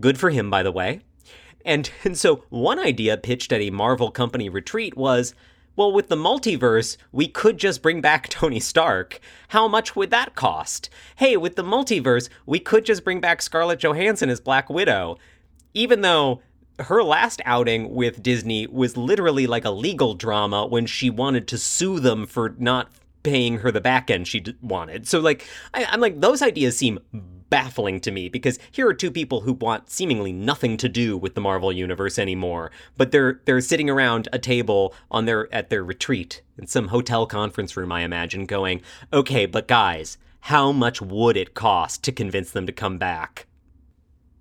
Good 0.00 0.18
for 0.18 0.30
him, 0.30 0.48
by 0.48 0.62
the 0.62 0.72
way. 0.72 1.02
And, 1.64 1.90
and 2.04 2.16
so 2.16 2.44
one 2.48 2.78
idea 2.78 3.18
pitched 3.18 3.52
at 3.52 3.60
a 3.60 3.70
Marvel 3.70 4.10
company 4.10 4.48
retreat 4.48 4.96
was 4.96 5.34
well, 5.76 5.92
with 5.92 6.08
the 6.08 6.16
multiverse, 6.16 6.96
we 7.10 7.26
could 7.26 7.58
just 7.58 7.82
bring 7.82 8.00
back 8.00 8.28
Tony 8.30 8.60
Stark. 8.60 9.18
How 9.48 9.66
much 9.66 9.96
would 9.96 10.10
that 10.10 10.36
cost? 10.36 10.88
Hey, 11.16 11.36
with 11.36 11.56
the 11.56 11.64
multiverse, 11.64 12.28
we 12.46 12.60
could 12.60 12.84
just 12.84 13.02
bring 13.02 13.20
back 13.20 13.42
Scarlett 13.42 13.80
Johansson 13.80 14.30
as 14.30 14.40
Black 14.40 14.70
Widow. 14.70 15.18
Even 15.72 16.02
though 16.02 16.40
her 16.80 17.02
last 17.02 17.40
outing 17.44 17.94
with 17.94 18.22
Disney 18.22 18.66
was 18.66 18.96
literally 18.96 19.46
like 19.46 19.64
a 19.64 19.70
legal 19.70 20.14
drama 20.14 20.66
when 20.66 20.86
she 20.86 21.10
wanted 21.10 21.46
to 21.48 21.58
sue 21.58 22.00
them 22.00 22.26
for 22.26 22.54
not 22.58 22.90
paying 23.22 23.58
her 23.58 23.70
the 23.70 23.80
back 23.80 24.10
end 24.10 24.28
she 24.28 24.44
wanted. 24.60 25.08
So, 25.08 25.18
like, 25.18 25.46
I, 25.72 25.84
I'm 25.86 26.00
like, 26.00 26.20
those 26.20 26.42
ideas 26.42 26.76
seem 26.76 27.00
baffling 27.50 28.00
to 28.00 28.10
me 28.10 28.28
because 28.28 28.58
here 28.72 28.88
are 28.88 28.94
two 28.94 29.10
people 29.10 29.42
who 29.42 29.52
want 29.52 29.88
seemingly 29.88 30.32
nothing 30.32 30.76
to 30.76 30.88
do 30.88 31.16
with 31.16 31.34
the 31.34 31.40
Marvel 31.40 31.72
universe 31.72 32.18
anymore, 32.18 32.70
but 32.96 33.12
they're 33.12 33.40
they're 33.44 33.60
sitting 33.60 33.88
around 33.88 34.28
a 34.32 34.38
table 34.38 34.94
on 35.10 35.24
their 35.24 35.52
at 35.54 35.70
their 35.70 35.84
retreat 35.84 36.42
in 36.58 36.66
some 36.66 36.88
hotel 36.88 37.26
conference 37.26 37.76
room, 37.76 37.92
I 37.92 38.02
imagine, 38.02 38.46
going, 38.46 38.82
"Okay, 39.12 39.46
but 39.46 39.68
guys, 39.68 40.18
how 40.40 40.72
much 40.72 41.00
would 41.00 41.36
it 41.36 41.54
cost 41.54 42.02
to 42.04 42.12
convince 42.12 42.50
them 42.50 42.66
to 42.66 42.72
come 42.72 42.98
back?" 42.98 43.46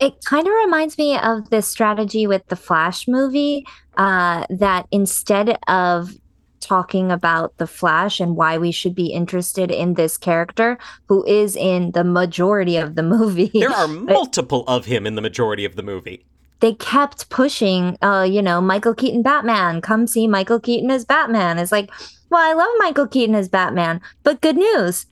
It 0.04 0.26
kind 0.26 0.46
of 0.46 0.54
reminds 0.66 0.98
me 0.98 1.18
of 1.18 1.50
this 1.50 1.66
strategy 1.66 2.28
with 2.28 2.46
the 2.48 2.58
Flash 2.58 3.08
movie 3.08 3.66
uh, 3.96 4.46
that 4.50 4.86
instead 4.92 5.58
of 5.68 6.12
talking 6.60 7.10
about 7.10 7.56
the 7.58 7.68
Flash 7.68 8.20
and 8.20 8.36
why 8.36 8.58
we 8.58 8.72
should 8.72 8.96
be 8.96 9.08
interested 9.08 9.72
in 9.72 9.94
this 9.94 10.18
character 10.18 10.78
who 11.08 11.26
is 11.26 11.56
in 11.56 11.92
the 11.92 12.04
majority 12.04 12.76
of 12.76 12.96
the 12.96 13.04
movie. 13.16 13.52
There 13.54 13.72
are 13.72 13.88
multiple 13.88 14.66
of 14.68 14.86
him 14.86 15.08
in 15.08 15.16
the 15.16 15.22
majority 15.22 15.64
of 15.64 15.78
the 15.78 15.84
movie. 15.84 16.26
They 16.60 16.74
kept 16.74 17.30
pushing, 17.30 17.98
uh, 18.02 18.28
you 18.30 18.42
know, 18.42 18.60
Michael 18.60 18.94
Keaton 18.94 19.22
Batman. 19.22 19.80
Come 19.80 20.06
see 20.06 20.28
Michael 20.28 20.60
Keaton 20.60 20.92
as 20.92 21.06
Batman. 21.06 21.60
It's 21.60 21.72
like, 21.72 21.90
well, 22.30 22.42
I 22.42 22.54
love 22.54 22.72
Michael 22.80 23.08
Keaton 23.08 23.36
as 23.36 23.48
Batman, 23.48 24.02
but 24.24 24.42
good 24.42 24.58
news, 24.58 25.06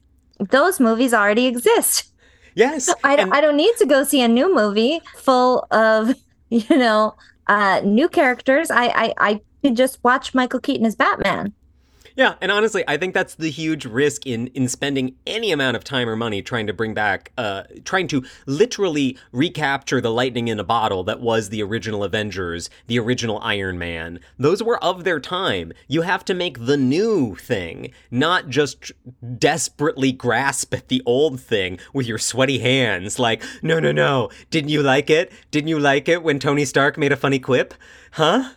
those 0.50 0.80
movies 0.80 1.14
already 1.14 1.46
exist. 1.46 2.11
Yes, 2.54 2.92
I 3.04 3.16
don't, 3.16 3.26
and- 3.26 3.34
I 3.34 3.40
don't 3.40 3.56
need 3.56 3.74
to 3.78 3.86
go 3.86 4.04
see 4.04 4.20
a 4.22 4.28
new 4.28 4.54
movie 4.54 5.00
full 5.16 5.66
of, 5.70 6.14
you 6.50 6.76
know, 6.76 7.14
uh, 7.46 7.80
new 7.84 8.08
characters. 8.08 8.70
I, 8.70 8.86
I, 8.86 9.14
I 9.18 9.40
could 9.62 9.76
just 9.76 10.02
watch 10.04 10.34
Michael 10.34 10.60
Keaton 10.60 10.86
as 10.86 10.96
Batman. 10.96 11.52
Yeah, 12.16 12.34
and 12.40 12.52
honestly, 12.52 12.84
I 12.86 12.96
think 12.96 13.14
that's 13.14 13.34
the 13.34 13.50
huge 13.50 13.84
risk 13.84 14.26
in 14.26 14.48
in 14.48 14.68
spending 14.68 15.16
any 15.26 15.50
amount 15.50 15.76
of 15.76 15.84
time 15.84 16.08
or 16.08 16.16
money 16.16 16.42
trying 16.42 16.66
to 16.66 16.72
bring 16.72 16.94
back, 16.94 17.32
uh, 17.38 17.62
trying 17.84 18.08
to 18.08 18.24
literally 18.46 19.16
recapture 19.32 20.00
the 20.00 20.10
lightning 20.10 20.48
in 20.48 20.60
a 20.60 20.64
bottle 20.64 21.04
that 21.04 21.20
was 21.20 21.48
the 21.48 21.62
original 21.62 22.04
Avengers, 22.04 22.68
the 22.86 22.98
original 22.98 23.38
Iron 23.42 23.78
Man. 23.78 24.20
Those 24.38 24.62
were 24.62 24.82
of 24.82 25.04
their 25.04 25.20
time. 25.20 25.72
You 25.88 26.02
have 26.02 26.24
to 26.26 26.34
make 26.34 26.66
the 26.66 26.76
new 26.76 27.36
thing, 27.36 27.92
not 28.10 28.48
just 28.48 28.92
desperately 29.38 30.12
grasp 30.12 30.74
at 30.74 30.88
the 30.88 31.02
old 31.06 31.40
thing 31.40 31.78
with 31.92 32.06
your 32.06 32.18
sweaty 32.18 32.58
hands. 32.58 33.18
Like, 33.18 33.42
no, 33.62 33.80
no, 33.80 33.92
no. 33.92 34.30
Didn't 34.50 34.70
you 34.70 34.82
like 34.82 35.10
it? 35.10 35.32
Didn't 35.50 35.68
you 35.68 35.78
like 35.78 36.08
it 36.08 36.22
when 36.22 36.38
Tony 36.38 36.64
Stark 36.64 36.98
made 36.98 37.12
a 37.12 37.16
funny 37.16 37.38
quip? 37.38 37.74
Huh? 38.12 38.50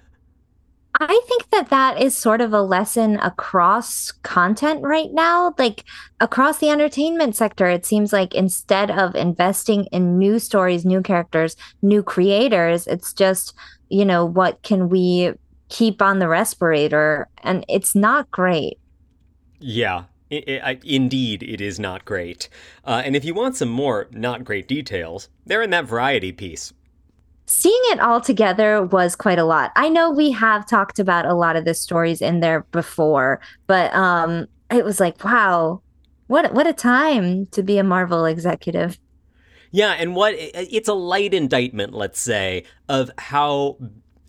I 0.99 1.21
think 1.27 1.49
that 1.49 1.69
that 1.69 2.01
is 2.01 2.15
sort 2.15 2.41
of 2.41 2.53
a 2.53 2.61
lesson 2.61 3.17
across 3.17 4.11
content 4.23 4.81
right 4.83 5.11
now. 5.11 5.53
Like 5.57 5.83
across 6.21 6.59
the 6.59 6.69
entertainment 6.69 7.35
sector, 7.35 7.67
it 7.67 7.85
seems 7.85 8.13
like 8.13 8.33
instead 8.33 8.91
of 8.91 9.15
investing 9.15 9.85
in 9.85 10.17
new 10.17 10.39
stories, 10.39 10.85
new 10.85 11.01
characters, 11.01 11.57
new 11.81 12.01
creators, 12.01 12.87
it's 12.87 13.13
just, 13.13 13.53
you 13.89 14.05
know, 14.05 14.25
what 14.25 14.61
can 14.63 14.87
we 14.87 15.33
keep 15.69 16.01
on 16.01 16.19
the 16.19 16.29
respirator? 16.29 17.27
And 17.43 17.65
it's 17.67 17.93
not 17.93 18.31
great. 18.31 18.79
Yeah, 19.59 20.05
it, 20.29 20.47
it, 20.47 20.81
indeed, 20.85 21.43
it 21.43 21.59
is 21.59 21.77
not 21.77 22.05
great. 22.05 22.47
Uh, 22.85 23.01
and 23.03 23.15
if 23.15 23.25
you 23.25 23.33
want 23.33 23.57
some 23.57 23.69
more 23.69 24.07
not 24.11 24.45
great 24.45 24.67
details, 24.67 25.29
they're 25.45 25.61
in 25.61 25.71
that 25.71 25.85
variety 25.85 26.31
piece 26.31 26.71
seeing 27.45 27.81
it 27.91 27.99
all 27.99 28.21
together 28.21 28.83
was 28.83 29.15
quite 29.15 29.39
a 29.39 29.43
lot. 29.43 29.71
I 29.75 29.89
know 29.89 30.09
we 30.09 30.31
have 30.31 30.67
talked 30.67 30.99
about 30.99 31.25
a 31.25 31.33
lot 31.33 31.55
of 31.55 31.65
the 31.65 31.73
stories 31.73 32.21
in 32.21 32.39
there 32.39 32.61
before, 32.71 33.39
but 33.67 33.93
um 33.93 34.47
it 34.71 34.83
was 34.83 34.99
like, 34.99 35.23
wow, 35.23 35.81
what 36.27 36.53
what 36.53 36.67
a 36.67 36.73
time 36.73 37.45
to 37.47 37.63
be 37.63 37.77
a 37.77 37.83
Marvel 37.83 38.25
executive. 38.25 38.99
Yeah, 39.71 39.91
and 39.91 40.15
what 40.15 40.33
it's 40.37 40.87
a 40.87 40.93
light 40.93 41.33
indictment, 41.33 41.93
let's 41.93 42.19
say, 42.19 42.63
of 42.87 43.11
how 43.17 43.77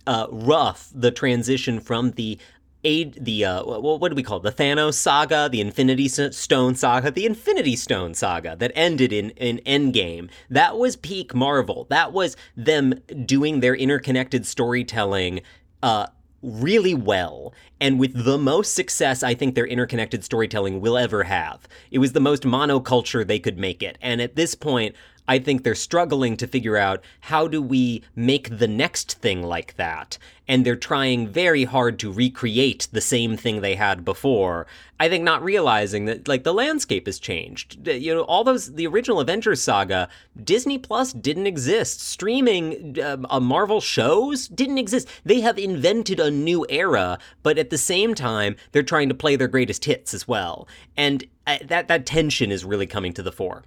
uh, 0.06 0.26
rough 0.30 0.90
the 0.94 1.10
transition 1.10 1.80
from 1.80 2.12
the 2.12 2.38
the 2.86 3.44
uh, 3.44 3.64
what 3.64 4.08
do 4.08 4.14
we 4.14 4.22
call 4.22 4.38
it? 4.38 4.42
The 4.42 4.62
Thanos 4.62 4.94
saga, 4.94 5.48
the 5.50 5.60
Infinity 5.60 6.08
Stone 6.08 6.76
saga, 6.76 7.10
the 7.10 7.26
Infinity 7.26 7.76
Stone 7.76 8.14
saga 8.14 8.56
that 8.56 8.72
ended 8.74 9.12
in 9.12 9.30
in 9.30 9.58
Endgame. 9.66 10.30
That 10.48 10.78
was 10.78 10.96
peak 10.96 11.34
Marvel. 11.34 11.86
That 11.90 12.12
was 12.12 12.36
them 12.56 12.94
doing 13.24 13.60
their 13.60 13.74
interconnected 13.74 14.46
storytelling 14.46 15.40
uh, 15.82 16.06
really 16.42 16.94
well 16.94 17.52
and 17.80 17.98
with 17.98 18.24
the 18.24 18.38
most 18.38 18.74
success 18.74 19.22
I 19.22 19.34
think 19.34 19.54
their 19.54 19.66
interconnected 19.66 20.24
storytelling 20.24 20.80
will 20.80 20.96
ever 20.96 21.24
have. 21.24 21.66
It 21.90 21.98
was 21.98 22.12
the 22.12 22.20
most 22.20 22.44
monoculture 22.44 23.26
they 23.26 23.38
could 23.38 23.58
make 23.58 23.82
it. 23.82 23.98
And 24.00 24.20
at 24.20 24.36
this 24.36 24.54
point, 24.54 24.94
I 25.28 25.38
think 25.38 25.64
they're 25.64 25.74
struggling 25.74 26.36
to 26.36 26.46
figure 26.46 26.76
out 26.76 27.02
how 27.20 27.48
do 27.48 27.60
we 27.60 28.04
make 28.14 28.58
the 28.58 28.68
next 28.68 29.18
thing 29.18 29.42
like 29.42 29.74
that 29.76 30.18
and 30.48 30.64
they're 30.64 30.76
trying 30.76 31.28
very 31.28 31.64
hard 31.64 31.98
to 31.98 32.12
recreate 32.12 32.88
the 32.92 33.00
same 33.00 33.36
thing 33.36 33.60
they 33.60 33.74
had 33.74 34.04
before. 34.04 34.66
I 34.98 35.08
think 35.08 35.24
not 35.24 35.42
realizing 35.42 36.06
that 36.06 36.28
like 36.28 36.44
the 36.44 36.54
landscape 36.54 37.06
has 37.06 37.18
changed. 37.18 37.86
You 37.86 38.14
know, 38.14 38.22
all 38.22 38.44
those 38.44 38.74
the 38.74 38.86
original 38.86 39.20
Avengers 39.20 39.62
saga, 39.62 40.08
Disney 40.42 40.78
Plus 40.78 41.12
didn't 41.12 41.46
exist. 41.46 42.00
Streaming 42.00 42.96
uh, 42.98 43.18
uh, 43.28 43.40
Marvel 43.40 43.80
shows 43.80 44.48
didn't 44.48 44.78
exist. 44.78 45.08
They 45.24 45.40
have 45.40 45.58
invented 45.58 46.20
a 46.20 46.30
new 46.30 46.64
era, 46.68 47.18
but 47.42 47.58
at 47.58 47.70
the 47.70 47.78
same 47.78 48.14
time, 48.14 48.56
they're 48.72 48.82
trying 48.82 49.08
to 49.08 49.14
play 49.14 49.36
their 49.36 49.48
greatest 49.48 49.84
hits 49.84 50.14
as 50.14 50.26
well. 50.26 50.66
And 50.96 51.24
uh, 51.46 51.58
that 51.64 51.88
that 51.88 52.06
tension 52.06 52.50
is 52.50 52.64
really 52.64 52.86
coming 52.86 53.12
to 53.14 53.22
the 53.22 53.32
fore. 53.32 53.64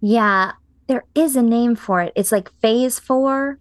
Yeah, 0.00 0.52
there 0.86 1.04
is 1.14 1.36
a 1.36 1.42
name 1.42 1.74
for 1.74 2.00
it. 2.00 2.12
It's 2.14 2.32
like 2.32 2.52
phase 2.60 2.98
4 2.98 3.58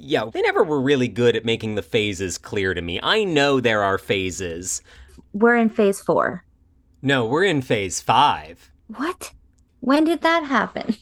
yo, 0.00 0.30
they 0.30 0.42
never 0.42 0.64
were 0.64 0.80
really 0.80 1.08
good 1.08 1.36
at 1.36 1.44
making 1.44 1.74
the 1.74 1.82
phases 1.82 2.38
clear 2.38 2.74
to 2.74 2.82
me. 2.82 2.98
I 3.02 3.24
know 3.24 3.60
there 3.60 3.82
are 3.82 3.98
phases. 3.98 4.82
We're 5.32 5.56
in 5.56 5.68
phase 5.68 6.00
four. 6.00 6.44
No, 7.02 7.24
we're 7.24 7.44
in 7.44 7.62
phase 7.62 8.00
five. 8.00 8.70
What? 8.88 9.32
When 9.80 10.04
did 10.04 10.22
that 10.22 10.44
happen? 10.44 10.96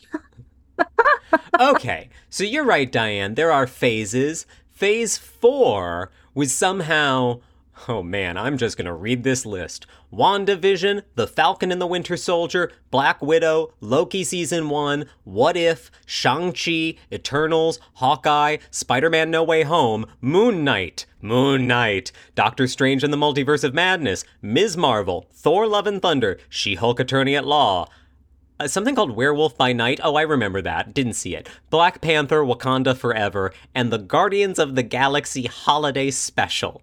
okay, 1.60 2.08
so 2.28 2.44
you're 2.44 2.64
right, 2.64 2.90
Diane. 2.90 3.34
There 3.34 3.50
are 3.52 3.66
phases. 3.66 4.46
Phase 4.70 5.18
four 5.18 6.10
was 6.34 6.54
somehow. 6.54 7.40
Oh 7.86 8.02
man, 8.02 8.36
I'm 8.36 8.58
just 8.58 8.76
going 8.76 8.86
to 8.86 8.92
read 8.92 9.22
this 9.22 9.46
list. 9.46 9.86
WandaVision, 10.12 11.02
The 11.16 11.26
Falcon 11.26 11.70
and 11.70 11.80
the 11.80 11.86
Winter 11.86 12.16
Soldier, 12.16 12.72
Black 12.90 13.20
Widow, 13.20 13.74
Loki 13.80 14.24
Season 14.24 14.68
1, 14.70 15.04
What 15.24 15.56
If, 15.56 15.90
Shang-Chi, 16.06 16.96
Eternals, 17.12 17.78
Hawkeye, 17.94 18.56
Spider-Man 18.70 19.30
No 19.30 19.42
Way 19.42 19.64
Home, 19.64 20.06
Moon 20.20 20.64
Knight, 20.64 21.04
Moon 21.20 21.66
Knight, 21.66 22.10
Doctor 22.34 22.66
Strange 22.66 23.04
and 23.04 23.12
the 23.12 23.18
Multiverse 23.18 23.64
of 23.64 23.74
Madness, 23.74 24.24
Ms. 24.40 24.76
Marvel, 24.76 25.26
Thor 25.32 25.66
Love 25.66 25.86
and 25.86 26.00
Thunder, 26.00 26.38
She-Hulk 26.48 26.98
Attorney 27.00 27.36
at 27.36 27.46
Law, 27.46 27.86
uh, 28.60 28.66
something 28.66 28.94
called 28.94 29.14
Werewolf 29.14 29.56
by 29.56 29.72
Night. 29.72 30.00
Oh, 30.02 30.16
I 30.16 30.22
remember 30.22 30.60
that. 30.62 30.92
Didn't 30.92 31.12
see 31.12 31.36
it. 31.36 31.48
Black 31.70 32.00
Panther, 32.00 32.42
Wakanda 32.42 32.96
Forever, 32.96 33.52
and 33.74 33.92
the 33.92 33.98
Guardians 33.98 34.58
of 34.58 34.74
the 34.74 34.82
Galaxy 34.82 35.46
Holiday 35.46 36.10
Special. 36.10 36.82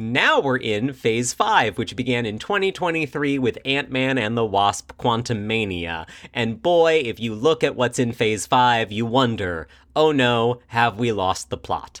Now 0.00 0.38
we're 0.38 0.58
in 0.58 0.92
Phase 0.92 1.32
5, 1.32 1.76
which 1.76 1.96
began 1.96 2.24
in 2.24 2.38
2023 2.38 3.36
with 3.40 3.58
Ant 3.64 3.90
Man 3.90 4.16
and 4.16 4.36
the 4.36 4.44
Wasp 4.44 4.92
Quantumania. 4.96 6.08
And 6.32 6.62
boy, 6.62 7.02
if 7.04 7.18
you 7.18 7.34
look 7.34 7.64
at 7.64 7.74
what's 7.74 7.98
in 7.98 8.12
Phase 8.12 8.46
5, 8.46 8.92
you 8.92 9.04
wonder 9.04 9.66
oh 9.96 10.12
no, 10.12 10.60
have 10.68 11.00
we 11.00 11.10
lost 11.10 11.50
the 11.50 11.56
plot? 11.56 12.00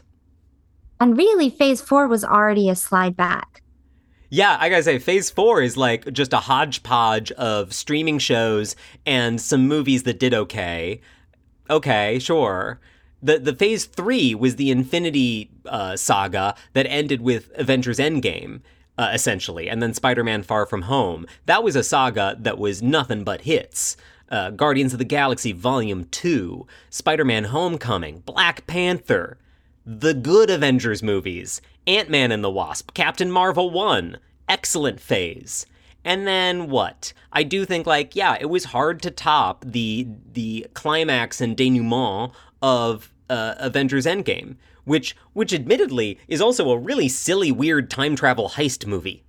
And 1.00 1.18
really, 1.18 1.50
Phase 1.50 1.80
4 1.80 2.06
was 2.06 2.22
already 2.22 2.70
a 2.70 2.76
slide 2.76 3.16
back. 3.16 3.62
Yeah, 4.30 4.56
I 4.60 4.68
gotta 4.68 4.84
say, 4.84 5.00
Phase 5.00 5.28
4 5.30 5.62
is 5.62 5.76
like 5.76 6.12
just 6.12 6.32
a 6.32 6.38
hodgepodge 6.38 7.32
of 7.32 7.72
streaming 7.72 8.20
shows 8.20 8.76
and 9.06 9.40
some 9.40 9.66
movies 9.66 10.04
that 10.04 10.20
did 10.20 10.34
okay. 10.34 11.00
Okay, 11.68 12.20
sure. 12.20 12.78
The 13.22 13.38
the 13.38 13.54
phase 13.54 13.84
three 13.84 14.34
was 14.34 14.56
the 14.56 14.70
Infinity 14.70 15.50
uh, 15.66 15.96
saga 15.96 16.54
that 16.72 16.86
ended 16.86 17.20
with 17.20 17.50
Avengers 17.56 17.98
Endgame, 17.98 18.60
uh, 18.96 19.10
essentially, 19.12 19.68
and 19.68 19.82
then 19.82 19.94
Spider-Man 19.94 20.42
Far 20.42 20.66
From 20.66 20.82
Home. 20.82 21.26
That 21.46 21.64
was 21.64 21.76
a 21.76 21.82
saga 21.82 22.36
that 22.38 22.58
was 22.58 22.82
nothing 22.82 23.24
but 23.24 23.42
hits. 23.42 23.96
Uh, 24.30 24.50
Guardians 24.50 24.92
of 24.92 24.98
the 24.98 25.04
Galaxy 25.04 25.52
Volume 25.52 26.04
Two, 26.10 26.66
Spider-Man 26.90 27.44
Homecoming, 27.44 28.20
Black 28.20 28.66
Panther, 28.66 29.38
the 29.86 30.14
good 30.14 30.50
Avengers 30.50 31.02
movies, 31.02 31.62
Ant-Man 31.86 32.30
and 32.30 32.44
the 32.44 32.50
Wasp, 32.50 32.92
Captain 32.92 33.30
Marvel 33.30 33.70
One, 33.70 34.18
excellent 34.48 35.00
phase. 35.00 35.66
And 36.04 36.26
then 36.26 36.68
what? 36.70 37.12
I 37.32 37.42
do 37.42 37.64
think 37.64 37.86
like 37.86 38.14
yeah, 38.14 38.36
it 38.40 38.50
was 38.50 38.66
hard 38.66 39.02
to 39.02 39.10
top 39.10 39.64
the 39.66 40.06
the 40.32 40.66
climax 40.74 41.40
and 41.40 41.56
denouement 41.56 42.32
of 42.62 43.12
uh, 43.28 43.54
Avengers 43.58 44.06
Endgame, 44.06 44.56
which 44.84 45.16
which 45.32 45.52
admittedly 45.52 46.18
is 46.28 46.40
also 46.40 46.70
a 46.70 46.78
really 46.78 47.08
silly 47.08 47.52
weird 47.52 47.90
time 47.90 48.16
travel 48.16 48.50
heist 48.50 48.86
movie. 48.86 49.24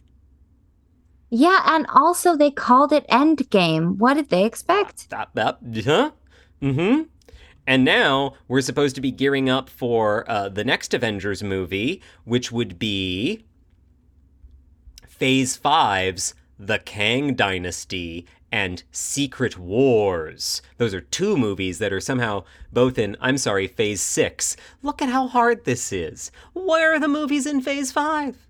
Yeah, 1.29 1.61
and 1.65 1.85
also 1.93 2.35
they 2.35 2.51
called 2.51 2.91
it 2.91 3.07
Endgame. 3.07 3.97
What 3.97 4.15
did 4.15 4.29
they 4.29 4.45
expect? 4.45 5.07
Uh, 5.13 5.25
uh, 5.35 5.53
huh? 5.85 6.11
Mm-hmm. 6.61 7.03
And 7.67 7.85
now 7.85 8.33
we're 8.47 8.61
supposed 8.61 8.95
to 8.95 9.01
be 9.01 9.11
gearing 9.11 9.47
up 9.47 9.69
for 9.69 10.29
uh, 10.29 10.49
the 10.49 10.63
next 10.63 10.93
Avengers 10.93 11.43
movie, 11.43 12.01
which 12.23 12.51
would 12.51 12.79
be 12.79 13.45
Phase 15.07 15.55
5's 15.55 16.33
The 16.57 16.79
Kang 16.79 17.35
Dynasty 17.35 18.25
and 18.51 18.83
Secret 18.91 19.57
Wars. 19.57 20.61
Those 20.77 20.93
are 20.93 21.01
two 21.01 21.37
movies 21.37 21.79
that 21.79 21.93
are 21.93 21.99
somehow 21.99 22.43
both 22.71 22.97
in, 22.97 23.15
I'm 23.19 23.37
sorry, 23.37 23.67
Phase 23.67 24.01
6. 24.01 24.55
Look 24.81 25.01
at 25.01 25.09
how 25.09 25.27
hard 25.27 25.65
this 25.65 25.91
is. 25.91 26.31
Where 26.53 26.93
are 26.93 26.99
the 26.99 27.07
movies 27.07 27.45
in 27.45 27.61
Phase 27.61 27.91
5? 27.91 28.47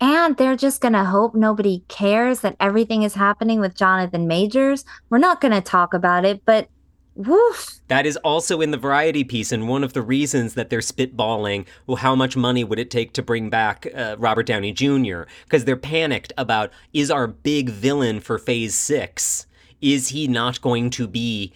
And 0.00 0.36
they're 0.36 0.56
just 0.56 0.80
going 0.80 0.94
to 0.94 1.04
hope 1.04 1.34
nobody 1.34 1.84
cares 1.88 2.40
that 2.40 2.56
everything 2.58 3.02
is 3.02 3.14
happening 3.14 3.60
with 3.60 3.76
Jonathan 3.76 4.26
Majors. 4.26 4.84
We're 5.10 5.18
not 5.18 5.40
going 5.42 5.52
to 5.52 5.60
talk 5.60 5.92
about 5.92 6.24
it, 6.24 6.42
but 6.46 6.68
woof. 7.14 7.80
That 7.88 8.06
is 8.06 8.16
also 8.18 8.60
in 8.60 8.70
the 8.70 8.76
variety 8.76 9.24
piece, 9.24 9.52
and 9.52 9.68
one 9.68 9.84
of 9.84 9.92
the 9.92 10.02
reasons 10.02 10.54
that 10.54 10.70
they're 10.70 10.80
spitballing 10.80 11.66
well, 11.86 11.96
how 11.96 12.14
much 12.14 12.36
money 12.36 12.64
would 12.64 12.78
it 12.78 12.90
take 12.90 13.12
to 13.14 13.22
bring 13.22 13.50
back 13.50 13.86
uh, 13.94 14.16
Robert 14.18 14.46
Downey 14.46 14.72
Jr. 14.72 15.22
Because 15.44 15.64
they're 15.64 15.76
panicked 15.76 16.32
about 16.38 16.70
is 16.92 17.10
our 17.10 17.26
big 17.26 17.70
villain 17.70 18.20
for 18.20 18.38
Phase 18.38 18.74
Six 18.74 19.46
is 19.80 20.08
he 20.08 20.28
not 20.28 20.60
going 20.60 20.90
to 20.90 21.06
be 21.06 21.52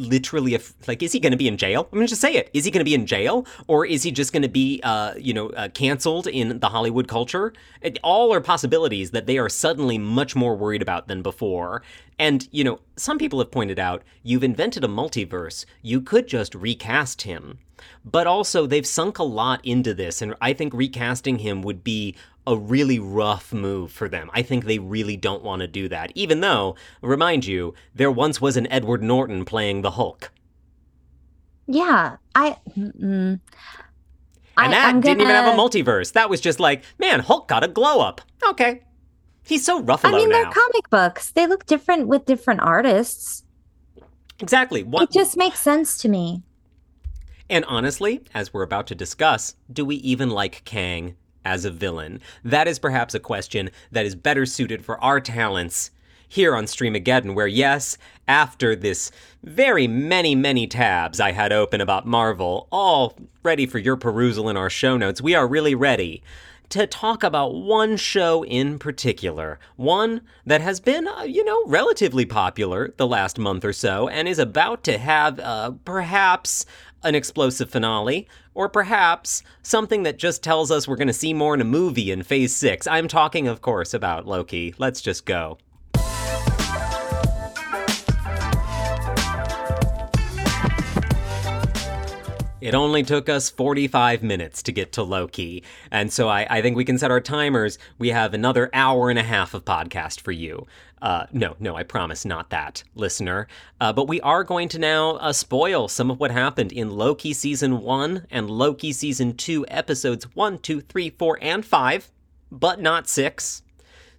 literally 0.00 0.54
a, 0.54 0.60
like 0.86 1.02
is 1.02 1.12
he 1.12 1.20
going 1.20 1.32
to 1.32 1.36
be 1.36 1.48
in 1.48 1.56
jail? 1.56 1.88
I'm 1.90 1.98
going 1.98 2.06
to 2.06 2.10
just 2.10 2.20
say 2.20 2.34
it. 2.34 2.50
Is 2.52 2.64
he 2.64 2.70
going 2.70 2.80
to 2.80 2.84
be 2.84 2.94
in 2.94 3.06
jail 3.06 3.46
or 3.66 3.86
is 3.86 4.02
he 4.02 4.10
just 4.10 4.32
going 4.32 4.42
to 4.42 4.48
be 4.48 4.80
uh, 4.82 5.14
you 5.16 5.34
know 5.34 5.50
uh, 5.50 5.68
canceled 5.68 6.26
in 6.26 6.60
the 6.60 6.68
hollywood 6.68 7.08
culture? 7.08 7.52
It, 7.80 7.98
all 8.02 8.32
are 8.32 8.40
possibilities 8.40 9.10
that 9.10 9.26
they 9.26 9.38
are 9.38 9.48
suddenly 9.48 9.98
much 9.98 10.36
more 10.36 10.56
worried 10.56 10.82
about 10.82 11.08
than 11.08 11.22
before. 11.22 11.82
And 12.18 12.48
you 12.50 12.64
know 12.64 12.80
some 12.96 13.18
people 13.18 13.38
have 13.38 13.50
pointed 13.50 13.78
out 13.78 14.02
you've 14.22 14.44
invented 14.44 14.84
a 14.84 14.88
multiverse. 14.88 15.64
You 15.82 16.00
could 16.00 16.26
just 16.26 16.54
recast 16.54 17.22
him. 17.22 17.58
But 18.04 18.26
also 18.26 18.66
they've 18.66 18.86
sunk 18.86 19.18
a 19.18 19.24
lot 19.24 19.60
into 19.64 19.92
this 19.92 20.22
and 20.22 20.36
i 20.40 20.52
think 20.52 20.72
recasting 20.72 21.38
him 21.38 21.62
would 21.62 21.82
be 21.82 22.14
a 22.46 22.56
really 22.56 22.98
rough 22.98 23.52
move 23.52 23.92
for 23.92 24.08
them. 24.08 24.30
I 24.34 24.42
think 24.42 24.64
they 24.64 24.78
really 24.78 25.16
don't 25.16 25.44
want 25.44 25.60
to 25.60 25.68
do 25.68 25.88
that, 25.88 26.12
even 26.14 26.40
though, 26.40 26.76
remind 27.00 27.46
you, 27.46 27.74
there 27.94 28.10
once 28.10 28.40
was 28.40 28.56
an 28.56 28.70
Edward 28.70 29.02
Norton 29.02 29.44
playing 29.44 29.82
the 29.82 29.92
Hulk. 29.92 30.32
Yeah, 31.66 32.16
I. 32.34 32.56
Mm, 32.76 33.40
and 34.56 34.72
that 34.72 35.00
didn't 35.00 35.20
even 35.22 35.34
have 35.34 35.54
a 35.54 35.56
multiverse. 35.56 36.12
That 36.12 36.28
was 36.28 36.40
just 36.40 36.60
like, 36.60 36.84
man, 36.98 37.20
Hulk 37.20 37.48
got 37.48 37.64
a 37.64 37.68
glow 37.68 38.00
up. 38.00 38.20
Okay. 38.48 38.82
He's 39.44 39.64
so 39.64 39.82
Ruffalo 39.82 40.14
I 40.14 40.16
mean, 40.16 40.28
now. 40.28 40.42
they're 40.42 40.52
comic 40.52 40.90
books. 40.90 41.30
They 41.32 41.46
look 41.46 41.66
different 41.66 42.08
with 42.08 42.26
different 42.26 42.60
artists. 42.60 43.44
Exactly. 44.38 44.82
What, 44.82 45.04
it 45.04 45.10
just 45.10 45.36
makes 45.36 45.60
sense 45.60 45.98
to 45.98 46.08
me. 46.08 46.42
And 47.48 47.64
honestly, 47.66 48.22
as 48.34 48.52
we're 48.52 48.62
about 48.62 48.86
to 48.88 48.94
discuss, 48.94 49.56
do 49.72 49.84
we 49.84 49.96
even 49.96 50.30
like 50.30 50.64
Kang? 50.64 51.16
As 51.44 51.64
a 51.64 51.70
villain? 51.70 52.20
That 52.44 52.68
is 52.68 52.78
perhaps 52.78 53.14
a 53.14 53.20
question 53.20 53.70
that 53.90 54.06
is 54.06 54.14
better 54.14 54.46
suited 54.46 54.84
for 54.84 55.02
our 55.02 55.20
talents 55.20 55.90
here 56.28 56.56
on 56.56 56.64
Streamageddon, 56.64 57.34
where, 57.34 57.46
yes, 57.46 57.98
after 58.26 58.74
this 58.74 59.10
very 59.44 59.86
many, 59.86 60.34
many 60.34 60.66
tabs 60.66 61.20
I 61.20 61.32
had 61.32 61.52
open 61.52 61.82
about 61.82 62.06
Marvel, 62.06 62.68
all 62.72 63.18
ready 63.42 63.66
for 63.66 63.78
your 63.78 63.96
perusal 63.96 64.48
in 64.48 64.56
our 64.56 64.70
show 64.70 64.96
notes, 64.96 65.20
we 65.20 65.34
are 65.34 65.46
really 65.46 65.74
ready 65.74 66.22
to 66.70 66.86
talk 66.86 67.22
about 67.22 67.54
one 67.54 67.98
show 67.98 68.42
in 68.46 68.78
particular. 68.78 69.58
One 69.76 70.22
that 70.46 70.62
has 70.62 70.80
been, 70.80 71.06
uh, 71.06 71.24
you 71.24 71.44
know, 71.44 71.62
relatively 71.66 72.24
popular 72.24 72.94
the 72.96 73.06
last 73.06 73.38
month 73.38 73.62
or 73.62 73.74
so 73.74 74.08
and 74.08 74.26
is 74.26 74.38
about 74.38 74.82
to 74.84 74.96
have 74.96 75.38
uh, 75.38 75.72
perhaps 75.84 76.64
an 77.02 77.14
explosive 77.14 77.70
finale, 77.70 78.28
or 78.54 78.68
perhaps 78.68 79.42
something 79.62 80.02
that 80.02 80.18
just 80.18 80.42
tells 80.42 80.70
us 80.70 80.86
we're 80.86 80.96
going 80.96 81.06
to 81.08 81.12
see 81.12 81.34
more 81.34 81.54
in 81.54 81.60
a 81.60 81.64
movie 81.64 82.10
in 82.10 82.22
Phase 82.22 82.54
6. 82.56 82.86
I'm 82.86 83.08
talking, 83.08 83.48
of 83.48 83.60
course, 83.60 83.94
about 83.94 84.26
Loki. 84.26 84.74
Let's 84.78 85.00
just 85.00 85.26
go. 85.26 85.58
It 92.62 92.74
only 92.76 93.02
took 93.02 93.28
us 93.28 93.50
45 93.50 94.22
minutes 94.22 94.62
to 94.62 94.70
get 94.70 94.92
to 94.92 95.02
Loki. 95.02 95.64
And 95.90 96.12
so 96.12 96.28
I, 96.28 96.46
I, 96.48 96.62
think 96.62 96.76
we 96.76 96.84
can 96.84 96.96
set 96.96 97.10
our 97.10 97.20
timers. 97.20 97.76
We 97.98 98.10
have 98.10 98.34
another 98.34 98.70
hour 98.72 99.10
and 99.10 99.18
a 99.18 99.24
half 99.24 99.52
of 99.52 99.64
podcast 99.64 100.20
for 100.20 100.30
you. 100.30 100.68
Uh, 101.02 101.26
no, 101.32 101.56
no, 101.58 101.74
I 101.74 101.82
promise 101.82 102.24
not 102.24 102.50
that, 102.50 102.84
listener. 102.94 103.48
Uh, 103.80 103.92
but 103.92 104.06
we 104.06 104.20
are 104.20 104.44
going 104.44 104.68
to 104.68 104.78
now 104.78 105.16
uh, 105.16 105.32
spoil 105.32 105.88
some 105.88 106.12
of 106.12 106.20
what 106.20 106.30
happened 106.30 106.70
in 106.70 106.90
Loki 106.90 107.32
season 107.32 107.82
one 107.82 108.24
and 108.30 108.48
Loki 108.48 108.92
season 108.92 109.36
two, 109.36 109.66
episodes 109.66 110.24
one, 110.36 110.58
two, 110.58 110.80
three, 110.80 111.10
four, 111.10 111.38
and 111.42 111.66
five, 111.66 112.12
but 112.52 112.80
not 112.80 113.08
six. 113.08 113.62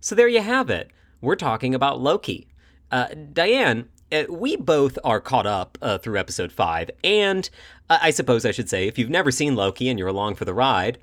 So 0.02 0.14
there 0.14 0.28
you 0.28 0.42
have 0.42 0.70
it. 0.70 0.92
We're 1.22 1.38
talking 1.38 1.74
about 1.74 2.02
Loki. 2.02 2.48
Uh, 2.92 3.08
Diane, 3.32 3.88
uh, 4.12 4.26
we 4.30 4.58
both 4.58 5.00
are 5.06 5.22
caught 5.22 5.48
up 5.48 5.78
uh, 5.82 5.98
through 6.00 6.20
episode 6.20 6.52
five, 6.52 6.92
and 7.02 7.50
I 7.90 8.12
suppose 8.12 8.46
I 8.46 8.52
should 8.52 8.70
say, 8.70 8.88
if 8.88 8.98
you've 8.98 9.10
never 9.10 9.32
seen 9.32 9.56
Loki 9.56 9.88
and 9.88 9.98
you're 9.98 10.10
along 10.10 10.36
for 10.36 10.44
the 10.46 10.54
ride, 10.54 10.98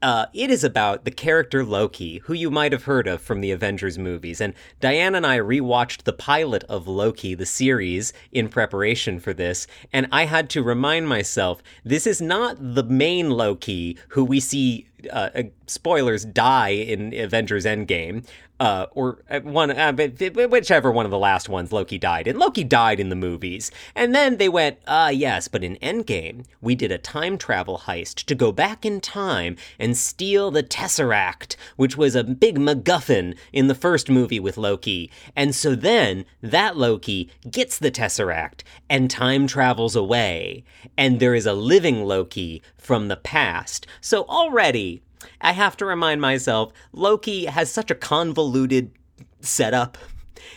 uh, 0.00 0.26
it 0.32 0.50
is 0.50 0.62
about 0.62 1.04
the 1.04 1.10
character 1.10 1.64
Loki, 1.64 2.18
who 2.18 2.32
you 2.32 2.50
might 2.50 2.72
have 2.72 2.84
heard 2.84 3.06
of 3.06 3.20
from 3.20 3.40
the 3.40 3.50
Avengers 3.50 3.98
movies. 3.98 4.40
And 4.40 4.54
Diane 4.80 5.14
and 5.14 5.26
I 5.26 5.38
rewatched 5.38 6.04
the 6.04 6.12
pilot 6.12 6.64
of 6.64 6.86
Loki, 6.86 7.34
the 7.34 7.46
series, 7.46 8.12
in 8.30 8.48
preparation 8.48 9.18
for 9.18 9.34
this. 9.34 9.66
And 9.92 10.06
I 10.12 10.26
had 10.26 10.48
to 10.50 10.62
remind 10.62 11.08
myself 11.08 11.62
this 11.84 12.06
is 12.06 12.20
not 12.20 12.56
the 12.60 12.84
main 12.84 13.30
Loki 13.30 13.98
who 14.08 14.24
we 14.24 14.40
see 14.40 14.86
uh, 15.12 15.30
uh 15.34 15.42
spoilers 15.66 16.24
die 16.24 16.70
in 16.70 17.14
Avengers 17.14 17.64
Endgame 17.64 18.24
uh, 18.60 18.86
or 18.92 19.22
uh, 19.30 19.40
one, 19.40 19.70
uh, 19.70 19.92
whichever 19.92 20.90
one 20.90 21.04
of 21.04 21.10
the 21.10 21.18
last 21.18 21.48
ones 21.48 21.72
Loki 21.72 21.98
died. 21.98 22.26
And 22.26 22.38
Loki 22.38 22.64
died 22.64 22.98
in 22.98 23.08
the 23.08 23.16
movies. 23.16 23.70
And 23.94 24.14
then 24.14 24.36
they 24.36 24.48
went, 24.48 24.78
ah, 24.86 25.08
yes, 25.08 25.48
but 25.48 25.62
in 25.62 25.76
Endgame, 25.76 26.44
we 26.60 26.74
did 26.74 26.90
a 26.90 26.98
time 26.98 27.38
travel 27.38 27.82
heist 27.86 28.24
to 28.24 28.34
go 28.34 28.50
back 28.50 28.84
in 28.84 29.00
time 29.00 29.56
and 29.78 29.96
steal 29.96 30.50
the 30.50 30.62
Tesseract, 30.62 31.56
which 31.76 31.96
was 31.96 32.16
a 32.16 32.24
big 32.24 32.58
MacGuffin 32.58 33.36
in 33.52 33.68
the 33.68 33.74
first 33.74 34.10
movie 34.10 34.40
with 34.40 34.56
Loki. 34.56 35.10
And 35.36 35.54
so 35.54 35.74
then 35.74 36.24
that 36.42 36.76
Loki 36.76 37.30
gets 37.48 37.78
the 37.78 37.90
Tesseract 37.90 38.62
and 38.90 39.10
time 39.10 39.46
travels 39.46 39.94
away. 39.94 40.64
And 40.96 41.20
there 41.20 41.34
is 41.34 41.46
a 41.46 41.52
living 41.52 42.04
Loki 42.04 42.62
from 42.76 43.08
the 43.08 43.16
past. 43.16 43.86
So 44.00 44.24
already, 44.24 44.87
I 45.40 45.52
have 45.52 45.76
to 45.78 45.86
remind 45.86 46.20
myself 46.20 46.72
Loki 46.92 47.46
has 47.46 47.70
such 47.70 47.90
a 47.90 47.94
convoluted 47.94 48.90
setup 49.40 49.98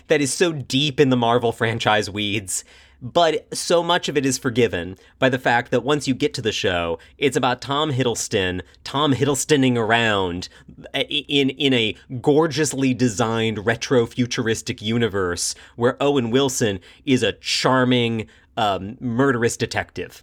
that 0.07 0.22
is 0.22 0.34
so 0.34 0.51
deep 0.51 0.99
in 0.99 1.09
the 1.09 1.18
Marvel 1.18 1.51
franchise 1.51 2.09
weeds. 2.09 2.64
But 3.01 3.47
so 3.55 3.82
much 3.82 4.09
of 4.09 4.18
it 4.18 4.28
is 4.28 4.38
forgiven 4.38 4.95
by 5.18 5.30
the 5.30 5.39
fact 5.39 5.72
that 5.72 5.84
once 5.84 6.07
you 6.07 6.14
get 6.14 6.36
to 6.36 6.41
the 6.41 6.51
show, 6.51 6.99
it's 7.18 7.36
about 7.36 7.59
Tom 7.59 7.91
Hiddleston, 7.91 8.62
Tom 8.84 9.14
Hiddlestoning 9.14 9.76
around 9.76 10.49
in 10.93 11.49
in 11.49 11.74
a 11.74 11.95
gorgeously 12.22 12.93
designed 12.93 13.66
retro 13.66 14.05
futuristic 14.05 14.84
universe 14.84 15.55
where 15.78 15.97
Owen 15.99 16.30
Wilson 16.30 16.80
is 17.03 17.24
a 17.24 17.34
charming 17.34 18.28
um, 18.55 18.97
murderous 18.99 19.57
detective. 19.57 20.22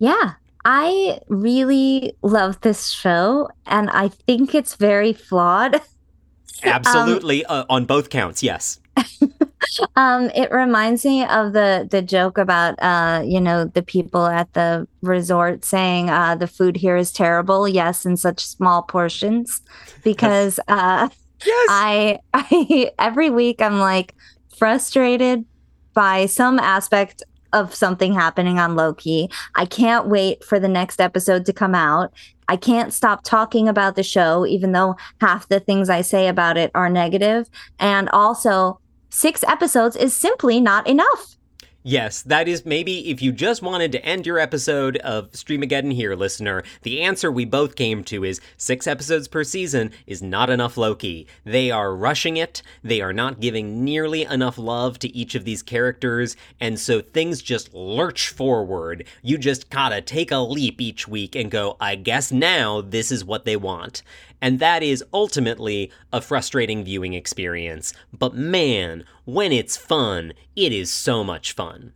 Yeah, 0.00 0.32
I 0.64 1.20
really 1.28 2.14
love 2.22 2.60
this 2.60 2.90
show, 2.90 3.48
and 3.66 3.90
I 3.90 4.08
think 4.08 4.54
it's 4.54 4.76
very 4.76 5.12
flawed. 5.12 5.80
Absolutely, 6.64 7.44
um, 7.46 7.60
uh, 7.60 7.64
on 7.74 7.84
both 7.84 8.10
counts, 8.10 8.42
yes. 8.42 8.78
um, 9.96 10.30
it 10.34 10.52
reminds 10.52 11.04
me 11.04 11.24
of 11.24 11.54
the 11.54 11.88
the 11.90 12.02
joke 12.02 12.38
about 12.38 12.80
uh, 12.82 13.22
you 13.24 13.40
know, 13.40 13.64
the 13.64 13.82
people 13.82 14.26
at 14.26 14.52
the 14.52 14.86
resort 15.00 15.64
saying 15.64 16.10
uh, 16.10 16.36
the 16.36 16.46
food 16.46 16.76
here 16.76 16.96
is 16.96 17.10
terrible. 17.10 17.66
Yes, 17.66 18.04
in 18.06 18.16
such 18.16 18.40
small 18.40 18.82
portions, 18.82 19.60
because 20.04 20.60
uh, 20.68 21.08
Yes. 21.44 21.66
I 21.70 22.18
I 22.34 22.90
every 22.98 23.30
week 23.30 23.60
I'm 23.60 23.78
like 23.78 24.14
frustrated 24.56 25.44
by 25.94 26.26
some 26.26 26.58
aspect 26.58 27.22
of 27.52 27.74
something 27.74 28.12
happening 28.14 28.58
on 28.58 28.76
Loki. 28.76 29.30
I 29.54 29.66
can't 29.66 30.06
wait 30.08 30.44
for 30.44 30.58
the 30.58 30.68
next 30.68 31.00
episode 31.00 31.44
to 31.46 31.52
come 31.52 31.74
out. 31.74 32.12
I 32.48 32.56
can't 32.56 32.92
stop 32.92 33.22
talking 33.24 33.68
about 33.68 33.96
the 33.96 34.02
show, 34.02 34.46
even 34.46 34.72
though 34.72 34.96
half 35.20 35.48
the 35.48 35.60
things 35.60 35.88
I 35.88 36.02
say 36.02 36.28
about 36.28 36.56
it 36.56 36.70
are 36.74 36.90
negative. 36.90 37.48
And 37.78 38.08
also, 38.10 38.78
six 39.10 39.44
episodes 39.44 39.96
is 39.96 40.14
simply 40.14 40.60
not 40.60 40.86
enough. 40.86 41.36
Yes, 41.84 42.22
that 42.22 42.46
is 42.46 42.64
maybe 42.64 43.10
if 43.10 43.20
you 43.20 43.32
just 43.32 43.60
wanted 43.60 43.90
to 43.90 44.04
end 44.04 44.24
your 44.24 44.38
episode 44.38 44.98
of 44.98 45.32
Streamageddon 45.32 45.92
here, 45.92 46.14
listener, 46.14 46.62
the 46.82 47.02
answer 47.02 47.30
we 47.32 47.44
both 47.44 47.74
came 47.74 48.04
to 48.04 48.22
is 48.22 48.40
six 48.56 48.86
episodes 48.86 49.26
per 49.26 49.42
season 49.42 49.90
is 50.06 50.22
not 50.22 50.48
enough 50.48 50.76
Loki. 50.76 51.26
They 51.44 51.72
are 51.72 51.92
rushing 51.92 52.36
it, 52.36 52.62
they 52.84 53.00
are 53.00 53.12
not 53.12 53.40
giving 53.40 53.84
nearly 53.84 54.22
enough 54.22 54.58
love 54.58 55.00
to 55.00 55.08
each 55.08 55.34
of 55.34 55.44
these 55.44 55.64
characters, 55.64 56.36
and 56.60 56.78
so 56.78 57.00
things 57.00 57.42
just 57.42 57.74
lurch 57.74 58.28
forward. 58.28 59.04
You 59.20 59.36
just 59.36 59.68
gotta 59.68 60.00
take 60.00 60.30
a 60.30 60.38
leap 60.38 60.80
each 60.80 61.08
week 61.08 61.34
and 61.34 61.50
go, 61.50 61.76
I 61.80 61.96
guess 61.96 62.30
now 62.30 62.80
this 62.80 63.10
is 63.10 63.24
what 63.24 63.44
they 63.44 63.56
want. 63.56 64.04
And 64.42 64.58
that 64.58 64.82
is 64.82 65.04
ultimately 65.14 65.90
a 66.12 66.20
frustrating 66.20 66.84
viewing 66.84 67.14
experience. 67.14 67.94
But 68.12 68.34
man, 68.34 69.04
when 69.24 69.52
it's 69.52 69.76
fun, 69.76 70.32
it 70.56 70.72
is 70.72 70.92
so 70.92 71.22
much 71.22 71.52
fun. 71.52 71.92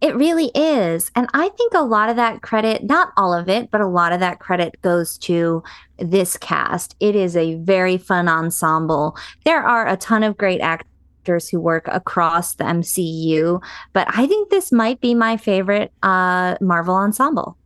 It 0.00 0.14
really 0.14 0.50
is. 0.54 1.10
And 1.14 1.28
I 1.34 1.48
think 1.48 1.74
a 1.74 1.82
lot 1.82 2.08
of 2.08 2.16
that 2.16 2.42
credit, 2.42 2.84
not 2.84 3.12
all 3.16 3.32
of 3.32 3.48
it, 3.48 3.70
but 3.70 3.80
a 3.80 3.86
lot 3.86 4.12
of 4.12 4.20
that 4.20 4.38
credit 4.40 4.80
goes 4.82 5.16
to 5.18 5.62
this 5.98 6.36
cast. 6.36 6.94
It 7.00 7.16
is 7.16 7.36
a 7.36 7.54
very 7.56 7.98
fun 7.98 8.28
ensemble. 8.28 9.16
There 9.44 9.62
are 9.62 9.88
a 9.88 9.96
ton 9.96 10.22
of 10.22 10.36
great 10.36 10.60
actors 10.60 11.48
who 11.48 11.60
work 11.60 11.88
across 11.88 12.54
the 12.54 12.64
MCU, 12.64 13.62
but 13.92 14.06
I 14.10 14.26
think 14.26 14.50
this 14.50 14.70
might 14.72 15.00
be 15.00 15.14
my 15.14 15.36
favorite 15.36 15.92
uh, 16.02 16.56
Marvel 16.60 16.94
ensemble. 16.94 17.56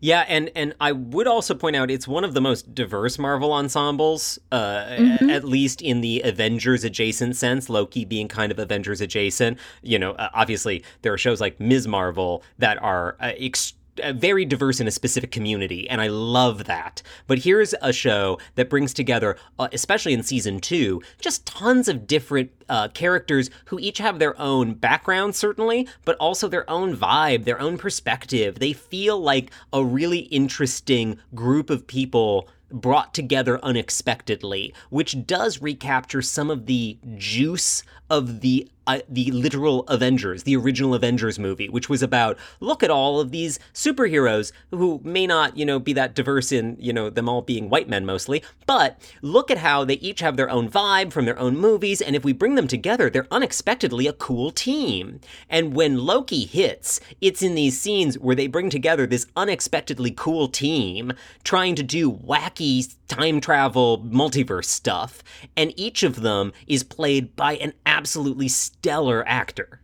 Yeah, 0.00 0.24
and 0.28 0.50
and 0.56 0.74
I 0.80 0.92
would 0.92 1.26
also 1.26 1.54
point 1.54 1.76
out 1.76 1.90
it's 1.90 2.08
one 2.08 2.24
of 2.24 2.34
the 2.34 2.40
most 2.40 2.74
diverse 2.74 3.18
Marvel 3.18 3.52
ensembles, 3.52 4.38
uh, 4.50 4.84
Mhm. 4.98 5.30
at 5.30 5.44
least 5.44 5.80
in 5.82 6.00
the 6.00 6.20
Avengers 6.24 6.84
adjacent 6.84 7.36
sense. 7.36 7.68
Loki 7.68 8.04
being 8.04 8.26
kind 8.28 8.50
of 8.50 8.58
Avengers 8.58 9.00
adjacent. 9.00 9.58
You 9.82 9.98
know, 9.98 10.12
uh, 10.12 10.30
obviously 10.34 10.82
there 11.02 11.12
are 11.12 11.18
shows 11.18 11.40
like 11.40 11.60
Ms. 11.60 11.86
Marvel 11.86 12.42
that 12.58 12.82
are 12.82 13.16
uh, 13.20 13.32
ex- 13.38 13.74
uh, 13.74 13.76
very 14.14 14.44
diverse 14.44 14.80
in 14.80 14.88
a 14.88 14.90
specific 14.90 15.30
community, 15.30 15.88
and 15.88 16.00
I 16.00 16.08
love 16.08 16.64
that. 16.64 17.02
But 17.26 17.38
here's 17.38 17.74
a 17.80 17.92
show 17.92 18.38
that 18.54 18.70
brings 18.70 18.94
together, 18.94 19.36
uh, 19.58 19.68
especially 19.72 20.12
in 20.12 20.22
season 20.22 20.60
two, 20.60 21.02
just 21.20 21.46
tons 21.46 21.88
of 21.88 22.06
different 22.06 22.50
uh, 22.68 22.88
characters 22.88 23.50
who 23.66 23.78
each 23.78 23.98
have 23.98 24.18
their 24.18 24.38
own 24.40 24.74
background, 24.74 25.34
certainly, 25.34 25.88
but 26.04 26.16
also 26.16 26.48
their 26.48 26.68
own 26.68 26.96
vibe, 26.96 27.44
their 27.44 27.60
own 27.60 27.78
perspective. 27.78 28.58
They 28.58 28.72
feel 28.72 29.20
like 29.20 29.50
a 29.72 29.84
really 29.84 30.20
interesting 30.20 31.18
group 31.34 31.70
of 31.70 31.86
people 31.86 32.48
brought 32.70 33.14
together 33.14 33.64
unexpectedly, 33.64 34.74
which 34.90 35.26
does 35.26 35.62
recapture 35.62 36.22
some 36.22 36.50
of 36.50 36.66
the 36.66 36.98
juice 37.16 37.84
of 38.10 38.40
the 38.40 38.68
uh, 38.86 39.00
the 39.08 39.30
literal 39.30 39.80
Avengers, 39.88 40.42
the 40.42 40.56
original 40.56 40.94
Avengers 40.94 41.38
movie, 41.38 41.68
which 41.68 41.88
was 41.88 42.02
about 42.02 42.38
look 42.60 42.82
at 42.82 42.90
all 42.90 43.20
of 43.20 43.30
these 43.30 43.58
superheroes 43.72 44.52
who 44.70 45.00
may 45.04 45.26
not, 45.26 45.56
you 45.56 45.64
know, 45.64 45.78
be 45.78 45.92
that 45.92 46.14
diverse 46.14 46.52
in, 46.52 46.76
you 46.78 46.92
know, 46.92 47.10
them 47.10 47.28
all 47.28 47.42
being 47.42 47.68
white 47.68 47.88
men 47.88 48.04
mostly, 48.04 48.42
but 48.66 49.00
look 49.22 49.50
at 49.50 49.58
how 49.58 49.84
they 49.84 49.94
each 49.94 50.20
have 50.20 50.36
their 50.36 50.50
own 50.50 50.70
vibe 50.70 51.12
from 51.12 51.24
their 51.24 51.38
own 51.38 51.56
movies, 51.56 52.00
and 52.00 52.16
if 52.16 52.24
we 52.24 52.32
bring 52.32 52.54
them 52.54 52.68
together, 52.68 53.08
they're 53.08 53.26
unexpectedly 53.30 54.06
a 54.06 54.12
cool 54.12 54.50
team. 54.50 55.20
And 55.48 55.74
when 55.74 55.98
Loki 55.98 56.44
hits, 56.44 57.00
it's 57.20 57.42
in 57.42 57.54
these 57.54 57.80
scenes 57.80 58.18
where 58.18 58.36
they 58.36 58.46
bring 58.46 58.70
together 58.70 59.06
this 59.06 59.26
unexpectedly 59.36 60.12
cool 60.16 60.48
team 60.48 61.12
trying 61.42 61.74
to 61.74 61.82
do 61.82 62.10
wacky 62.10 62.94
time 63.08 63.40
travel 63.40 63.98
multiverse 64.00 64.64
stuff, 64.64 65.22
and 65.56 65.72
each 65.78 66.02
of 66.02 66.22
them 66.22 66.52
is 66.66 66.82
played 66.82 67.36
by 67.36 67.56
an 67.56 67.72
absolutely 67.86 68.48
stellar 68.84 69.24
actor. 69.26 69.80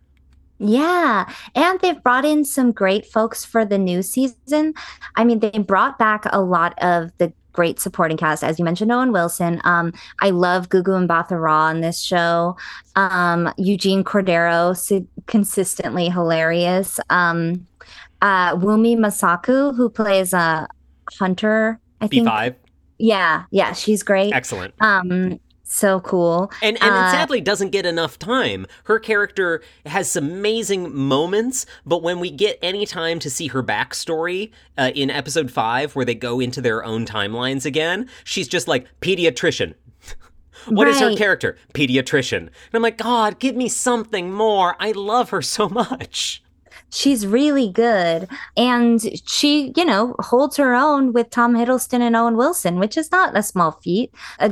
Yeah. 0.59 1.33
And 1.55 1.81
they've 1.81 2.03
brought 2.03 2.27
in 2.27 2.45
some 2.45 2.71
great 2.71 3.07
folks 3.07 3.47
for 3.47 3.65
the 3.65 3.79
new 3.79 4.03
season. 4.03 4.75
I 5.17 5.25
mean, 5.25 5.39
they 5.39 5.51
brought 5.53 5.99
back 5.99 6.25
a 6.31 6.43
lot 6.43 6.75
of 6.83 7.11
the 7.17 7.33
great 7.53 7.81
supporting 7.81 8.19
cast. 8.19 8.45
As 8.45 8.59
you 8.59 8.65
mentioned, 8.67 8.93
Owen 8.93 9.11
Wilson. 9.11 9.61
Um, 9.65 9.93
I 10.21 10.31
love 10.31 10.69
Gugu 10.69 11.07
Mbatha-Raw 11.07 11.63
on 11.63 11.81
this 11.81 11.99
show. 12.01 12.57
Um, 12.95 13.51
Eugene 13.57 14.05
Cordero, 14.05 14.77
si- 14.77 15.07
consistently 15.27 16.11
hilarious. 16.11 17.01
Um, 17.09 17.67
uh, 18.21 18.55
Wunmi 18.57 18.97
Mosaku, 18.99 19.75
who 19.75 19.89
plays 19.89 20.35
a 20.35 20.69
hunter, 21.19 21.81
I 22.03 22.07
think. 22.07 22.29
B5, 22.29 22.55
Yeah. 22.99 23.45
Yeah. 23.51 23.73
She's 23.73 24.03
great. 24.03 24.35
excellent. 24.35 24.75
Um, 24.81 25.41
so 25.73 26.01
cool. 26.01 26.51
And 26.63 26.77
and 26.83 26.93
Uh, 26.93 27.07
it 27.07 27.11
sadly 27.13 27.41
doesn't 27.41 27.71
get 27.71 27.87
enough 27.87 28.19
time. 28.19 28.67
Her 28.85 28.99
character 28.99 29.63
has 29.87 30.11
some 30.11 30.25
amazing 30.29 30.95
moments, 30.95 31.65
but 31.87 32.03
when 32.03 32.19
we 32.19 32.29
get 32.31 32.59
any 32.61 32.87
time 32.87 33.21
to 33.21 33.31
see 33.31 33.47
her 33.49 33.63
backstory 33.63 34.51
uh, 34.77 34.91
in 34.95 35.11
episode 35.11 35.51
five, 35.51 35.95
where 35.95 36.05
they 36.05 36.17
go 36.17 36.41
into 36.41 36.61
their 36.61 36.85
own 36.85 37.07
timelines 37.07 37.65
again, 37.65 38.09
she's 38.25 38.49
just 38.49 38.67
like 38.67 38.87
pediatrician. 39.01 39.75
What 40.67 40.89
is 40.89 41.01
her 41.01 41.17
character? 41.17 41.57
Pediatrician. 41.73 42.37
And 42.39 42.51
I'm 42.75 42.83
like, 42.83 42.99
God, 42.99 43.39
give 43.39 43.57
me 43.57 43.67
something 43.69 44.31
more. 44.31 44.77
I 44.79 44.91
love 44.93 45.31
her 45.31 45.41
so 45.41 45.69
much. 45.71 46.43
She's 46.91 47.27
really 47.27 47.71
good. 47.71 48.29
And 48.59 49.01
she, 49.27 49.73
you 49.75 49.85
know, 49.87 50.17
holds 50.19 50.59
her 50.59 50.75
own 50.75 51.15
with 51.15 51.31
Tom 51.31 51.55
Hiddleston 51.55 52.01
and 52.01 52.15
Owen 52.15 52.37
Wilson, 52.37 52.79
which 52.79 52.99
is 52.99 53.11
not 53.11 53.35
a 53.39 53.43
small 53.43 53.71
feat. 53.71 54.13
Uh, 54.39 54.51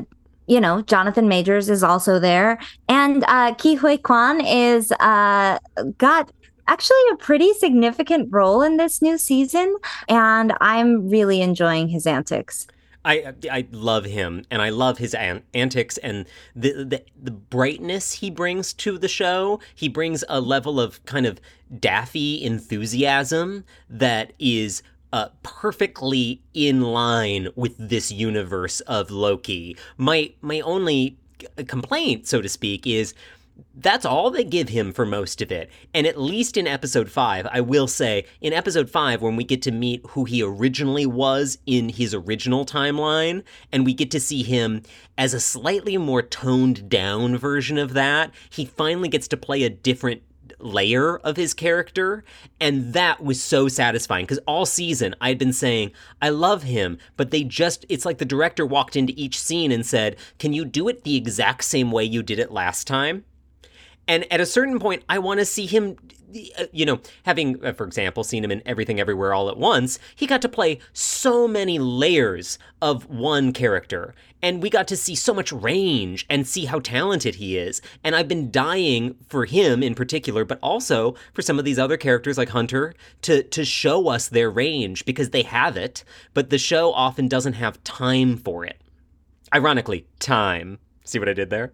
you 0.48 0.60
know, 0.60 0.82
Jonathan 0.82 1.28
Majors 1.28 1.68
is 1.68 1.84
also 1.84 2.18
there. 2.18 2.58
And 2.88 3.24
uh, 3.28 3.54
Ke 3.54 3.78
Huy 3.78 3.98
Quan 3.98 4.40
is 4.40 4.90
uh, 4.92 5.58
got 5.98 6.32
actually 6.66 6.96
a 7.12 7.16
pretty 7.16 7.52
significant 7.54 8.28
role 8.30 8.62
in 8.62 8.76
this 8.76 9.00
new 9.00 9.18
season. 9.18 9.76
And 10.08 10.54
I'm 10.60 11.08
really 11.08 11.40
enjoying 11.40 11.88
his 11.88 12.06
antics. 12.06 12.66
I 13.04 13.32
I 13.50 13.66
love 13.70 14.04
him, 14.04 14.44
and 14.50 14.60
I 14.60 14.70
love 14.70 14.98
his 14.98 15.14
an- 15.14 15.44
antics 15.54 15.98
and 15.98 16.26
the, 16.54 16.84
the 16.84 17.04
the 17.22 17.30
brightness 17.30 18.12
he 18.12 18.28
brings 18.28 18.72
to 18.74 18.98
the 18.98 19.08
show. 19.08 19.60
He 19.74 19.88
brings 19.88 20.24
a 20.28 20.40
level 20.40 20.80
of 20.80 21.02
kind 21.06 21.24
of 21.24 21.40
daffy 21.78 22.42
enthusiasm 22.42 23.64
that 23.88 24.32
is 24.38 24.82
uh, 25.12 25.28
perfectly 25.42 26.42
in 26.54 26.82
line 26.82 27.48
with 27.56 27.74
this 27.78 28.10
universe 28.10 28.80
of 28.80 29.10
Loki. 29.10 29.76
My 29.96 30.32
my 30.40 30.60
only 30.60 31.16
c- 31.40 31.64
complaint, 31.64 32.26
so 32.26 32.40
to 32.42 32.48
speak, 32.48 32.86
is 32.86 33.14
that's 33.74 34.04
all 34.04 34.30
they 34.30 34.44
give 34.44 34.68
him 34.68 34.92
for 34.92 35.06
most 35.06 35.40
of 35.42 35.50
it. 35.50 35.70
And 35.94 36.06
at 36.06 36.20
least 36.20 36.56
in 36.56 36.66
episode 36.66 37.10
5, 37.10 37.46
I 37.50 37.60
will 37.60 37.86
say, 37.86 38.24
in 38.40 38.52
episode 38.52 38.90
5, 38.90 39.22
when 39.22 39.36
we 39.36 39.44
get 39.44 39.62
to 39.62 39.72
meet 39.72 40.04
who 40.10 40.24
he 40.24 40.42
originally 40.42 41.06
was 41.06 41.58
in 41.66 41.88
his 41.88 42.14
original 42.14 42.64
timeline, 42.64 43.42
and 43.72 43.84
we 43.84 43.94
get 43.94 44.10
to 44.12 44.20
see 44.20 44.42
him 44.42 44.82
as 45.16 45.34
a 45.34 45.40
slightly 45.40 45.96
more 45.96 46.22
toned 46.22 46.88
down 46.88 47.36
version 47.36 47.78
of 47.78 47.94
that, 47.94 48.32
he 48.50 48.64
finally 48.64 49.08
gets 49.08 49.28
to 49.28 49.36
play 49.36 49.62
a 49.62 49.70
different 49.70 50.22
layer 50.58 51.18
of 51.18 51.36
his 51.36 51.54
character 51.54 52.24
and 52.60 52.92
that 52.92 53.22
was 53.22 53.42
so 53.42 53.68
satisfying 53.68 54.24
because 54.24 54.40
all 54.46 54.66
season 54.66 55.14
i'd 55.20 55.38
been 55.38 55.52
saying 55.52 55.90
i 56.20 56.28
love 56.28 56.64
him 56.64 56.98
but 57.16 57.30
they 57.30 57.44
just 57.44 57.86
it's 57.88 58.04
like 58.04 58.18
the 58.18 58.24
director 58.24 58.66
walked 58.66 58.96
into 58.96 59.12
each 59.16 59.38
scene 59.38 59.70
and 59.70 59.86
said 59.86 60.16
can 60.38 60.52
you 60.52 60.64
do 60.64 60.88
it 60.88 61.04
the 61.04 61.16
exact 61.16 61.64
same 61.64 61.90
way 61.90 62.04
you 62.04 62.22
did 62.22 62.38
it 62.38 62.50
last 62.50 62.86
time? 62.86 63.24
And 64.06 64.30
at 64.32 64.40
a 64.40 64.46
certain 64.46 64.78
point, 64.78 65.04
I 65.08 65.18
want 65.18 65.40
to 65.40 65.44
see 65.44 65.66
him, 65.66 65.96
you 66.72 66.84
know, 66.84 67.00
having, 67.24 67.64
uh, 67.64 67.72
for 67.72 67.86
example, 67.86 68.24
seen 68.24 68.44
him 68.44 68.50
in 68.50 68.62
Everything 68.66 69.00
Everywhere 69.00 69.32
All 69.32 69.48
at 69.48 69.56
Once, 69.56 69.98
he 70.14 70.26
got 70.26 70.42
to 70.42 70.48
play 70.48 70.78
so 70.92 71.48
many 71.48 71.78
layers 71.78 72.58
of 72.82 73.08
one 73.08 73.52
character. 73.52 74.14
And 74.40 74.62
we 74.62 74.70
got 74.70 74.86
to 74.88 74.96
see 74.96 75.14
so 75.14 75.34
much 75.34 75.50
range 75.50 76.24
and 76.30 76.46
see 76.46 76.66
how 76.66 76.78
talented 76.80 77.36
he 77.36 77.58
is. 77.58 77.82
And 78.04 78.14
I've 78.14 78.28
been 78.28 78.50
dying 78.50 79.16
for 79.28 79.46
him 79.46 79.82
in 79.82 79.94
particular, 79.94 80.44
but 80.44 80.60
also 80.62 81.14
for 81.34 81.42
some 81.42 81.58
of 81.58 81.64
these 81.64 81.78
other 81.78 81.96
characters 81.96 82.38
like 82.38 82.50
Hunter 82.50 82.94
to, 83.22 83.42
to 83.42 83.64
show 83.64 84.08
us 84.08 84.28
their 84.28 84.50
range 84.50 85.04
because 85.04 85.30
they 85.30 85.42
have 85.42 85.76
it, 85.76 86.04
but 86.34 86.50
the 86.50 86.58
show 86.58 86.92
often 86.92 87.26
doesn't 87.26 87.54
have 87.54 87.82
time 87.84 88.36
for 88.36 88.64
it. 88.64 88.80
Ironically, 89.52 90.06
time. 90.20 90.78
See 91.04 91.18
what 91.18 91.28
I 91.28 91.32
did 91.32 91.50
there? 91.50 91.72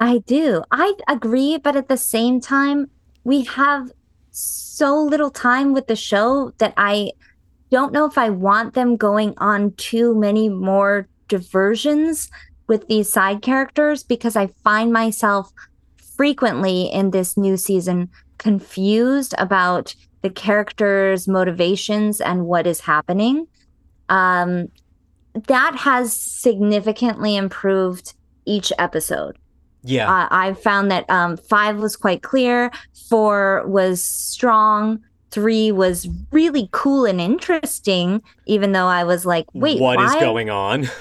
I 0.00 0.18
do. 0.18 0.62
I 0.70 0.94
agree, 1.08 1.58
but 1.58 1.76
at 1.76 1.88
the 1.88 1.96
same 1.96 2.40
time, 2.40 2.90
we 3.26 3.42
have 3.42 3.90
so 4.30 5.02
little 5.02 5.32
time 5.32 5.72
with 5.72 5.88
the 5.88 5.96
show 5.96 6.52
that 6.58 6.72
I 6.76 7.10
don't 7.72 7.92
know 7.92 8.04
if 8.04 8.16
I 8.16 8.30
want 8.30 8.74
them 8.74 8.96
going 8.96 9.34
on 9.38 9.72
too 9.72 10.14
many 10.14 10.48
more 10.48 11.08
diversions 11.26 12.30
with 12.68 12.86
these 12.86 13.12
side 13.12 13.42
characters 13.42 14.04
because 14.04 14.36
I 14.36 14.46
find 14.62 14.92
myself 14.92 15.52
frequently 16.16 16.84
in 16.84 17.10
this 17.10 17.36
new 17.36 17.56
season 17.56 18.10
confused 18.38 19.34
about 19.38 19.96
the 20.22 20.30
characters' 20.30 21.26
motivations 21.26 22.20
and 22.20 22.46
what 22.46 22.64
is 22.64 22.78
happening. 22.78 23.48
Um, 24.08 24.68
that 25.48 25.74
has 25.74 26.12
significantly 26.12 27.34
improved 27.34 28.14
each 28.44 28.72
episode. 28.78 29.36
Yeah. 29.86 30.12
Uh, 30.12 30.28
I 30.30 30.54
found 30.54 30.90
that 30.90 31.08
um, 31.08 31.36
five 31.36 31.78
was 31.78 31.96
quite 31.96 32.22
clear, 32.22 32.70
four 33.08 33.64
was 33.66 34.04
strong, 34.04 35.00
three 35.30 35.72
was 35.72 36.08
really 36.32 36.68
cool 36.72 37.04
and 37.04 37.20
interesting, 37.20 38.22
even 38.46 38.72
though 38.72 38.86
I 38.86 39.04
was 39.04 39.24
like, 39.26 39.46
wait, 39.54 39.80
what 39.80 39.96
why? 39.96 40.06
is 40.06 40.14
going 40.14 40.50
on? 40.50 40.88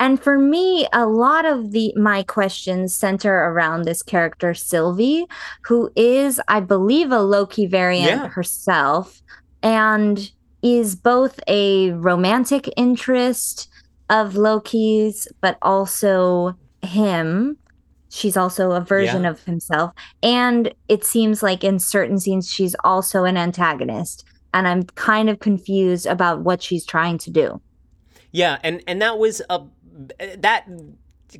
And 0.00 0.22
for 0.22 0.38
me, 0.38 0.86
a 0.92 1.06
lot 1.06 1.44
of 1.44 1.72
the 1.72 1.92
my 1.96 2.22
questions 2.22 2.94
center 2.94 3.34
around 3.34 3.82
this 3.82 4.00
character 4.00 4.54
Sylvie, 4.54 5.26
who 5.64 5.90
is, 5.96 6.40
I 6.46 6.60
believe, 6.60 7.10
a 7.10 7.20
Loki 7.20 7.66
variant 7.66 8.22
Yeah. 8.22 8.28
herself, 8.28 9.20
and 9.60 10.30
is 10.62 10.94
both 10.94 11.40
a 11.48 11.90
romantic 11.90 12.70
interest 12.76 13.68
of 14.08 14.36
Loki's, 14.36 15.26
but 15.40 15.58
also 15.62 16.54
him. 16.82 17.56
She's 18.10 18.36
also 18.36 18.72
a 18.72 18.80
version 18.80 19.24
Yeah. 19.24 19.30
of 19.30 19.44
himself. 19.44 19.92
And 20.22 20.72
it 20.88 21.04
seems 21.04 21.42
like 21.42 21.62
in 21.64 21.78
certain 21.78 22.18
scenes, 22.18 22.50
she's 22.50 22.74
also 22.84 23.24
an 23.24 23.36
antagonist. 23.36 24.24
And 24.54 24.66
I'm 24.66 24.84
kind 24.84 25.28
of 25.28 25.40
confused 25.40 26.06
about 26.06 26.40
what 26.40 26.62
she's 26.62 26.86
trying 26.86 27.18
to 27.18 27.30
do. 27.30 27.60
Yeah, 28.32 28.58
and 28.62 28.82
and 28.86 29.00
that 29.02 29.18
was 29.18 29.42
a 29.50 29.60
that 30.38 30.66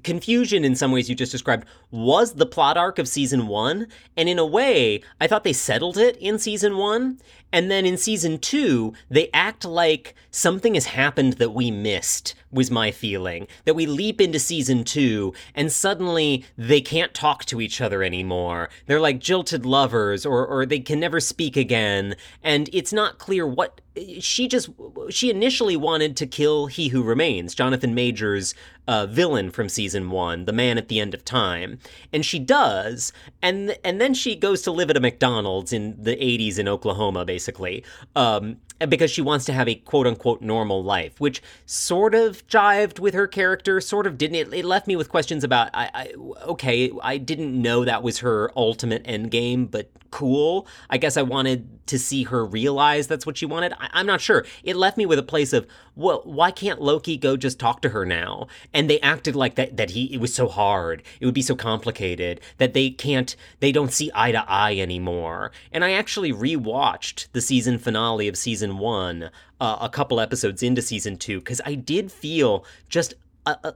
confusion 0.04 0.64
in 0.64 0.74
some 0.74 0.92
ways 0.92 1.08
you 1.08 1.14
just 1.14 1.32
described 1.32 1.66
was 1.90 2.34
the 2.34 2.44
plot 2.44 2.76
arc 2.76 2.98
of 2.98 3.08
season 3.08 3.46
1 3.46 3.86
and 4.18 4.28
in 4.28 4.38
a 4.38 4.44
way 4.44 5.00
I 5.18 5.26
thought 5.26 5.44
they 5.44 5.54
settled 5.54 5.96
it 5.96 6.18
in 6.18 6.38
season 6.38 6.76
1 6.76 7.18
and 7.54 7.70
then 7.70 7.86
in 7.86 7.96
season 7.96 8.38
2 8.38 8.92
they 9.08 9.30
act 9.32 9.64
like 9.64 10.14
something 10.30 10.74
has 10.74 10.84
happened 10.86 11.34
that 11.34 11.54
we 11.54 11.70
missed 11.70 12.34
was 12.50 12.70
my 12.70 12.90
feeling 12.90 13.46
that 13.64 13.74
we 13.74 13.86
leap 13.86 14.20
into 14.20 14.38
season 14.38 14.84
2 14.84 15.32
and 15.54 15.70
suddenly 15.70 16.44
they 16.56 16.80
can't 16.80 17.14
talk 17.14 17.44
to 17.46 17.60
each 17.60 17.80
other 17.80 18.02
anymore. 18.02 18.70
They're 18.86 19.00
like 19.00 19.18
jilted 19.18 19.66
lovers 19.66 20.24
or 20.24 20.46
or 20.46 20.66
they 20.66 20.80
can 20.80 21.00
never 21.00 21.20
speak 21.20 21.56
again. 21.56 22.16
And 22.42 22.70
it's 22.72 22.92
not 22.92 23.18
clear 23.18 23.46
what 23.46 23.80
she 24.20 24.46
just 24.48 24.70
she 25.10 25.30
initially 25.30 25.76
wanted 25.76 26.16
to 26.16 26.26
kill 26.26 26.66
he 26.66 26.88
who 26.88 27.02
remains 27.02 27.52
jonathan 27.52 27.96
majors 27.96 28.54
uh, 28.86 29.06
villain 29.06 29.50
from 29.50 29.68
season 29.68 30.10
one 30.10 30.44
the 30.44 30.52
man 30.52 30.78
at 30.78 30.88
the 30.88 31.00
end 31.00 31.14
of 31.14 31.24
time. 31.24 31.78
And 32.12 32.24
she 32.24 32.38
does 32.38 33.12
and 33.42 33.76
and 33.84 34.00
then 34.00 34.14
she 34.14 34.36
goes 34.36 34.62
to 34.62 34.70
live 34.70 34.90
at 34.90 34.96
a 34.96 35.00
mcdonald's 35.00 35.72
in 35.72 36.00
the 36.00 36.16
80s 36.16 36.58
in 36.58 36.68
oklahoma 36.68 37.24
basically. 37.24 37.84
Um, 38.16 38.58
because 38.88 39.10
she 39.10 39.22
wants 39.22 39.44
to 39.46 39.52
have 39.52 39.68
a 39.68 39.74
quote 39.74 40.06
unquote 40.06 40.40
normal 40.40 40.82
life, 40.82 41.20
which 41.20 41.42
sort 41.66 42.14
of 42.14 42.46
jived 42.46 42.98
with 42.98 43.14
her 43.14 43.26
character, 43.26 43.80
sort 43.80 44.06
of 44.06 44.18
didn't. 44.18 44.36
It, 44.36 44.54
it 44.54 44.64
left 44.64 44.86
me 44.86 44.96
with 44.96 45.08
questions 45.08 45.44
about, 45.44 45.70
I, 45.74 45.90
I, 45.94 46.12
okay, 46.44 46.90
I 47.02 47.18
didn't 47.18 47.60
know 47.60 47.84
that 47.84 48.02
was 48.02 48.18
her 48.18 48.50
ultimate 48.56 49.02
end 49.04 49.30
game, 49.30 49.66
but 49.66 49.90
cool. 50.10 50.66
I 50.90 50.98
guess 50.98 51.16
I 51.16 51.22
wanted 51.22 51.77
to 51.88 51.98
see 51.98 52.24
her 52.24 52.44
realize 52.44 53.06
that's 53.06 53.26
what 53.26 53.36
she 53.36 53.46
wanted. 53.46 53.72
I, 53.78 53.88
I'm 53.92 54.06
not 54.06 54.20
sure. 54.20 54.44
It 54.62 54.76
left 54.76 54.96
me 54.96 55.06
with 55.06 55.18
a 55.18 55.22
place 55.22 55.52
of, 55.52 55.66
well, 55.96 56.22
why 56.24 56.50
can't 56.50 56.80
Loki 56.80 57.16
go 57.16 57.36
just 57.36 57.58
talk 57.58 57.82
to 57.82 57.90
her 57.90 58.04
now? 58.04 58.46
And 58.72 58.88
they 58.88 59.00
acted 59.00 59.34
like 59.34 59.56
that, 59.56 59.76
that 59.76 59.90
he, 59.90 60.12
it 60.14 60.20
was 60.20 60.34
so 60.34 60.48
hard. 60.48 61.02
It 61.20 61.26
would 61.26 61.34
be 61.34 61.42
so 61.42 61.56
complicated 61.56 62.40
that 62.58 62.72
they 62.72 62.90
can't, 62.90 63.34
they 63.60 63.72
don't 63.72 63.92
see 63.92 64.10
eye 64.14 64.32
to 64.32 64.44
eye 64.48 64.76
anymore. 64.76 65.52
And 65.72 65.84
I 65.84 65.92
actually 65.92 66.32
rewatched 66.32 67.28
the 67.32 67.40
season 67.40 67.78
finale 67.78 68.28
of 68.28 68.36
season 68.36 68.78
one 68.78 69.30
uh, 69.60 69.78
a 69.80 69.88
couple 69.88 70.20
episodes 70.20 70.62
into 70.62 70.82
season 70.82 71.16
two 71.16 71.40
because 71.40 71.60
I 71.64 71.74
did 71.74 72.12
feel 72.12 72.64
just 72.88 73.14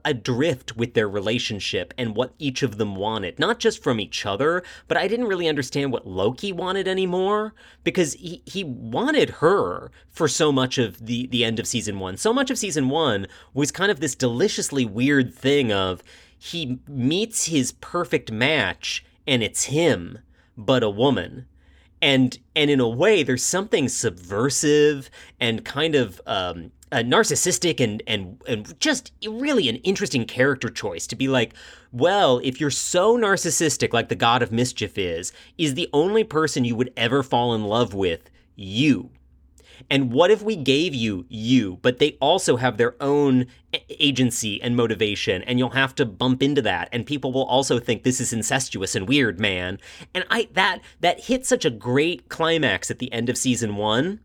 adrift 0.04 0.76
with 0.76 0.94
their 0.94 1.08
relationship 1.08 1.94
and 1.96 2.16
what 2.16 2.34
each 2.38 2.62
of 2.62 2.78
them 2.78 2.96
wanted, 2.96 3.38
not 3.38 3.58
just 3.58 3.82
from 3.82 4.00
each 4.00 4.26
other, 4.26 4.62
but 4.88 4.96
I 4.96 5.08
didn't 5.08 5.28
really 5.28 5.48
understand 5.48 5.92
what 5.92 6.06
Loki 6.06 6.52
wanted 6.52 6.88
anymore 6.88 7.54
because 7.84 8.14
he, 8.14 8.42
he 8.46 8.64
wanted 8.64 9.30
her 9.30 9.90
for 10.10 10.28
so 10.28 10.52
much 10.52 10.78
of 10.78 11.04
the, 11.04 11.26
the 11.26 11.44
end 11.44 11.58
of 11.58 11.66
season 11.66 11.98
one. 11.98 12.16
So 12.16 12.32
much 12.32 12.50
of 12.50 12.58
season 12.58 12.88
one 12.88 13.26
was 13.54 13.70
kind 13.70 13.90
of 13.90 14.00
this 14.00 14.14
deliciously 14.14 14.84
weird 14.84 15.34
thing 15.34 15.72
of 15.72 16.02
he 16.38 16.78
meets 16.88 17.46
his 17.46 17.72
perfect 17.72 18.32
match 18.32 19.04
and 19.26 19.42
it's 19.42 19.64
him, 19.64 20.18
but 20.56 20.82
a 20.82 20.90
woman 20.90 21.46
and 22.02 22.40
and 22.56 22.68
in 22.68 22.80
a 22.80 22.88
way 22.88 23.22
there's 23.22 23.44
something 23.44 23.88
subversive 23.88 25.08
and 25.40 25.64
kind 25.64 25.94
of 25.94 26.20
um 26.26 26.72
uh, 26.92 26.98
narcissistic 26.98 27.80
and 27.80 28.02
and 28.06 28.40
and 28.46 28.78
just 28.78 29.12
really 29.26 29.68
an 29.68 29.76
interesting 29.76 30.24
character 30.24 30.68
choice 30.68 31.06
to 31.06 31.16
be 31.16 31.26
like 31.26 31.54
well 31.90 32.40
if 32.44 32.60
you're 32.60 32.70
so 32.70 33.16
narcissistic 33.16 33.92
like 33.92 34.08
the 34.08 34.14
god 34.14 34.42
of 34.42 34.52
mischief 34.52 34.98
is 34.98 35.32
is 35.58 35.74
the 35.74 35.88
only 35.92 36.22
person 36.22 36.64
you 36.64 36.76
would 36.76 36.92
ever 36.96 37.22
fall 37.22 37.54
in 37.54 37.64
love 37.64 37.94
with 37.94 38.30
you 38.54 39.10
and 39.90 40.12
what 40.12 40.30
if 40.30 40.42
we 40.42 40.56
gave 40.56 40.94
you 40.94 41.26
you, 41.28 41.78
but 41.82 41.98
they 41.98 42.16
also 42.20 42.56
have 42.56 42.76
their 42.76 42.94
own 43.02 43.46
agency 43.88 44.60
and 44.62 44.76
motivation, 44.76 45.42
and 45.42 45.58
you'll 45.58 45.70
have 45.70 45.94
to 45.96 46.06
bump 46.06 46.42
into 46.42 46.62
that, 46.62 46.88
and 46.92 47.06
people 47.06 47.32
will 47.32 47.44
also 47.44 47.78
think 47.78 48.02
this 48.02 48.20
is 48.20 48.32
incestuous 48.32 48.94
and 48.94 49.08
weird, 49.08 49.40
man. 49.40 49.78
And 50.14 50.24
I 50.30 50.48
that 50.52 50.80
that 51.00 51.24
hit 51.24 51.46
such 51.46 51.64
a 51.64 51.70
great 51.70 52.28
climax 52.28 52.90
at 52.90 52.98
the 52.98 53.12
end 53.12 53.28
of 53.28 53.38
season 53.38 53.76
one. 53.76 54.20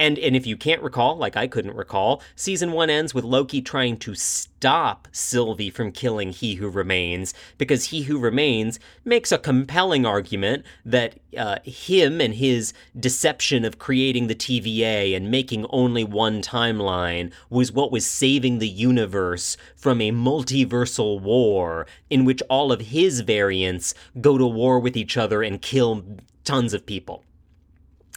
And 0.00 0.18
and 0.18 0.34
if 0.34 0.46
you 0.46 0.56
can't 0.56 0.80
recall, 0.80 1.18
like 1.18 1.36
I 1.36 1.46
couldn't 1.46 1.76
recall, 1.76 2.22
season 2.34 2.72
one 2.72 2.88
ends 2.88 3.12
with 3.12 3.22
Loki 3.22 3.60
trying 3.60 3.98
to 3.98 4.14
stop 4.14 5.06
Sylvie 5.12 5.68
from 5.68 5.92
killing 5.92 6.32
He 6.32 6.54
Who 6.54 6.70
Remains 6.70 7.34
because 7.58 7.84
He 7.84 8.04
Who 8.04 8.18
Remains 8.18 8.80
makes 9.04 9.30
a 9.30 9.36
compelling 9.36 10.06
argument 10.06 10.64
that 10.86 11.20
uh, 11.36 11.58
him 11.64 12.18
and 12.18 12.32
his 12.32 12.72
deception 12.98 13.62
of 13.62 13.78
creating 13.78 14.28
the 14.28 14.34
TVA 14.34 15.14
and 15.14 15.30
making 15.30 15.66
only 15.68 16.02
one 16.02 16.40
timeline 16.40 17.30
was 17.50 17.70
what 17.70 17.92
was 17.92 18.06
saving 18.06 18.58
the 18.58 18.68
universe 18.68 19.58
from 19.76 20.00
a 20.00 20.12
multiversal 20.12 21.20
war 21.20 21.86
in 22.08 22.24
which 22.24 22.42
all 22.48 22.72
of 22.72 22.80
his 22.80 23.20
variants 23.20 23.92
go 24.18 24.38
to 24.38 24.46
war 24.46 24.80
with 24.80 24.96
each 24.96 25.18
other 25.18 25.42
and 25.42 25.60
kill 25.60 26.02
tons 26.42 26.72
of 26.72 26.86
people. 26.86 27.22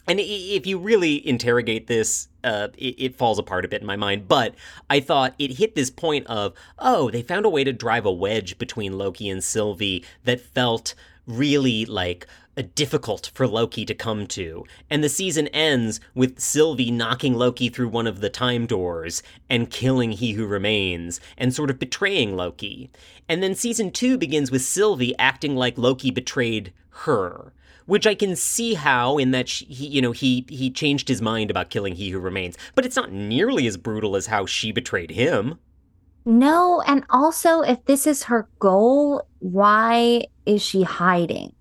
And 0.06 0.20
if 0.20 0.66
you 0.66 0.78
really 0.78 1.26
interrogate 1.26 1.86
this, 1.86 2.28
uh, 2.42 2.68
it, 2.76 2.94
it 2.98 3.16
falls 3.16 3.38
apart 3.38 3.64
a 3.64 3.68
bit 3.68 3.80
in 3.80 3.86
my 3.86 3.96
mind. 3.96 4.28
But 4.28 4.54
I 4.90 5.00
thought 5.00 5.34
it 5.38 5.52
hit 5.52 5.74
this 5.74 5.90
point 5.90 6.26
of, 6.26 6.54
oh, 6.78 7.10
they 7.10 7.22
found 7.22 7.46
a 7.46 7.50
way 7.50 7.64
to 7.64 7.72
drive 7.72 8.04
a 8.04 8.12
wedge 8.12 8.58
between 8.58 8.98
Loki 8.98 9.28
and 9.28 9.42
Sylvie 9.42 10.04
that 10.24 10.40
felt 10.40 10.94
really 11.26 11.86
like 11.86 12.26
difficult 12.62 13.30
for 13.34 13.48
Loki 13.48 13.84
to 13.84 13.94
come 13.94 14.26
to. 14.28 14.64
And 14.88 15.02
the 15.02 15.08
season 15.08 15.48
ends 15.48 16.00
with 16.14 16.38
Sylvie 16.38 16.90
knocking 16.90 17.34
Loki 17.34 17.68
through 17.68 17.88
one 17.88 18.06
of 18.06 18.20
the 18.20 18.30
time 18.30 18.66
doors 18.66 19.22
and 19.50 19.70
killing 19.70 20.12
He 20.12 20.32
Who 20.32 20.46
Remains 20.46 21.20
and 21.36 21.52
sort 21.52 21.70
of 21.70 21.78
betraying 21.78 22.36
Loki. 22.36 22.90
And 23.28 23.42
then 23.42 23.54
season 23.54 23.90
two 23.90 24.16
begins 24.18 24.50
with 24.50 24.62
Sylvie 24.62 25.18
acting 25.18 25.56
like 25.56 25.78
Loki 25.78 26.10
betrayed 26.10 26.72
her 26.90 27.52
which 27.86 28.06
I 28.06 28.14
can 28.14 28.36
see 28.36 28.74
how 28.74 29.18
in 29.18 29.30
that 29.32 29.48
she, 29.48 29.64
he, 29.66 29.86
you 29.86 30.02
know 30.02 30.12
he 30.12 30.46
he 30.48 30.70
changed 30.70 31.08
his 31.08 31.22
mind 31.22 31.50
about 31.50 31.70
killing 31.70 31.94
he 31.94 32.10
who 32.10 32.18
remains, 32.18 32.56
but 32.74 32.84
it's 32.84 32.96
not 32.96 33.12
nearly 33.12 33.66
as 33.66 33.76
brutal 33.76 34.16
as 34.16 34.26
how 34.26 34.46
she 34.46 34.72
betrayed 34.72 35.10
him. 35.10 35.58
No, 36.24 36.82
and 36.86 37.04
also 37.10 37.60
if 37.60 37.84
this 37.84 38.06
is 38.06 38.24
her 38.24 38.48
goal, 38.58 39.26
why 39.40 40.24
is 40.46 40.62
she 40.62 40.82
hiding? 40.82 41.52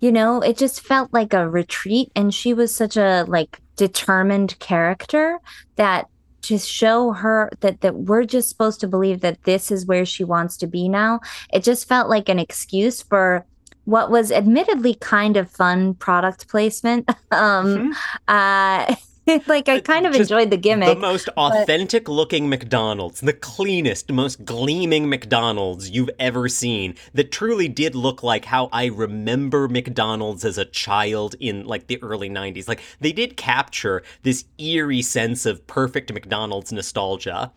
You 0.00 0.12
know, 0.12 0.40
it 0.40 0.56
just 0.56 0.82
felt 0.82 1.12
like 1.12 1.32
a 1.32 1.48
retreat 1.48 2.12
and 2.14 2.32
she 2.32 2.54
was 2.54 2.74
such 2.74 2.96
a 2.96 3.24
like 3.26 3.60
determined 3.76 4.58
character 4.58 5.38
that 5.76 6.08
to 6.42 6.58
show 6.58 7.12
her 7.12 7.50
that 7.60 7.80
that 7.80 7.96
we're 7.96 8.24
just 8.24 8.48
supposed 8.48 8.78
to 8.80 8.86
believe 8.86 9.20
that 9.20 9.42
this 9.42 9.72
is 9.72 9.86
where 9.86 10.04
she 10.04 10.22
wants 10.22 10.56
to 10.58 10.66
be 10.68 10.88
now. 10.88 11.18
It 11.52 11.64
just 11.64 11.88
felt 11.88 12.08
like 12.08 12.28
an 12.28 12.38
excuse 12.38 13.02
for 13.02 13.44
what 13.86 14.10
was 14.10 14.30
admittedly 14.30 14.94
kind 14.94 15.36
of 15.36 15.50
fun 15.50 15.94
product 15.94 16.46
placement. 16.48 17.10
um 17.30 17.94
uh 18.28 18.94
like 19.46 19.68
I 19.68 19.80
kind 19.80 20.06
of 20.06 20.12
Just 20.12 20.30
enjoyed 20.30 20.50
the 20.50 20.56
gimmick. 20.56 20.88
The 20.88 20.94
most 20.94 21.28
authentic 21.36 22.08
looking 22.08 22.48
McDonald's, 22.48 23.20
the 23.20 23.32
cleanest, 23.32 24.12
most 24.12 24.44
gleaming 24.44 25.08
McDonald's 25.08 25.90
you've 25.90 26.10
ever 26.20 26.48
seen 26.48 26.94
that 27.12 27.32
truly 27.32 27.66
did 27.66 27.96
look 27.96 28.22
like 28.22 28.44
how 28.44 28.68
I 28.72 28.86
remember 28.86 29.66
McDonald's 29.66 30.44
as 30.44 30.58
a 30.58 30.64
child 30.64 31.34
in 31.40 31.66
like 31.66 31.88
the 31.88 32.00
early 32.02 32.30
90s. 32.30 32.68
Like 32.68 32.82
they 33.00 33.12
did 33.12 33.36
capture 33.36 34.02
this 34.22 34.44
eerie 34.58 35.02
sense 35.02 35.44
of 35.44 35.66
perfect 35.66 36.12
McDonald's 36.12 36.70
nostalgia. 36.70 37.52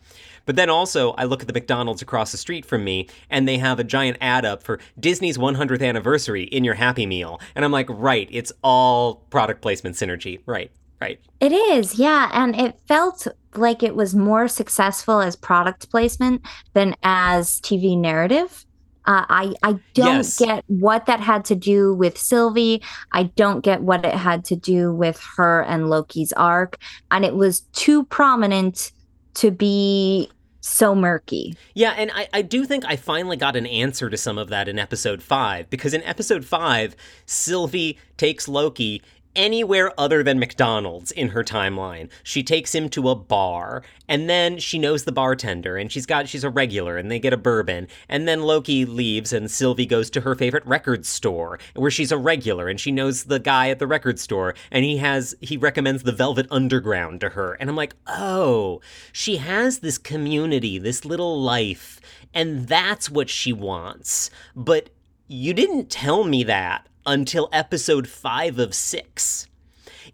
But 0.50 0.56
then 0.56 0.68
also, 0.68 1.12
I 1.12 1.26
look 1.26 1.42
at 1.42 1.46
the 1.46 1.52
McDonald's 1.52 2.02
across 2.02 2.32
the 2.32 2.36
street 2.36 2.66
from 2.66 2.82
me, 2.82 3.06
and 3.30 3.46
they 3.46 3.56
have 3.58 3.78
a 3.78 3.84
giant 3.84 4.16
ad 4.20 4.44
up 4.44 4.64
for 4.64 4.80
Disney's 4.98 5.38
100th 5.38 5.80
anniversary 5.80 6.42
in 6.42 6.64
your 6.64 6.74
Happy 6.74 7.06
Meal. 7.06 7.40
And 7.54 7.64
I'm 7.64 7.70
like, 7.70 7.86
right, 7.88 8.26
it's 8.32 8.50
all 8.64 9.22
product 9.30 9.62
placement 9.62 9.94
synergy. 9.94 10.40
Right, 10.46 10.72
right. 11.00 11.20
It 11.38 11.52
is, 11.52 12.00
yeah. 12.00 12.30
And 12.32 12.56
it 12.60 12.80
felt 12.88 13.28
like 13.54 13.84
it 13.84 13.94
was 13.94 14.12
more 14.16 14.48
successful 14.48 15.20
as 15.20 15.36
product 15.36 15.88
placement 15.88 16.42
than 16.72 16.96
as 17.04 17.60
TV 17.60 17.96
narrative. 17.96 18.66
Uh, 19.04 19.26
I 19.28 19.54
I 19.62 19.78
don't 19.94 20.16
Yes. 20.16 20.36
get 20.40 20.64
what 20.66 21.06
that 21.06 21.20
had 21.20 21.44
to 21.44 21.54
do 21.54 21.94
with 21.94 22.18
Sylvie. 22.18 22.82
I 23.12 23.22
don't 23.36 23.60
get 23.60 23.82
what 23.82 24.04
it 24.04 24.14
had 24.14 24.44
to 24.46 24.56
do 24.56 24.92
with 24.92 25.22
her 25.36 25.62
and 25.62 25.88
Loki's 25.88 26.32
arc, 26.32 26.76
and 27.12 27.24
it 27.24 27.36
was 27.36 27.60
too 27.72 28.02
prominent 28.06 28.90
to 29.34 29.52
be 29.52 30.28
so 30.60 30.94
murky. 30.94 31.54
Yeah, 31.74 31.94
and 31.96 32.10
I, 32.14 32.28
I 32.32 32.42
do 32.42 32.64
think 32.64 32.84
I 32.86 32.96
finally 32.96 33.36
got 33.36 33.56
an 33.56 33.66
answer 33.66 34.10
to 34.10 34.16
some 34.16 34.38
of 34.38 34.48
that 34.48 34.68
in 34.68 34.78
episode 34.78 35.22
five, 35.22 35.68
because 35.70 35.94
in 35.94 36.02
episode 36.02 36.44
five, 36.44 36.94
Sylvie 37.26 37.98
takes 38.16 38.46
Loki 38.46 39.02
anywhere 39.36 39.92
other 39.98 40.22
than 40.22 40.38
McDonald's 40.38 41.10
in 41.12 41.28
her 41.28 41.44
timeline. 41.44 42.10
She 42.22 42.42
takes 42.42 42.74
him 42.74 42.88
to 42.90 43.08
a 43.08 43.14
bar, 43.14 43.82
and 44.08 44.28
then 44.28 44.58
she 44.58 44.78
knows 44.78 45.04
the 45.04 45.12
bartender, 45.12 45.76
and 45.76 45.90
she's 45.90 46.06
got 46.06 46.28
she's 46.28 46.44
a 46.44 46.50
regular, 46.50 46.96
and 46.96 47.10
they 47.10 47.18
get 47.18 47.32
a 47.32 47.38
bourbon, 47.38 47.88
and 48.08 48.26
then 48.26 48.42
Loki 48.42 48.84
leaves, 48.84 49.32
and 49.32 49.50
Sylvie 49.50 49.86
goes 49.86 50.10
to 50.10 50.22
her 50.22 50.34
favorite 50.34 50.66
record 50.66 51.06
store, 51.06 51.58
where 51.74 51.90
she's 51.90 52.12
a 52.12 52.18
regular, 52.18 52.68
and 52.68 52.80
she 52.80 52.90
knows 52.90 53.24
the 53.24 53.38
guy 53.38 53.70
at 53.70 53.78
the 53.78 53.86
record 53.86 54.18
store, 54.18 54.54
and 54.70 54.84
he 54.84 54.96
has 54.98 55.34
he 55.40 55.56
recommends 55.56 56.02
the 56.02 56.12
Velvet 56.12 56.46
Underground 56.50 57.20
to 57.20 57.30
her, 57.30 57.54
and 57.54 57.70
I'm 57.70 57.76
like, 57.76 57.94
oh, 58.06 58.80
she 59.12 59.36
has 59.36 59.78
this 59.78 59.98
community, 59.98 60.78
this 60.78 61.04
little 61.04 61.40
life, 61.40 62.00
and 62.34 62.66
that's 62.66 63.10
what 63.10 63.30
she 63.30 63.52
wants, 63.52 64.30
but 64.54 64.90
you 65.28 65.54
didn't 65.54 65.90
tell 65.90 66.24
me 66.24 66.42
that 66.42 66.88
until 67.10 67.48
episode 67.52 68.06
5 68.06 68.60
of 68.60 68.72
6. 68.72 69.48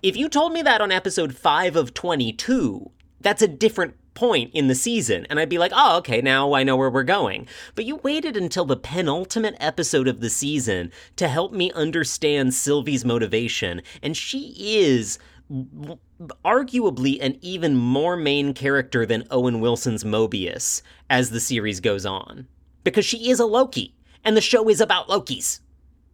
If 0.03 0.17
you 0.17 0.31
told 0.31 0.55
me 0.55 0.63
that 0.63 0.81
on 0.81 0.91
episode 0.91 1.37
5 1.37 1.77
of 1.77 1.93
22, 1.93 2.91
that's 3.21 3.43
a 3.43 3.49
different 3.49 3.95
point 4.15 4.51
in 4.55 4.69
the 4.69 4.75
season, 4.75 5.27
and 5.29 5.39
I'd 5.39 5.51
be 5.51 5.59
like, 5.59 5.73
oh, 5.75 5.99
okay, 5.99 6.23
now 6.23 6.55
I 6.55 6.63
know 6.63 6.75
where 6.75 6.89
we're 6.89 7.03
going. 7.03 7.47
But 7.75 7.85
you 7.85 7.97
waited 7.97 8.35
until 8.35 8.65
the 8.65 8.79
penultimate 8.79 9.57
episode 9.61 10.09
of 10.09 10.21
the 10.21 10.31
season 10.31 10.91
to 11.17 11.29
help 11.29 11.53
me 11.53 11.71
understand 11.73 12.55
Sylvie's 12.55 13.05
motivation, 13.05 13.83
and 14.03 14.17
she 14.17 14.55
is 14.59 15.19
arguably 16.45 17.21
an 17.21 17.37
even 17.43 17.77
more 17.77 18.17
main 18.17 18.55
character 18.55 19.05
than 19.05 19.29
Owen 19.31 19.61
Wilson's 19.61 20.03
Mobius 20.03 20.81
as 21.11 21.29
the 21.29 21.41
series 21.41 21.81
goes 21.81 22.07
on. 22.07 22.49
Because 22.85 23.05
she 23.05 23.29
is 23.29 23.39
a 23.39 23.45
Loki, 23.45 23.95
and 24.25 24.35
the 24.35 24.41
show 24.41 24.71
is 24.71 24.81
about 24.81 25.09
Lokis. 25.09 25.61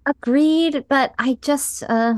Agreed, 0.04 0.84
but 0.88 1.14
I 1.18 1.38
just 1.42 1.84
uh 1.84 2.14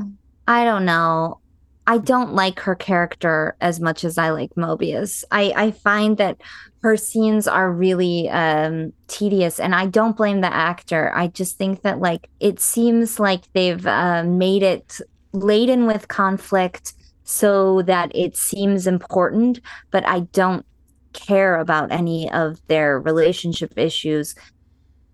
I 0.47 0.65
don't 0.65 0.85
know. 0.85 1.39
I 1.87 1.99
don't 1.99 2.33
like 2.33 2.59
her 2.61 2.73
character 2.75 3.55
as 3.61 3.79
much 3.79 4.03
as 4.03 4.17
I 4.17 4.31
like 4.31 4.55
Mobius. 4.55 5.23
I 5.31 5.53
I 5.55 5.71
find 5.71 6.17
that 6.17 6.41
her 6.81 6.97
scenes 6.97 7.47
are 7.47 7.71
really 7.71 8.27
um 8.29 8.91
tedious 9.07 9.59
and 9.59 9.75
I 9.75 9.85
don't 9.85 10.17
blame 10.17 10.41
the 10.41 10.53
actor. 10.53 11.11
I 11.15 11.27
just 11.27 11.57
think 11.57 11.83
that 11.83 11.99
like 11.99 12.27
it 12.39 12.59
seems 12.59 13.19
like 13.19 13.51
they've 13.53 13.85
uh, 13.85 14.23
made 14.23 14.63
it 14.63 14.99
laden 15.33 15.85
with 15.85 16.07
conflict 16.07 16.93
so 17.23 17.81
that 17.83 18.15
it 18.15 18.35
seems 18.37 18.87
important, 18.87 19.59
but 19.91 20.07
I 20.07 20.21
don't 20.31 20.65
care 21.13 21.59
about 21.59 21.91
any 21.91 22.31
of 22.31 22.65
their 22.67 22.99
relationship 22.99 23.73
issues 23.77 24.35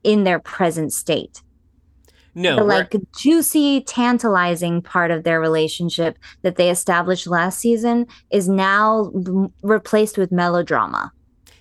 in 0.04 0.24
their 0.24 0.40
present 0.40 0.94
state 0.94 1.42
No, 2.34 2.56
the 2.56 2.64
like 2.64 2.96
juicy, 3.18 3.82
tantalizing 3.82 4.82
part 4.82 5.12
of 5.12 5.24
their 5.24 5.42
relationship 5.42 6.18
that 6.44 6.56
they 6.56 6.70
established 6.70 7.28
last 7.28 7.60
season 7.60 8.08
is 8.30 8.48
now 8.48 9.12
replaced 9.64 10.18
with 10.18 10.32
melodrama. 10.32 11.12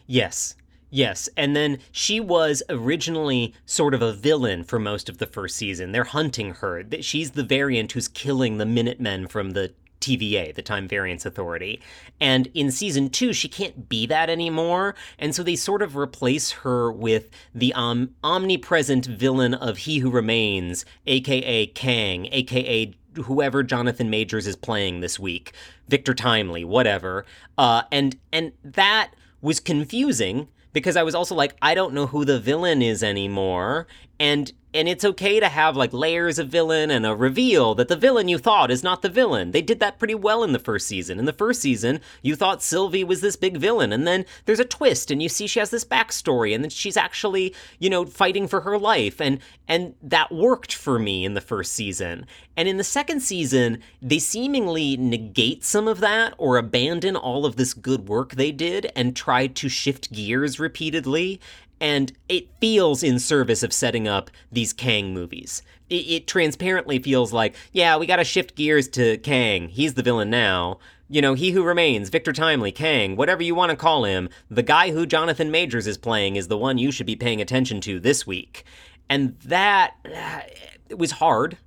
Yes. 0.07 0.55
Yes. 0.91 1.29
And 1.37 1.55
then 1.55 1.79
she 1.93 2.19
was 2.19 2.63
originally 2.69 3.55
sort 3.65 3.95
of 3.95 4.03
a 4.03 4.13
villain 4.13 4.65
for 4.65 4.79
most 4.79 5.09
of 5.09 5.19
the 5.19 5.27
first 5.27 5.57
season. 5.57 5.93
They're 5.93 6.05
hunting 6.05 6.55
her. 6.55 6.85
She's 7.01 7.33
the 7.33 7.45
variant 7.45 7.93
who's 7.93 8.09
killing 8.09 8.59
the 8.59 8.67
Minutemen 8.67 9.29
from 9.29 9.53
the 9.53 9.73
TVA, 10.01 10.55
the 10.55 10.63
Time 10.63 10.89
Variance 10.89 11.27
Authority. 11.27 11.81
And 12.21 12.49
in 12.55 12.71
season 12.71 13.11
two, 13.11 13.33
she 13.33 13.49
can't 13.49 13.89
be 13.89 14.07
that 14.07 14.31
anymore. 14.31 14.95
And 15.19 15.35
so 15.35 15.43
they 15.43 15.57
sort 15.57 15.83
of 15.83 15.97
replace 15.97 16.51
her 16.51 16.91
with 16.91 17.31
the 17.55 17.73
um, 17.75 18.15
omnipresent 18.25 19.07
villain 19.07 19.55
of 19.55 19.79
He 19.79 19.99
Who 19.99 20.11
Remains, 20.11 20.85
aka 21.07 21.67
Kang, 21.67 22.29
aka 22.33 22.95
whoever 23.25 23.63
Jonathan 23.63 24.11
Majors 24.11 24.47
is 24.47 24.57
playing 24.57 25.01
this 25.01 25.19
week, 25.19 25.53
Victor 25.89 26.15
Timely, 26.15 26.65
whatever. 26.65 27.27
Uh, 27.59 27.83
and 27.91 28.17
and 28.33 28.53
that 28.65 29.13
was 29.41 29.61
confusing 29.61 30.49
because 30.73 30.97
I 30.97 31.03
was 31.03 31.15
also 31.15 31.35
like, 31.35 31.57
I 31.61 31.75
don't 31.75 31.95
know 31.95 32.07
who 32.07 32.25
the 32.25 32.39
villain 32.39 32.83
is 32.83 33.03
anymore, 33.03 33.87
and 34.21 34.53
and 34.73 34.89
it's 34.89 35.05
okay 35.05 35.41
to 35.41 35.49
have 35.49 35.77
like 35.77 35.93
layers 35.93 36.39
of 36.39 36.49
villain 36.49 36.93
and 36.93 37.05
a 37.05 37.17
reveal 37.17 37.75
that 37.75 37.89
the 37.89 37.97
villain 37.97 38.29
you 38.29 38.39
thought 38.39 38.71
is 38.71 38.85
not 38.85 39.03
the 39.03 39.09
villain. 39.09 39.51
They 39.51 39.63
did 39.63 39.81
that 39.81 39.99
pretty 39.99 40.15
well 40.15 40.45
in 40.45 40.53
the 40.53 40.61
first 40.61 40.87
season. 40.87 41.19
In 41.19 41.25
the 41.25 41.33
first 41.33 41.61
season, 41.61 42.01
you 42.23 42.37
thought 42.37 42.63
Sylvie 42.63 43.03
was 43.03 43.21
this 43.21 43.35
big 43.35 43.57
villain, 43.57 43.93
and 43.93 44.07
then 44.07 44.25
there's 44.45 44.61
a 44.61 44.65
twist, 44.65 45.11
and 45.11 45.21
you 45.21 45.29
see 45.29 45.49
she 45.49 45.59
has 45.59 45.71
this 45.71 45.85
backstory, 45.85 46.55
and 46.55 46.63
then 46.63 46.71
she's 46.71 46.97
actually, 46.97 47.53
you 47.81 47.91
know, 47.91 48.05
fighting 48.05 48.47
for 48.47 48.61
her 48.61 48.79
life, 48.79 49.21
and 49.21 49.41
and 49.67 49.95
that 50.03 50.31
worked 50.31 50.73
for 50.73 51.01
me 51.01 51.25
in 51.25 51.35
the 51.35 51.41
first 51.41 51.73
season. 51.73 52.27
And 52.57 52.69
in 52.69 52.77
the 52.77 52.85
second 52.85 53.21
season, 53.21 53.81
they 54.01 54.19
seemingly 54.21 54.97
negate 54.97 55.65
some 55.65 55.89
of 55.89 55.99
that 56.01 56.35
or 56.39 56.59
abandon 56.59 57.17
all 57.17 57.45
of 57.45 57.57
this 57.57 57.75
good 57.75 58.09
work 58.09 58.33
they 58.33 58.53
did 58.53 58.93
and 58.95 59.17
try 59.17 59.49
to 59.49 59.69
shift 59.69 60.13
gears 60.13 60.61
repeatedly. 60.61 61.41
And 61.81 62.13
it 62.29 62.49
feels 62.61 63.03
in 63.03 63.19
service 63.19 63.63
of 63.63 63.73
setting 63.73 64.07
up 64.07 64.31
these 64.53 64.73
Kang 64.73 65.15
movies. 65.15 65.63
It, 65.89 65.95
it 65.95 66.27
transparently 66.27 66.99
feels 66.99 67.33
like, 67.33 67.57
yeah, 67.73 67.97
we 67.97 68.07
gotta 68.07 68.25
shift 68.25 68.55
gears 68.55 68.89
to 68.89 69.17
Kang. 69.19 69.69
He's 69.69 69.95
the 69.95 70.03
villain 70.03 70.31
now. 70.31 70.79
You 71.09 71.21
know, 71.21 71.35
He 71.35 71.51
Who 71.51 71.65
Remains, 71.65 72.09
Victor 72.09 72.33
Timely, 72.33 72.71
Kang, 72.71 73.17
whatever 73.17 73.43
you 73.43 73.55
want 73.55 73.71
to 73.71 73.77
call 73.77 74.05
him, 74.05 74.29
the 74.49 74.63
guy 74.63 74.93
who 74.93 75.07
Jonathan 75.07 75.51
Majors 75.51 75.89
is 75.89 75.99
playing 75.99 76.37
is 76.37 76.47
the 76.47 76.59
one 76.59 76.79
you 76.79 76.93
should 76.93 77.07
be 77.07 77.17
paying 77.17 77.41
attention 77.41 77.81
to 77.81 77.99
this 77.99 78.27
week. 78.27 78.65
And 79.09 79.37
that 79.41 79.95
uh, 80.05 80.43
it 80.89 80.99
was 80.99 81.13
hard 81.13 81.59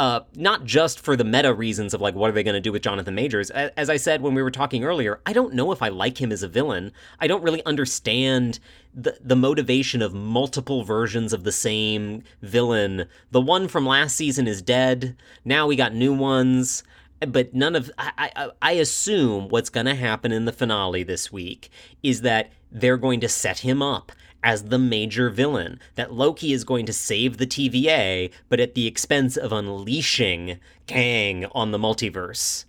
uh, 0.00 0.24
not 0.34 0.64
just 0.64 0.98
for 0.98 1.14
the 1.14 1.24
meta 1.24 1.52
reasons 1.52 1.92
of 1.92 2.00
like 2.00 2.14
what 2.14 2.30
are 2.30 2.32
they 2.32 2.42
going 2.42 2.54
to 2.54 2.60
do 2.60 2.72
with 2.72 2.80
Jonathan 2.80 3.14
Majors. 3.14 3.50
As 3.50 3.90
I 3.90 3.98
said 3.98 4.22
when 4.22 4.32
we 4.32 4.42
were 4.42 4.50
talking 4.50 4.82
earlier, 4.82 5.20
I 5.26 5.34
don't 5.34 5.52
know 5.52 5.72
if 5.72 5.82
I 5.82 5.90
like 5.90 6.18
him 6.18 6.32
as 6.32 6.42
a 6.42 6.48
villain. 6.48 6.92
I 7.18 7.26
don't 7.26 7.42
really 7.42 7.62
understand 7.66 8.60
the 8.94 9.18
the 9.20 9.36
motivation 9.36 10.00
of 10.00 10.14
multiple 10.14 10.84
versions 10.84 11.34
of 11.34 11.44
the 11.44 11.52
same 11.52 12.22
villain. 12.40 13.08
The 13.30 13.42
one 13.42 13.68
from 13.68 13.84
last 13.84 14.16
season 14.16 14.48
is 14.48 14.62
dead. 14.62 15.18
Now 15.44 15.66
we 15.66 15.76
got 15.76 15.94
new 15.94 16.14
ones. 16.14 16.82
But 17.28 17.52
none 17.52 17.76
of 17.76 17.90
I, 17.98 18.30
I, 18.34 18.50
I 18.62 18.72
assume 18.72 19.48
what's 19.48 19.68
going 19.68 19.84
to 19.84 19.94
happen 19.94 20.32
in 20.32 20.46
the 20.46 20.52
finale 20.52 21.02
this 21.02 21.30
week 21.30 21.68
is 22.02 22.22
that 22.22 22.52
they're 22.72 22.96
going 22.96 23.20
to 23.20 23.28
set 23.28 23.58
him 23.58 23.82
up 23.82 24.12
as 24.42 24.64
the 24.64 24.78
major 24.78 25.30
villain, 25.30 25.80
that 25.94 26.12
Loki 26.12 26.52
is 26.52 26.64
going 26.64 26.86
to 26.86 26.92
save 26.92 27.36
the 27.36 27.46
TVA, 27.46 28.30
but 28.48 28.60
at 28.60 28.74
the 28.74 28.86
expense 28.86 29.36
of 29.36 29.52
unleashing 29.52 30.58
Kang 30.86 31.46
on 31.52 31.70
the 31.70 31.78
multiverse. 31.78 32.64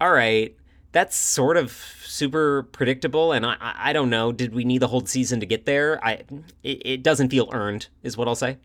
All 0.00 0.12
right, 0.12 0.54
that's 0.92 1.16
sort 1.16 1.56
of 1.56 1.72
super 2.04 2.62
predictable, 2.64 3.32
and 3.32 3.46
I, 3.46 3.56
I, 3.60 3.92
don't 3.92 4.10
know. 4.10 4.32
Did 4.32 4.54
we 4.54 4.64
need 4.64 4.78
the 4.78 4.88
whole 4.88 5.04
season 5.04 5.40
to 5.40 5.46
get 5.46 5.66
there? 5.66 6.04
I, 6.04 6.22
it, 6.62 6.82
it 6.84 7.02
doesn't 7.02 7.30
feel 7.30 7.48
earned, 7.52 7.88
is 8.02 8.16
what 8.16 8.28
I'll 8.28 8.34
say. 8.34 8.58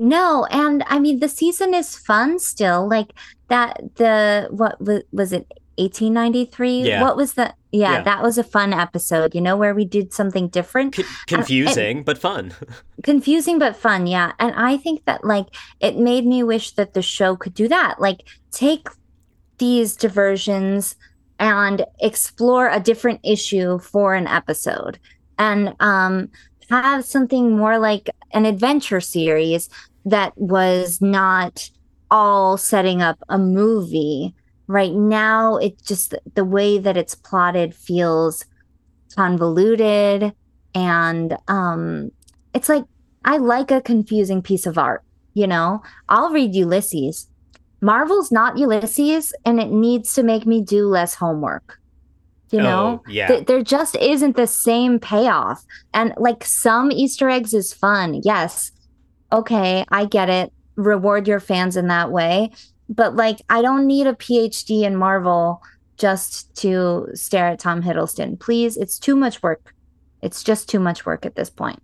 No, 0.00 0.46
and 0.50 0.84
I 0.86 1.00
mean 1.00 1.18
the 1.18 1.28
season 1.28 1.74
is 1.74 1.96
fun 1.96 2.38
still. 2.38 2.88
Like 2.88 3.12
that 3.48 3.96
the 3.96 4.46
what 4.50 4.80
was 4.80 5.02
was 5.10 5.32
it 5.32 5.57
1893? 5.78 6.82
Yeah. 6.82 7.02
What 7.02 7.16
was 7.16 7.34
the 7.34 7.54
yeah, 7.70 7.92
Yeah. 7.94 8.02
that 8.02 8.22
was 8.22 8.38
a 8.38 8.44
fun 8.44 8.72
episode, 8.72 9.34
you 9.34 9.40
know, 9.40 9.56
where 9.56 9.74
we 9.74 9.84
did 9.84 10.12
something 10.12 10.48
different. 10.48 10.94
C- 10.94 11.04
confusing, 11.26 12.02
but 12.02 12.18
fun. 12.18 12.52
confusing 13.04 13.58
but 13.58 13.76
fun 13.76 14.06
yeah 14.08 14.32
and 14.40 14.52
i 14.56 14.76
think 14.76 15.04
that 15.04 15.24
like 15.24 15.46
it 15.80 15.96
made 15.96 16.26
me 16.26 16.42
wish 16.42 16.72
that 16.72 16.92
the 16.94 17.00
show 17.00 17.36
could 17.36 17.54
do 17.54 17.68
that 17.68 18.00
like 18.00 18.20
take 18.50 18.88
these 19.58 19.94
diversions 19.94 20.96
and 21.38 21.84
explore 22.00 22.68
a 22.68 22.80
different 22.80 23.20
issue 23.22 23.78
for 23.78 24.14
an 24.14 24.26
episode 24.26 24.98
and 25.38 25.74
um, 25.78 26.28
have 26.70 27.04
something 27.04 27.56
more 27.56 27.78
like 27.78 28.10
an 28.32 28.44
adventure 28.44 29.00
series 29.00 29.68
that 30.04 30.32
was 30.36 31.00
not 31.00 31.70
all 32.10 32.56
setting 32.56 33.00
up 33.02 33.18
a 33.28 33.38
movie. 33.38 34.34
Right 34.68 34.92
now, 34.92 35.56
it 35.56 35.82
just 35.82 36.14
the 36.34 36.44
way 36.44 36.78
that 36.78 36.96
it's 36.96 37.14
plotted 37.14 37.74
feels 37.74 38.44
convoluted 39.16 40.32
and 40.74 41.36
um 41.48 42.12
it's 42.52 42.68
like 42.68 42.84
I 43.24 43.38
like 43.38 43.70
a 43.70 43.80
confusing 43.80 44.42
piece 44.42 44.66
of 44.66 44.78
art, 44.78 45.02
you 45.34 45.46
know? 45.46 45.82
I'll 46.08 46.30
read 46.30 46.54
Ulysses. 46.54 47.28
Marvel's 47.80 48.30
not 48.30 48.58
Ulysses 48.58 49.32
and 49.44 49.60
it 49.60 49.70
needs 49.70 50.14
to 50.14 50.22
make 50.22 50.46
me 50.46 50.62
do 50.62 50.86
less 50.86 51.14
homework. 51.14 51.80
You 52.50 52.62
know? 52.62 53.02
Oh, 53.06 53.10
yeah. 53.10 53.26
Th- 53.28 53.46
there 53.46 53.62
just 53.62 53.96
isn't 53.96 54.36
the 54.36 54.46
same 54.46 54.98
payoff. 54.98 55.64
And 55.92 56.14
like 56.16 56.44
some 56.44 56.90
Easter 56.90 57.28
eggs 57.28 57.52
is 57.52 57.74
fun. 57.74 58.20
Yes. 58.24 58.72
Okay, 59.32 59.84
I 59.90 60.06
get 60.06 60.30
it. 60.30 60.52
Reward 60.76 61.28
your 61.28 61.40
fans 61.40 61.76
in 61.76 61.88
that 61.88 62.10
way. 62.10 62.50
But 62.88 63.16
like 63.16 63.42
I 63.50 63.62
don't 63.62 63.86
need 63.86 64.06
a 64.06 64.14
PhD 64.14 64.82
in 64.82 64.96
Marvel 64.96 65.62
just 65.96 66.54
to 66.56 67.08
stare 67.14 67.48
at 67.48 67.58
Tom 67.58 67.82
Hiddleston. 67.82 68.38
Please, 68.38 68.76
it's 68.76 68.98
too 68.98 69.16
much 69.16 69.42
work. 69.42 69.74
It's 70.22 70.42
just 70.42 70.68
too 70.68 70.80
much 70.80 71.04
work 71.04 71.26
at 71.26 71.36
this 71.36 71.50
point. 71.50 71.82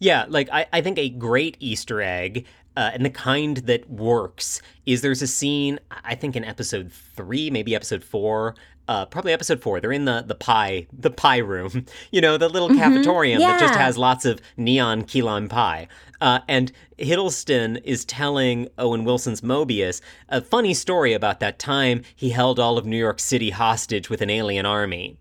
Yeah, 0.00 0.26
like 0.28 0.48
I, 0.52 0.66
I 0.72 0.80
think 0.80 0.98
a 0.98 1.08
great 1.08 1.56
Easter 1.60 2.02
egg 2.02 2.46
uh, 2.76 2.90
and 2.92 3.04
the 3.04 3.10
kind 3.10 3.58
that 3.58 3.88
works 3.88 4.60
is 4.86 5.00
there's 5.00 5.22
a 5.22 5.26
scene 5.26 5.78
I 6.04 6.14
think 6.14 6.36
in 6.36 6.44
episode 6.44 6.92
three, 6.92 7.50
maybe 7.50 7.74
episode 7.74 8.02
four, 8.02 8.56
uh, 8.88 9.06
probably 9.06 9.32
episode 9.32 9.60
four. 9.60 9.80
They're 9.80 9.92
in 9.92 10.04
the 10.04 10.22
the 10.26 10.34
pie 10.34 10.86
the 10.92 11.10
pie 11.10 11.38
room, 11.38 11.86
you 12.10 12.20
know, 12.20 12.36
the 12.36 12.48
little 12.48 12.68
cafetorium 12.68 13.38
that 13.38 13.60
just 13.60 13.74
has 13.74 13.96
lots 13.98 14.24
of 14.24 14.40
neon 14.56 15.04
key 15.04 15.22
lime 15.22 15.48
pie. 15.48 15.88
Uh, 16.20 16.40
and 16.48 16.72
Hiddleston 16.98 17.80
is 17.84 18.04
telling 18.04 18.68
Owen 18.78 19.04
Wilson's 19.04 19.40
Mobius 19.40 20.00
a 20.28 20.40
funny 20.40 20.72
story 20.72 21.12
about 21.12 21.40
that 21.40 21.58
time 21.58 22.02
he 22.14 22.30
held 22.30 22.58
all 22.58 22.78
of 22.78 22.86
New 22.86 22.96
York 22.96 23.20
City 23.20 23.50
hostage 23.50 24.08
with 24.08 24.22
an 24.22 24.30
alien 24.30 24.64
army. 24.64 25.18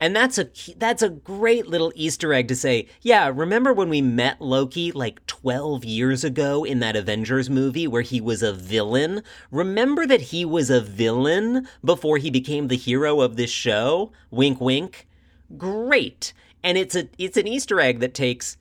And 0.00 0.14
that's 0.14 0.38
a 0.38 0.48
that's 0.76 1.02
a 1.02 1.08
great 1.08 1.66
little 1.66 1.92
Easter 1.94 2.34
egg 2.34 2.48
to 2.48 2.56
say, 2.56 2.88
yeah, 3.00 3.30
remember 3.32 3.72
when 3.72 3.88
we 3.88 4.02
met 4.02 4.40
Loki 4.40 4.92
like 4.92 5.24
12 5.26 5.84
years 5.84 6.24
ago 6.24 6.64
in 6.64 6.80
that 6.80 6.96
Avengers 6.96 7.48
movie 7.48 7.86
where 7.86 8.02
he 8.02 8.20
was 8.20 8.42
a 8.42 8.52
villain? 8.52 9.22
Remember 9.50 10.06
that 10.06 10.20
he 10.20 10.44
was 10.44 10.68
a 10.68 10.80
villain 10.80 11.68
before 11.84 12.18
he 12.18 12.30
became 12.30 12.68
the 12.68 12.76
hero 12.76 13.20
of 13.20 13.36
this 13.36 13.50
show? 13.50 14.12
Wink 14.30 14.60
wink. 14.60 15.06
Great. 15.56 16.32
And 16.62 16.76
it's 16.76 16.96
a 16.96 17.08
it's 17.16 17.36
an 17.36 17.46
Easter 17.46 17.80
egg 17.80 18.00
that 18.00 18.14
takes 18.14 18.56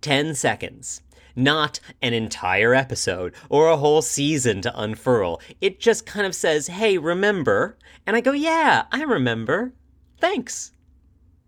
10 0.00 0.34
seconds. 0.34 1.02
Not 1.36 1.78
an 2.02 2.12
entire 2.14 2.74
episode 2.74 3.34
or 3.48 3.68
a 3.68 3.76
whole 3.76 4.02
season 4.02 4.60
to 4.62 4.80
unfurl. 4.80 5.40
It 5.60 5.78
just 5.78 6.04
kind 6.06 6.26
of 6.26 6.34
says, 6.34 6.66
hey, 6.66 6.98
remember? 6.98 7.78
And 8.06 8.16
I 8.16 8.20
go, 8.20 8.32
yeah, 8.32 8.84
I 8.90 9.02
remember. 9.02 9.72
Thanks. 10.20 10.72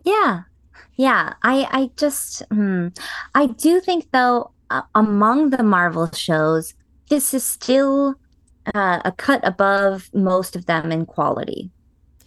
Yeah. 0.04 0.42
Yeah. 0.94 1.34
I 1.42 1.68
I 1.70 1.90
just 1.96 2.42
hmm. 2.50 2.88
I 3.34 3.46
do 3.46 3.80
think 3.80 4.10
though 4.12 4.50
uh, 4.70 4.82
among 4.94 5.50
the 5.50 5.62
Marvel 5.62 6.10
shows 6.12 6.74
this 7.08 7.34
is 7.34 7.44
still 7.44 8.14
uh, 8.74 9.00
a 9.04 9.12
cut 9.12 9.40
above 9.46 10.10
most 10.14 10.56
of 10.56 10.66
them 10.66 10.90
in 10.90 11.06
quality. 11.06 11.70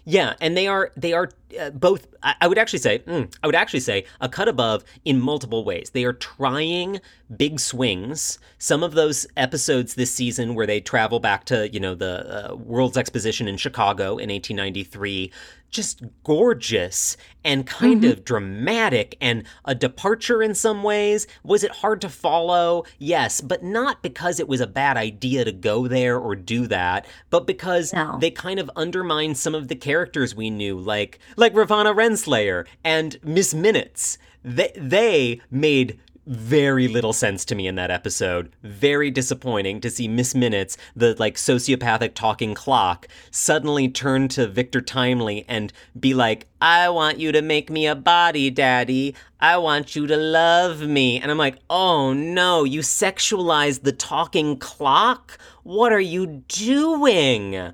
Yeah, 0.07 0.35
and 0.39 0.55
they 0.55 0.67
are 0.67 0.91
they 0.95 1.13
are 1.13 1.31
uh, 1.59 1.71
both. 1.71 2.05
I, 2.21 2.35
I 2.41 2.47
would 2.47 2.59
actually 2.59 2.79
say 2.79 2.99
mm, 2.99 3.33
I 3.41 3.47
would 3.47 3.55
actually 3.55 3.79
say 3.79 4.05
a 4.21 4.29
cut 4.29 4.47
above 4.47 4.83
in 5.03 5.19
multiple 5.19 5.65
ways. 5.65 5.89
They 5.89 6.03
are 6.03 6.13
trying 6.13 7.01
big 7.35 7.59
swings. 7.59 8.37
Some 8.59 8.83
of 8.83 8.93
those 8.93 9.25
episodes 9.35 9.95
this 9.95 10.13
season 10.13 10.53
where 10.53 10.67
they 10.67 10.79
travel 10.79 11.19
back 11.19 11.45
to 11.45 11.73
you 11.73 11.79
know 11.79 11.95
the 11.95 12.51
uh, 12.51 12.55
World's 12.55 12.97
Exposition 12.97 13.47
in 13.47 13.57
Chicago 13.57 14.17
in 14.17 14.29
1893, 14.29 15.31
just 15.75 16.01
gorgeous 16.23 17.17
and 17.43 17.67
kind 17.67 18.01
mm-hmm. 18.01 18.11
of 18.11 18.25
dramatic 18.25 19.17
and 19.21 19.43
a 19.65 19.75
departure 19.75 20.41
in 20.41 20.55
some 20.55 20.81
ways. 20.83 21.27
Was 21.43 21.63
it 21.63 21.71
hard 21.71 22.01
to 22.01 22.09
follow? 22.09 22.85
Yes, 22.97 23.41
but 23.41 23.63
not 23.63 24.01
because 24.01 24.39
it 24.39 24.47
was 24.47 24.61
a 24.61 24.67
bad 24.67 24.97
idea 24.97 25.45
to 25.45 25.51
go 25.51 25.87
there 25.87 26.17
or 26.17 26.35
do 26.35 26.67
that, 26.67 27.05
but 27.29 27.45
because 27.45 27.93
No. 27.93 28.17
they 28.19 28.31
kind 28.31 28.59
of 28.59 28.71
undermined 28.75 29.37
some 29.37 29.53
of 29.53 29.67
the 29.67 29.75
characters 29.75 30.33
we 30.33 30.49
knew, 30.49 30.79
like 30.79 31.19
like 31.35 31.53
Ravonna 31.53 31.93
Renslayer 31.93 32.65
and 32.83 33.19
Miss 33.23 33.53
Minutes. 33.53 34.17
They 34.43 34.71
they 34.75 35.41
made 35.49 35.99
very 36.27 36.87
little 36.87 37.13
sense 37.13 37.45
to 37.45 37.55
me 37.55 37.67
in 37.67 37.75
that 37.75 37.91
episode. 37.91 38.51
Very 38.63 39.11
disappointing 39.11 39.81
to 39.81 39.89
see 39.89 40.07
Miss 40.07 40.33
Minutes, 40.33 40.77
the 40.95 41.15
like 41.19 41.35
sociopathic 41.35 42.13
talking 42.13 42.53
clock, 42.53 43.07
suddenly 43.31 43.87
turn 43.89 44.27
to 44.29 44.47
Victor 44.47 44.81
Timely 44.81 45.45
and 45.47 45.71
be 45.99 46.13
like, 46.13 46.47
I 46.61 46.89
want 46.89 47.19
you 47.19 47.31
to 47.31 47.41
make 47.41 47.69
me 47.69 47.85
a 47.85 47.95
body, 47.95 48.49
daddy. 48.49 49.15
I 49.39 49.57
want 49.57 49.95
you 49.95 50.07
to 50.07 50.17
love 50.17 50.81
me. 50.81 51.19
And 51.19 51.29
I'm 51.29 51.37
like, 51.37 51.59
oh 51.69 52.13
no, 52.13 52.63
you 52.63 52.79
sexualized 52.79 53.83
the 53.83 53.91
talking 53.91 54.57
clock? 54.57 55.37
What 55.63 55.91
are 55.91 55.99
you 55.99 56.43
doing? 56.47 57.73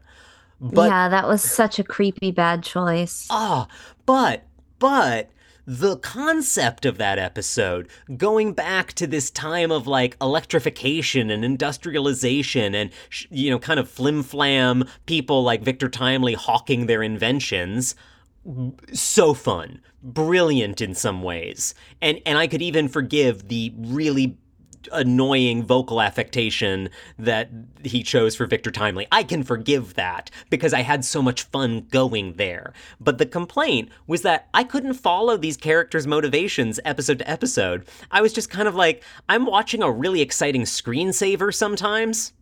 But 0.59 0.89
yeah, 0.89 1.09
that 1.09 1.27
was 1.27 1.41
such 1.41 1.79
a 1.79 1.83
creepy 1.83 2.31
bad 2.31 2.63
choice. 2.63 3.27
Ah, 3.29 3.67
but, 4.05 4.43
but, 4.77 5.29
the 5.65 5.97
concept 5.97 6.85
of 6.85 6.97
that 6.97 7.19
episode, 7.19 7.87
going 8.17 8.53
back 8.53 8.93
to 8.93 9.07
this 9.07 9.29
time 9.29 9.71
of 9.71 9.87
like 9.87 10.17
electrification 10.21 11.29
and 11.29 11.45
industrialization 11.45 12.73
and, 12.75 12.89
you 13.29 13.49
know, 13.49 13.59
kind 13.59 13.79
of 13.79 13.89
flim 13.89 14.23
flam 14.23 14.83
people 15.05 15.43
like 15.43 15.61
Victor 15.61 15.89
Timely 15.89 16.33
hawking 16.33 16.85
their 16.85 17.03
inventions, 17.03 17.95
so 18.91 19.33
fun, 19.33 19.81
brilliant 20.01 20.81
in 20.81 20.95
some 20.95 21.21
ways. 21.21 21.75
And, 22.01 22.19
and 22.25 22.37
I 22.37 22.47
could 22.47 22.61
even 22.61 22.87
forgive 22.87 23.47
the 23.47 23.73
really 23.77 24.37
annoying 24.91 25.63
vocal 25.63 26.01
affectation 26.01 26.89
that 27.17 27.49
he 27.83 28.03
chose 28.03 28.35
for 28.35 28.45
Victor 28.45 28.71
Timely. 28.71 29.07
I 29.11 29.23
can 29.23 29.43
forgive 29.43 29.95
that 29.95 30.29
because 30.49 30.73
I 30.73 30.81
had 30.81 31.05
so 31.05 31.21
much 31.21 31.43
fun 31.43 31.87
going 31.91 32.33
there. 32.33 32.73
But 32.99 33.17
the 33.17 33.25
complaint 33.25 33.89
was 34.07 34.21
that 34.21 34.47
I 34.53 34.63
couldn't 34.63 34.93
follow 34.93 35.37
these 35.37 35.57
characters' 35.57 36.07
motivations 36.07 36.79
episode 36.85 37.19
to 37.19 37.29
episode. 37.29 37.87
I 38.11 38.21
was 38.21 38.33
just 38.33 38.49
kind 38.49 38.67
of 38.67 38.75
like, 38.75 39.03
I'm 39.29 39.45
watching 39.45 39.81
a 39.81 39.91
really 39.91 40.21
exciting 40.21 40.63
screensaver 40.63 41.53
sometimes. 41.53 42.33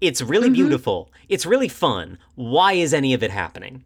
It's 0.00 0.22
really 0.22 0.48
mm-hmm. 0.48 0.54
beautiful. 0.54 1.10
It's 1.28 1.46
really 1.46 1.68
fun. 1.68 2.18
Why 2.34 2.72
is 2.72 2.94
any 2.94 3.14
of 3.14 3.22
it 3.22 3.30
happening? 3.30 3.84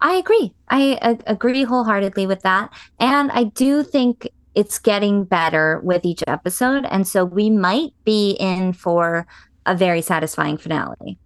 I 0.00 0.14
agree. 0.14 0.52
I 0.68 0.98
a- 1.02 1.32
agree 1.32 1.64
wholeheartedly 1.64 2.26
with 2.26 2.42
that. 2.42 2.72
And 2.98 3.30
I 3.32 3.44
do 3.44 3.82
think 3.82 4.28
it's 4.58 4.80
getting 4.80 5.22
better 5.22 5.78
with 5.84 6.04
each 6.04 6.24
episode. 6.26 6.84
And 6.90 7.06
so 7.06 7.24
we 7.24 7.48
might 7.48 7.92
be 8.02 8.32
in 8.40 8.72
for 8.72 9.24
a 9.66 9.76
very 9.76 10.02
satisfying 10.02 10.56
finale. 10.56 11.16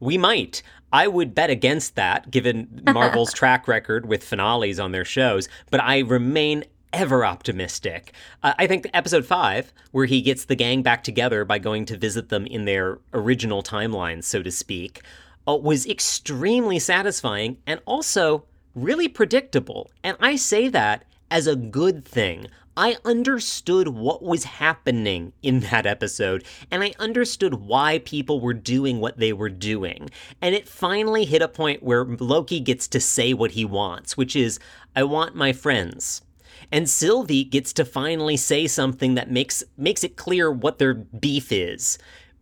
We 0.00 0.18
might. 0.18 0.64
I 0.92 1.06
would 1.06 1.32
bet 1.32 1.48
against 1.48 1.94
that, 1.94 2.28
given 2.28 2.82
Marvel's 2.92 3.32
track 3.32 3.68
record 3.68 4.06
with 4.06 4.24
finales 4.24 4.80
on 4.80 4.90
their 4.90 5.04
shows, 5.04 5.48
but 5.70 5.80
I 5.80 6.00
remain 6.00 6.64
ever 6.92 7.24
optimistic. 7.24 8.14
Uh, 8.42 8.54
I 8.58 8.66
think 8.66 8.90
episode 8.92 9.24
five, 9.24 9.72
where 9.92 10.06
he 10.06 10.20
gets 10.20 10.46
the 10.46 10.56
gang 10.56 10.82
back 10.82 11.04
together 11.04 11.44
by 11.44 11.60
going 11.60 11.84
to 11.84 11.96
visit 11.96 12.30
them 12.30 12.46
in 12.46 12.64
their 12.64 12.98
original 13.14 13.62
timelines, 13.62 14.24
so 14.24 14.42
to 14.42 14.50
speak, 14.50 15.02
uh, 15.46 15.54
was 15.54 15.86
extremely 15.86 16.80
satisfying 16.80 17.58
and 17.64 17.80
also 17.86 18.44
really 18.74 19.06
predictable. 19.06 19.88
And 20.02 20.16
I 20.18 20.34
say 20.34 20.66
that 20.70 21.04
as 21.32 21.46
a 21.46 21.56
good 21.56 22.04
thing. 22.04 22.46
I 22.76 22.96
understood 23.04 23.88
what 23.88 24.22
was 24.22 24.44
happening 24.44 25.32
in 25.42 25.60
that 25.60 25.84
episode, 25.84 26.44
and 26.70 26.82
I 26.82 26.94
understood 26.98 27.54
why 27.54 27.98
people 27.98 28.40
were 28.40 28.54
doing 28.54 28.98
what 28.98 29.18
they 29.18 29.32
were 29.32 29.50
doing. 29.50 30.10
And 30.40 30.54
it 30.54 30.68
finally 30.68 31.26
hit 31.26 31.42
a 31.42 31.48
point 31.48 31.82
where 31.82 32.04
Loki 32.04 32.60
gets 32.60 32.88
to 32.88 33.00
say 33.00 33.34
what 33.34 33.52
he 33.52 33.64
wants, 33.64 34.16
which 34.16 34.34
is, 34.34 34.58
I 34.96 35.02
want 35.02 35.34
my 35.34 35.52
friends. 35.52 36.22
And 36.70 36.88
Sylvie 36.88 37.44
gets 37.44 37.74
to 37.74 37.84
finally 37.84 38.38
say 38.38 38.66
something 38.66 39.14
that 39.16 39.30
makes 39.30 39.62
makes 39.76 40.02
it 40.02 40.16
clear 40.16 40.50
what 40.50 40.78
their 40.78 40.94
beef 40.94 41.52
is, 41.52 41.98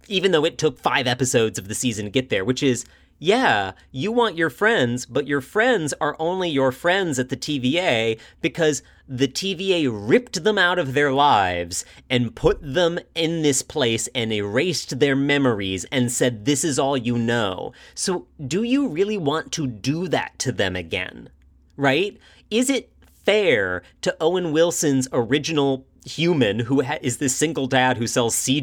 even 0.06 0.30
though 0.30 0.44
it 0.44 0.58
took 0.58 0.78
five 0.78 1.08
episodes 1.08 1.58
of 1.58 1.66
the 1.66 1.74
season 1.74 2.04
to 2.04 2.10
get 2.10 2.28
there, 2.28 2.44
which 2.44 2.62
is 2.62 2.84
yeah, 3.22 3.72
you 3.92 4.12
want 4.12 4.38
your 4.38 4.48
friends, 4.48 5.04
but 5.04 5.28
your 5.28 5.42
friends 5.42 5.92
are 6.00 6.16
only 6.18 6.48
your 6.48 6.72
friends 6.72 7.18
at 7.18 7.28
the 7.28 7.36
TVA 7.36 8.18
because 8.40 8.82
the 9.06 9.28
TVA 9.28 9.90
ripped 9.92 10.42
them 10.42 10.56
out 10.56 10.78
of 10.78 10.94
their 10.94 11.12
lives 11.12 11.84
and 12.08 12.34
put 12.34 12.58
them 12.62 12.98
in 13.14 13.42
this 13.42 13.60
place 13.60 14.08
and 14.14 14.32
erased 14.32 15.00
their 15.00 15.14
memories 15.14 15.84
and 15.92 16.10
said, 16.10 16.46
This 16.46 16.64
is 16.64 16.78
all 16.78 16.96
you 16.96 17.18
know. 17.18 17.74
So, 17.94 18.26
do 18.44 18.62
you 18.62 18.88
really 18.88 19.18
want 19.18 19.52
to 19.52 19.66
do 19.66 20.08
that 20.08 20.38
to 20.38 20.50
them 20.50 20.74
again? 20.74 21.28
Right? 21.76 22.18
Is 22.50 22.70
it 22.70 22.90
fair 23.22 23.82
to 24.00 24.16
Owen 24.18 24.50
Wilson's 24.50 25.08
original 25.12 25.86
human 26.04 26.60
who 26.60 26.82
ha- 26.82 26.98
is 27.02 27.18
this 27.18 27.34
single 27.34 27.66
dad 27.66 27.96
who 27.96 28.06
sells 28.06 28.34
sea 28.34 28.60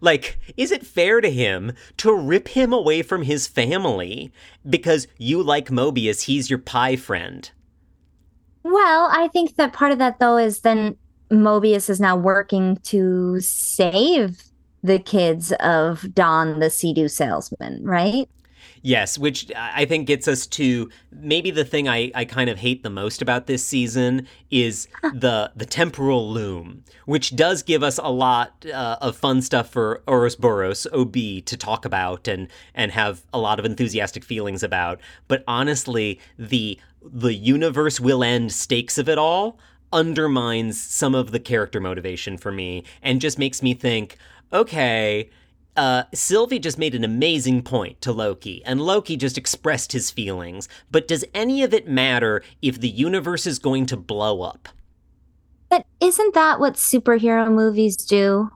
like 0.00 0.38
is 0.56 0.70
it 0.70 0.86
fair 0.86 1.20
to 1.20 1.30
him 1.30 1.72
to 1.96 2.14
rip 2.14 2.48
him 2.48 2.72
away 2.72 3.02
from 3.02 3.22
his 3.22 3.46
family 3.46 4.32
because 4.68 5.06
you 5.18 5.42
like 5.42 5.68
mobius 5.68 6.22
he's 6.22 6.50
your 6.50 6.58
pie 6.58 6.96
friend? 6.96 7.50
Well 8.62 9.08
i 9.12 9.28
think 9.28 9.56
that 9.56 9.72
part 9.72 9.92
of 9.92 9.98
that 9.98 10.18
though 10.18 10.38
is 10.38 10.60
then 10.60 10.96
mobius 11.30 11.90
is 11.90 12.00
now 12.00 12.16
working 12.16 12.76
to 12.84 13.40
save 13.40 14.42
the 14.82 14.98
kids 14.98 15.52
of 15.60 16.14
don 16.14 16.60
the 16.60 16.70
sea 16.70 17.08
salesman 17.08 17.82
right 17.84 18.28
Yes, 18.86 19.18
which 19.18 19.50
I 19.56 19.84
think 19.84 20.06
gets 20.06 20.28
us 20.28 20.46
to 20.46 20.88
maybe 21.10 21.50
the 21.50 21.64
thing 21.64 21.88
I, 21.88 22.12
I 22.14 22.24
kind 22.24 22.48
of 22.48 22.58
hate 22.58 22.84
the 22.84 22.88
most 22.88 23.20
about 23.20 23.48
this 23.48 23.66
season 23.66 24.28
is 24.48 24.86
the 25.02 25.50
the 25.56 25.66
temporal 25.66 26.30
loom, 26.30 26.84
which 27.04 27.34
does 27.34 27.64
give 27.64 27.82
us 27.82 27.98
a 27.98 28.12
lot 28.12 28.64
uh, 28.64 28.96
of 29.00 29.16
fun 29.16 29.42
stuff 29.42 29.70
for 29.70 30.04
Ouroboros 30.06 30.86
OB 30.92 31.14
to 31.14 31.56
talk 31.56 31.84
about 31.84 32.28
and 32.28 32.46
and 32.76 32.92
have 32.92 33.24
a 33.34 33.40
lot 33.40 33.58
of 33.58 33.64
enthusiastic 33.64 34.22
feelings 34.22 34.62
about. 34.62 35.00
But 35.26 35.42
honestly, 35.48 36.20
the 36.38 36.78
the 37.02 37.34
universe 37.34 37.98
will 37.98 38.22
end 38.22 38.52
stakes 38.52 38.98
of 38.98 39.08
it 39.08 39.18
all 39.18 39.58
undermines 39.92 40.80
some 40.80 41.16
of 41.16 41.32
the 41.32 41.40
character 41.40 41.80
motivation 41.80 42.38
for 42.38 42.52
me 42.52 42.84
and 43.02 43.20
just 43.20 43.36
makes 43.36 43.64
me 43.64 43.74
think, 43.74 44.16
okay, 44.52 45.28
uh, 45.76 46.04
Sylvie 46.14 46.58
just 46.58 46.78
made 46.78 46.94
an 46.94 47.04
amazing 47.04 47.62
point 47.62 48.00
to 48.02 48.12
Loki, 48.12 48.64
and 48.64 48.80
Loki 48.80 49.16
just 49.16 49.38
expressed 49.38 49.92
his 49.92 50.10
feelings. 50.10 50.68
But 50.90 51.08
does 51.08 51.24
any 51.34 51.62
of 51.62 51.74
it 51.74 51.88
matter 51.88 52.42
if 52.62 52.80
the 52.80 52.88
universe 52.88 53.46
is 53.46 53.58
going 53.58 53.86
to 53.86 53.96
blow 53.96 54.42
up? 54.42 54.68
But 55.68 55.84
isn't 56.00 56.34
that 56.34 56.60
what 56.60 56.74
superhero 56.74 57.50
movies 57.50 57.96
do? 57.96 58.50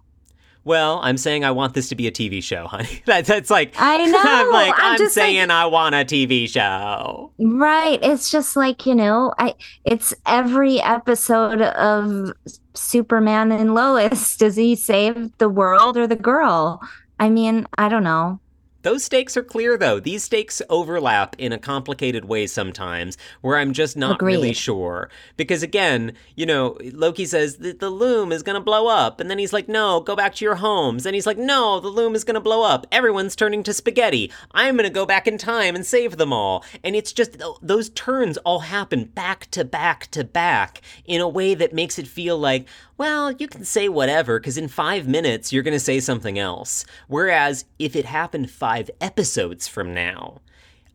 Well, 0.63 1.01
I'm 1.03 1.17
saying 1.17 1.43
I 1.45 1.53
want 1.53 1.73
this 1.73 1.89
to 1.89 1.95
be 1.95 2.07
a 2.07 2.13
TV 2.13 2.43
show, 2.43 2.67
honey. 2.67 3.03
That's, 3.07 3.29
that's 3.29 3.51
like 3.51 3.75
I 3.79 3.97
know. 4.07 4.21
I'm 4.23 4.53
like 4.53 4.75
I'm, 4.77 5.01
I'm 5.01 5.09
saying 5.09 5.49
like, 5.49 5.51
I 5.51 5.67
want 5.67 5.95
a 5.95 5.99
TV 5.99 6.49
show. 6.49 7.33
Right. 7.39 7.99
It's 8.03 8.31
just 8.31 8.57
like 8.57 8.85
you 8.85 8.95
know, 8.95 9.33
I. 9.39 9.55
It's 9.85 10.13
every 10.27 10.81
episode 10.81 11.63
of 11.63 12.33
Superman 12.75 13.53
and 13.53 13.75
Lois. 13.75 14.37
Does 14.37 14.57
he 14.57 14.77
save 14.77 15.37
the 15.39 15.49
world 15.49 15.97
or 15.97 16.07
the 16.07 16.17
girl? 16.17 16.81
I 17.21 17.29
mean, 17.29 17.67
I 17.79 17.89
don't 17.89 18.03
know. 18.03 18.41
Those 18.83 19.05
stakes 19.05 19.37
are 19.37 19.43
clear, 19.43 19.77
though. 19.77 20.01
These 20.01 20.25
stakes 20.25 20.63
overlap 20.71 21.37
in 21.39 21.53
a 21.53 21.59
complicated 21.59 22.25
way 22.25 22.47
sometimes, 22.47 23.19
where 23.43 23.59
I'm 23.59 23.75
just 23.75 23.95
not 23.95 24.15
Agreed. 24.15 24.37
really 24.37 24.53
sure. 24.55 25.11
Because 25.37 25.63
again, 25.63 26.15
you 26.35 26.47
know, 26.47 26.79
Loki 26.95 27.27
says 27.27 27.59
that 27.59 27.81
the 27.81 27.91
loom 27.91 28.33
is 28.33 28.43
going 28.43 28.55
to 28.55 28.61
blow 28.61 28.87
up, 28.87 29.21
and 29.21 29.31
then 29.31 29.39
he's 29.39 29.53
like, 29.53 29.69
no, 29.69 30.01
go 30.01 30.17
back 30.17 30.35
to 30.37 30.47
your 30.47 30.55
homes. 30.55 31.05
And 31.05 31.15
he's 31.15 31.27
like, 31.27 31.37
no, 31.37 31.79
the 31.79 31.89
loom 31.89 32.15
is 32.15 32.25
going 32.25 32.37
to 32.37 32.41
blow 32.41 32.63
up. 32.63 32.87
Everyone's 32.91 33.37
turning 33.37 33.63
to 33.65 33.75
spaghetti. 33.75 34.33
I'm 34.53 34.77
going 34.77 34.89
to 34.89 34.95
go 34.95 35.05
back 35.05 35.27
in 35.27 35.37
time 35.37 35.75
and 35.75 35.85
save 35.85 36.17
them 36.17 36.33
all. 36.33 36.65
And 36.83 36.97
it's 36.97 37.13
just 37.13 37.37
those 37.61 37.91
turns 37.91 38.39
all 38.39 38.61
happen 38.61 39.05
back 39.05 39.51
to 39.51 39.63
back 39.63 40.11
to 40.13 40.25
back 40.25 40.81
in 41.05 41.21
a 41.21 41.29
way 41.29 41.53
that 41.53 41.75
makes 41.75 41.99
it 41.99 42.09
feel 42.09 42.39
like, 42.39 42.67
well, 43.01 43.33
you 43.33 43.49
can 43.49 43.65
say 43.65 43.89
whatever, 43.89 44.39
because 44.39 44.59
in 44.59 44.69
five 44.69 45.09
minutes 45.09 45.55
you're 45.55 45.63
going 45.63 45.73
to 45.73 45.81
say 45.81 46.01
something 46.01 46.39
else. 46.39 46.85
Whereas 47.09 47.65
if 47.79 47.97
it 47.97 48.05
happened 48.05 48.51
five 48.51 48.91
episodes 49.01 49.67
from 49.67 49.95
now, 49.95 50.43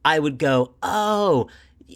I 0.06 0.19
would 0.19 0.38
go, 0.38 0.76
oh, 0.84 1.48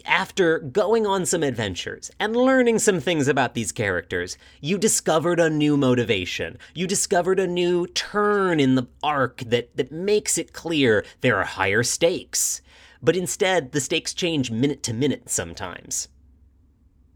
after 0.04 0.58
going 0.58 1.06
on 1.06 1.26
some 1.26 1.44
adventures 1.44 2.10
and 2.18 2.34
learning 2.34 2.80
some 2.80 2.98
things 2.98 3.28
about 3.28 3.54
these 3.54 3.70
characters, 3.70 4.36
you 4.60 4.78
discovered 4.78 5.38
a 5.38 5.48
new 5.48 5.76
motivation. 5.76 6.58
You 6.74 6.88
discovered 6.88 7.38
a 7.38 7.46
new 7.46 7.86
turn 7.86 8.58
in 8.58 8.74
the 8.74 8.88
arc 9.04 9.44
that, 9.46 9.76
that 9.76 9.92
makes 9.92 10.38
it 10.38 10.52
clear 10.52 11.04
there 11.20 11.36
are 11.36 11.44
higher 11.44 11.84
stakes. 11.84 12.62
But 13.00 13.14
instead, 13.14 13.70
the 13.70 13.80
stakes 13.80 14.12
change 14.12 14.50
minute 14.50 14.82
to 14.82 14.92
minute 14.92 15.30
sometimes. 15.30 16.08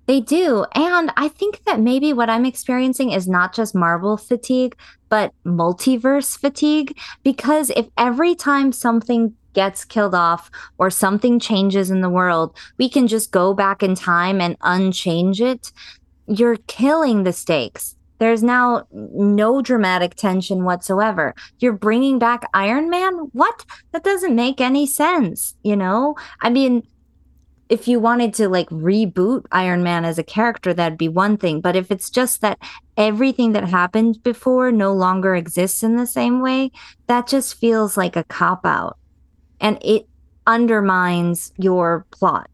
They 0.07 0.21
do. 0.21 0.67
And 0.75 1.13
I 1.17 1.29
think 1.29 1.65
that 1.65 1.81
maybe 1.81 2.13
what 2.13 2.31
I'm 2.31 2.45
experiencing 2.45 3.13
is 3.13 3.27
not 3.27 3.55
just 3.55 3.75
Marvel 3.75 4.17
fatigue, 4.17 4.77
but 5.09 5.33
multiverse 5.45 6.39
fatigue. 6.39 6.99
Because 7.23 7.71
if 7.71 7.87
every 7.97 8.35
time 8.35 8.73
something 8.73 9.35
gets 9.55 9.85
killed 9.85 10.15
off 10.15 10.51
or 10.79 10.91
something 10.91 11.39
changes 11.39 11.91
in 11.91 12.01
the 12.01 12.11
world, 12.11 12.57
we 12.77 12.89
can 12.89 13.07
just 13.07 13.31
go 13.31 13.55
back 13.55 13.83
in 13.83 13.95
time 13.95 14.41
and 14.41 14.57
unchange 14.61 15.41
it, 15.41 15.73
you're 16.27 16.57
killing 16.67 17.23
the 17.23 17.33
stakes. 17.33 17.97
There's 18.19 18.43
now 18.43 18.87
no 18.93 19.61
dramatic 19.61 20.15
tension 20.15 20.65
whatsoever. 20.65 21.35
You're 21.59 21.73
bringing 21.73 22.19
back 22.19 22.49
Iron 22.55 22.89
Man? 22.89 23.13
What? 23.33 23.65
That 23.93 24.05
doesn't 24.05 24.35
make 24.35 24.61
any 24.61 24.87
sense, 24.87 25.55
you 25.63 25.77
know? 25.77 26.15
I 26.41 26.51
mean, 26.51 26.87
if 27.75 27.89
you 27.89 27.99
wanted 27.99 28.33
to 28.35 28.49
like 28.49 28.69
reboot 28.71 29.45
Iron 29.51 29.83
Man 29.83 30.05
as 30.05 30.17
a 30.17 30.23
character, 30.23 30.73
that'd 30.73 30.97
be 30.97 31.09
one 31.09 31.37
thing. 31.37 31.61
But 31.61 31.75
if 31.75 31.91
it's 31.91 32.09
just 32.09 32.41
that 32.41 32.59
everything 32.97 33.51
that 33.53 33.69
happened 33.69 34.23
before 34.23 34.71
no 34.71 34.93
longer 34.93 35.35
exists 35.35 35.83
in 35.83 35.97
the 35.97 36.07
same 36.07 36.41
way, 36.41 36.71
that 37.09 37.27
just 37.27 37.57
feels 37.57 37.97
like 37.97 38.15
a 38.15 38.23
cop 38.23 38.65
out. 38.65 38.97
And 39.61 39.79
it 39.83 40.07
undermines 40.47 41.53
your 41.59 42.07
plot. 42.13 42.49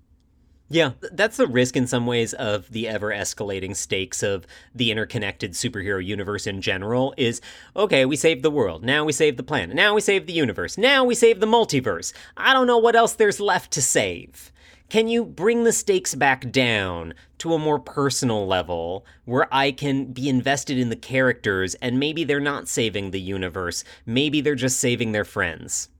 Yeah, 0.70 0.92
that's 1.12 1.36
the 1.36 1.48
risk 1.48 1.76
in 1.76 1.86
some 1.86 2.06
ways 2.06 2.32
of 2.32 2.70
the 2.70 2.88
ever 2.88 3.10
escalating 3.10 3.76
stakes 3.76 4.22
of 4.22 4.46
the 4.74 4.90
interconnected 4.90 5.52
superhero 5.52 6.02
universe 6.02 6.46
in 6.46 6.62
general 6.62 7.12
is 7.18 7.42
okay, 7.76 8.06
we 8.06 8.16
saved 8.16 8.42
the 8.42 8.50
world. 8.50 8.82
Now 8.82 9.04
we 9.04 9.12
save 9.12 9.36
the 9.36 9.42
planet. 9.42 9.76
Now 9.76 9.94
we 9.94 10.00
save 10.00 10.26
the 10.26 10.32
universe. 10.32 10.78
Now 10.78 11.04
we 11.04 11.14
save 11.14 11.40
the 11.40 11.46
multiverse. 11.46 12.14
I 12.38 12.54
don't 12.54 12.68
know 12.68 12.78
what 12.78 12.96
else 12.96 13.12
there's 13.12 13.38
left 13.38 13.70
to 13.72 13.82
save. 13.82 14.50
Can 14.90 15.06
you 15.06 15.24
bring 15.24 15.62
the 15.62 15.72
stakes 15.72 16.16
back 16.16 16.50
down 16.50 17.14
to 17.38 17.54
a 17.54 17.58
more 17.58 17.78
personal 17.78 18.46
level 18.46 19.06
where 19.24 19.46
I 19.54 19.70
can 19.70 20.06
be 20.06 20.28
invested 20.28 20.78
in 20.78 20.90
the 20.90 20.96
characters 20.96 21.76
and 21.76 22.00
maybe 22.00 22.24
they're 22.24 22.40
not 22.40 22.68
saving 22.68 23.12
the 23.12 23.20
universe? 23.20 23.84
Maybe 24.04 24.40
they're 24.40 24.56
just 24.56 24.80
saving 24.80 25.12
their 25.12 25.24
friends. 25.24 25.90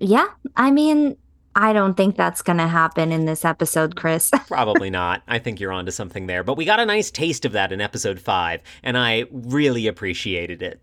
Yeah. 0.00 0.28
I 0.56 0.70
mean, 0.70 1.18
I 1.54 1.74
don't 1.74 1.98
think 1.98 2.16
that's 2.16 2.40
going 2.40 2.56
to 2.56 2.66
happen 2.66 3.12
in 3.12 3.26
this 3.26 3.44
episode, 3.44 3.94
Chris. 3.94 4.30
Probably 4.48 4.88
not. 4.88 5.22
I 5.28 5.38
think 5.38 5.60
you're 5.60 5.70
onto 5.70 5.92
something 5.92 6.26
there. 6.26 6.42
But 6.42 6.56
we 6.56 6.64
got 6.64 6.80
a 6.80 6.86
nice 6.86 7.10
taste 7.10 7.44
of 7.44 7.52
that 7.52 7.72
in 7.72 7.82
episode 7.82 8.18
5, 8.18 8.60
and 8.82 8.96
I 8.96 9.26
really 9.30 9.86
appreciated 9.86 10.62
it. 10.62 10.80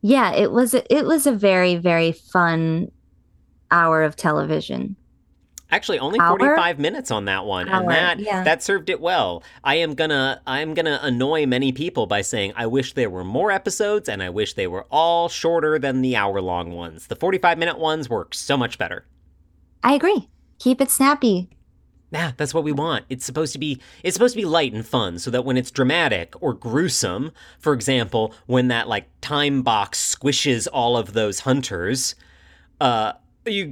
Yeah, 0.00 0.32
it 0.32 0.52
was 0.52 0.72
a, 0.72 0.94
it 0.94 1.04
was 1.04 1.26
a 1.26 1.32
very 1.32 1.76
very 1.76 2.12
fun 2.12 2.90
hour 3.70 4.02
of 4.02 4.16
television. 4.16 4.96
Actually, 5.70 5.98
only 5.98 6.18
Hour? 6.18 6.38
45 6.38 6.78
minutes 6.78 7.10
on 7.10 7.26
that 7.26 7.44
one, 7.44 7.68
Hour, 7.68 7.82
and 7.82 7.90
that 7.90 8.18
yeah. 8.18 8.42
that 8.44 8.62
served 8.62 8.90
it 8.90 9.00
well. 9.00 9.42
I 9.62 9.76
am 9.76 9.94
gonna 9.94 10.40
I 10.46 10.60
am 10.60 10.74
gonna 10.74 10.98
annoy 11.02 11.46
many 11.46 11.72
people 11.72 12.06
by 12.06 12.22
saying 12.22 12.52
I 12.56 12.66
wish 12.66 12.94
there 12.94 13.10
were 13.10 13.24
more 13.24 13.50
episodes, 13.50 14.08
and 14.08 14.22
I 14.22 14.30
wish 14.30 14.54
they 14.54 14.66
were 14.66 14.86
all 14.90 15.28
shorter 15.28 15.78
than 15.78 16.02
the 16.02 16.16
hour 16.16 16.40
long 16.40 16.72
ones. 16.72 17.06
The 17.06 17.16
45 17.16 17.58
minute 17.58 17.78
ones 17.78 18.08
work 18.08 18.34
so 18.34 18.56
much 18.56 18.78
better. 18.78 19.06
I 19.82 19.94
agree. 19.94 20.28
Keep 20.58 20.80
it 20.80 20.90
snappy. 20.90 21.48
Yeah, 22.12 22.32
that's 22.36 22.52
what 22.52 22.64
we 22.64 22.72
want. 22.72 23.04
It's 23.08 23.24
supposed 23.24 23.52
to 23.52 23.58
be 23.58 23.80
it's 24.02 24.14
supposed 24.14 24.34
to 24.34 24.40
be 24.40 24.46
light 24.46 24.72
and 24.72 24.84
fun 24.84 25.18
so 25.18 25.30
that 25.30 25.44
when 25.44 25.56
it's 25.56 25.70
dramatic 25.70 26.34
or 26.42 26.52
gruesome, 26.52 27.30
for 27.60 27.72
example, 27.72 28.34
when 28.46 28.68
that 28.68 28.88
like 28.88 29.08
time 29.20 29.62
box 29.62 30.16
squishes 30.16 30.66
all 30.72 30.96
of 30.96 31.12
those 31.12 31.40
hunters, 31.40 32.16
uh 32.80 33.12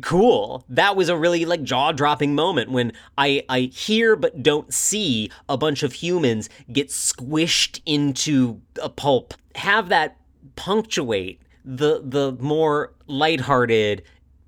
cool. 0.02 0.64
That 0.68 0.96
was 0.96 1.08
a 1.08 1.16
really 1.16 1.44
like 1.44 1.62
jaw-dropping 1.62 2.34
moment 2.34 2.70
when 2.70 2.92
I 3.16 3.44
I 3.48 3.60
hear 3.72 4.16
but 4.16 4.42
don't 4.42 4.72
see 4.72 5.30
a 5.48 5.56
bunch 5.56 5.82
of 5.82 5.92
humans 5.92 6.48
get 6.72 6.88
squished 6.88 7.80
into 7.86 8.60
a 8.82 8.88
pulp. 8.88 9.34
Have 9.54 9.88
that 9.90 10.16
punctuate 10.56 11.40
the 11.64 12.00
the 12.04 12.32
more 12.40 12.94
lighthearted 13.06 14.02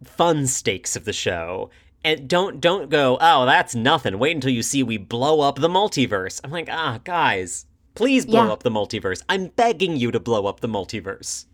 fun 0.04 0.46
stakes 0.46 0.96
of 0.96 1.04
the 1.04 1.12
show 1.12 1.70
and 2.02 2.26
don't 2.28 2.60
don't 2.60 2.88
go 2.88 3.18
oh 3.20 3.44
that's 3.44 3.74
nothing 3.74 4.18
wait 4.18 4.34
until 4.34 4.50
you 4.50 4.62
see 4.62 4.82
we 4.82 4.96
blow 4.96 5.40
up 5.42 5.56
the 5.56 5.68
multiverse 5.68 6.40
i'm 6.42 6.50
like 6.50 6.68
ah 6.70 6.98
guys 7.04 7.66
please 7.94 8.24
blow 8.24 8.46
Yeah. 8.46 8.52
up 8.52 8.62
the 8.62 8.70
multiverse 8.70 9.22
i'm 9.28 9.48
begging 9.48 9.96
you 9.98 10.10
to 10.10 10.18
blow 10.18 10.46
up 10.46 10.60
the 10.60 10.68
multiverse 10.68 11.44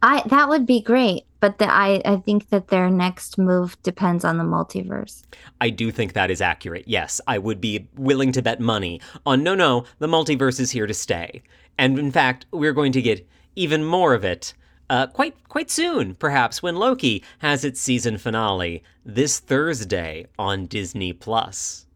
I 0.00 0.22
that 0.26 0.48
would 0.48 0.64
be 0.64 0.80
great. 0.80 1.24
But 1.40 1.58
the, 1.58 1.72
I, 1.72 2.00
I 2.04 2.16
think 2.16 2.48
that 2.50 2.68
their 2.68 2.90
next 2.90 3.38
move 3.38 3.80
depends 3.82 4.24
on 4.24 4.38
the 4.38 4.44
multiverse. 4.44 5.22
I 5.60 5.70
do 5.70 5.90
think 5.90 6.12
that 6.12 6.30
is 6.30 6.40
accurate. 6.40 6.86
Yes, 6.86 7.20
I 7.26 7.38
would 7.38 7.60
be 7.60 7.88
willing 7.96 8.32
to 8.32 8.42
bet 8.42 8.60
money 8.60 9.00
on 9.24 9.42
no, 9.42 9.54
no, 9.54 9.84
the 9.98 10.08
multiverse 10.08 10.58
is 10.60 10.70
here 10.70 10.86
to 10.86 10.94
stay. 10.94 11.42
And 11.78 11.98
in 11.98 12.10
fact, 12.10 12.46
we're 12.50 12.72
going 12.72 12.92
to 12.92 13.02
get 13.02 13.26
even 13.54 13.84
more 13.84 14.14
of 14.14 14.24
it 14.24 14.54
uh, 14.90 15.06
quite 15.06 15.36
quite 15.48 15.70
soon, 15.70 16.14
perhaps 16.14 16.62
when 16.62 16.76
Loki 16.76 17.22
has 17.38 17.64
its 17.64 17.80
season 17.80 18.16
finale 18.18 18.82
this 19.04 19.38
Thursday 19.38 20.26
on 20.38 20.66
Disney 20.66 21.12
Plus. 21.12 21.86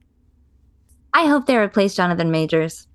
I 1.15 1.27
hope 1.27 1.47
they 1.47 1.57
replace 1.57 1.95
Jonathan 1.95 2.31
Majors. 2.31 2.87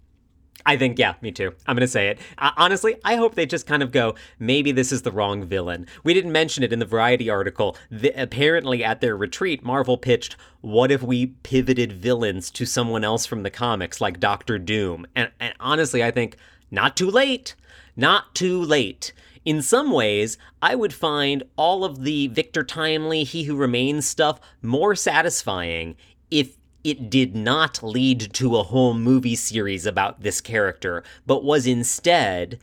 I 0.67 0.75
think, 0.75 0.99
yeah, 0.99 1.13
me 1.21 1.31
too. 1.31 1.53
I'm 1.65 1.75
going 1.75 1.81
to 1.81 1.87
say 1.87 2.09
it. 2.09 2.19
Uh, 2.37 2.51
honestly, 2.57 2.97
I 3.05 3.15
hope 3.15 3.35
they 3.35 3.45
just 3.45 3.65
kind 3.65 3.81
of 3.81 3.93
go, 3.93 4.15
maybe 4.37 4.73
this 4.73 4.91
is 4.91 5.01
the 5.01 5.13
wrong 5.13 5.45
villain. 5.45 5.87
We 6.03 6.13
didn't 6.13 6.33
mention 6.33 6.61
it 6.61 6.73
in 6.73 6.79
the 6.79 6.85
Variety 6.85 7.29
article. 7.29 7.77
The, 7.89 8.11
apparently, 8.21 8.83
at 8.83 8.99
their 8.99 9.15
retreat, 9.15 9.63
Marvel 9.63 9.97
pitched, 9.97 10.35
what 10.59 10.91
if 10.91 11.01
we 11.01 11.27
pivoted 11.27 11.93
villains 11.93 12.51
to 12.51 12.65
someone 12.65 13.05
else 13.05 13.25
from 13.25 13.43
the 13.43 13.49
comics, 13.49 14.01
like 14.01 14.19
Doctor 14.19 14.59
Doom? 14.59 15.07
And, 15.15 15.31
and 15.39 15.53
honestly, 15.61 16.03
I 16.03 16.11
think, 16.11 16.35
not 16.69 16.97
too 16.97 17.09
late. 17.09 17.55
Not 17.95 18.35
too 18.35 18.61
late. 18.61 19.13
In 19.45 19.61
some 19.61 19.91
ways, 19.91 20.37
I 20.61 20.75
would 20.75 20.93
find 20.93 21.43
all 21.55 21.85
of 21.85 22.03
the 22.03 22.27
Victor 22.27 22.65
Timely, 22.65 23.23
He 23.23 23.43
Who 23.43 23.55
Remains 23.55 24.05
stuff 24.05 24.41
more 24.61 24.95
satisfying 24.95 25.95
if 26.29 26.57
it 26.87 27.09
did 27.09 27.35
not 27.35 27.83
lead 27.83 28.33
to 28.33 28.55
a 28.55 28.63
whole 28.63 28.93
movie 28.93 29.35
series 29.35 29.85
about 29.85 30.21
this 30.21 30.39
character, 30.39 31.03
but 31.25 31.43
was 31.43 31.67
instead 31.67 32.59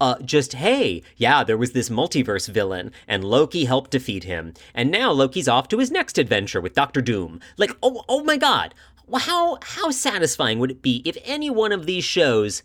uh, 0.00 0.18
just, 0.20 0.54
hey, 0.54 1.02
yeah, 1.16 1.42
there 1.42 1.56
was 1.56 1.72
this 1.72 1.88
multiverse 1.88 2.48
villain, 2.48 2.92
and 3.06 3.24
Loki 3.24 3.64
helped 3.64 3.90
defeat 3.90 4.24
him, 4.24 4.54
and 4.74 4.90
now 4.90 5.10
Loki's 5.10 5.48
off 5.48 5.68
to 5.68 5.78
his 5.78 5.90
next 5.90 6.18
adventure 6.18 6.60
with 6.60 6.74
Doctor 6.74 7.00
Doom. 7.00 7.40
Like, 7.56 7.76
oh, 7.82 8.04
oh 8.08 8.22
my 8.22 8.36
god, 8.36 8.74
how 9.14 9.58
how 9.62 9.90
satisfying 9.90 10.58
would 10.58 10.70
it 10.70 10.82
be 10.82 11.02
if 11.04 11.16
any 11.24 11.50
one 11.50 11.72
of 11.72 11.86
these 11.86 12.04
shows 12.04 12.62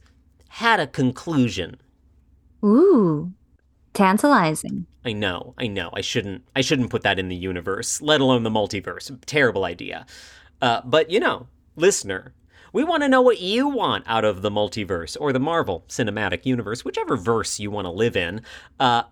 had 0.50 0.80
a 0.80 0.88
conclusion? 0.88 1.78
Ooh, 2.64 3.32
tantalizing. 3.94 4.86
I 5.06 5.14
know, 5.14 5.54
I 5.58 5.68
know. 5.68 5.90
I 5.94 6.02
shouldn't 6.02 6.44
I 6.56 6.62
shouldn't 6.62 6.90
put 6.90 7.04
that 7.04 7.20
in 7.20 7.30
the 7.30 7.36
universe, 7.36 8.02
let 8.02 8.22
alone 8.22 8.44
the 8.44 8.50
multiverse. 8.50 9.16
Terrible 9.26 9.66
idea. 9.66 10.06
Uh, 10.64 10.82
but 10.86 11.12
you 11.12 11.20
know, 11.20 11.46
listener, 11.76 12.34
we 12.72 12.86
want 12.86 13.04
to 13.04 13.10
know 13.10 13.22
what 13.22 13.42
you 13.42 13.68
want 13.68 14.06
out 14.08 14.24
of 14.24 14.42
the 14.42 14.50
multiverse 14.50 15.18
or 15.20 15.34
the 15.34 15.40
Marvel 15.40 15.84
Cinematic 15.90 16.46
Universe, 16.46 16.86
whichever 16.86 17.18
verse 17.18 17.60
you 17.60 17.70
want 17.70 17.84
to 17.84 17.92
live 17.92 18.16
in. 18.16 18.42
Uh, 18.80 19.04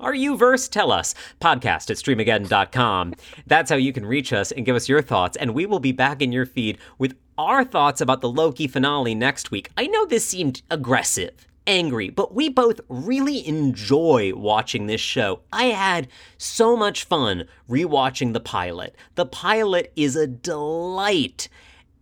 are 0.00 0.14
you 0.14 0.36
verse? 0.36 0.68
Tell 0.68 0.90
us. 0.90 1.14
Podcast 1.40 1.90
at 1.90 1.96
streamageddon.com. 1.96 3.14
That's 3.46 3.70
how 3.70 3.76
you 3.76 3.92
can 3.92 4.04
reach 4.04 4.32
us 4.32 4.50
and 4.50 4.66
give 4.66 4.74
us 4.74 4.88
your 4.88 5.00
thoughts, 5.00 5.36
and 5.36 5.54
we 5.54 5.64
will 5.64 5.78
be 5.78 5.92
back 5.92 6.20
in 6.20 6.32
your 6.32 6.44
feed 6.44 6.78
with 6.98 7.16
our 7.38 7.64
thoughts 7.64 8.00
about 8.00 8.20
the 8.20 8.28
Loki 8.28 8.66
finale 8.66 9.14
next 9.14 9.52
week. 9.52 9.70
I 9.76 9.86
know 9.86 10.06
this 10.06 10.26
seemed 10.26 10.62
aggressive 10.70 11.46
angry, 11.66 12.08
but 12.08 12.34
we 12.34 12.48
both 12.48 12.80
really 12.88 13.46
enjoy 13.46 14.32
watching 14.34 14.86
this 14.86 15.00
show. 15.00 15.40
I 15.52 15.66
had 15.66 16.08
so 16.38 16.76
much 16.76 17.04
fun 17.04 17.44
rewatching 17.68 18.32
the 18.32 18.40
pilot. 18.40 18.96
The 19.14 19.26
pilot 19.26 19.92
is 19.96 20.16
a 20.16 20.26
delight 20.26 21.48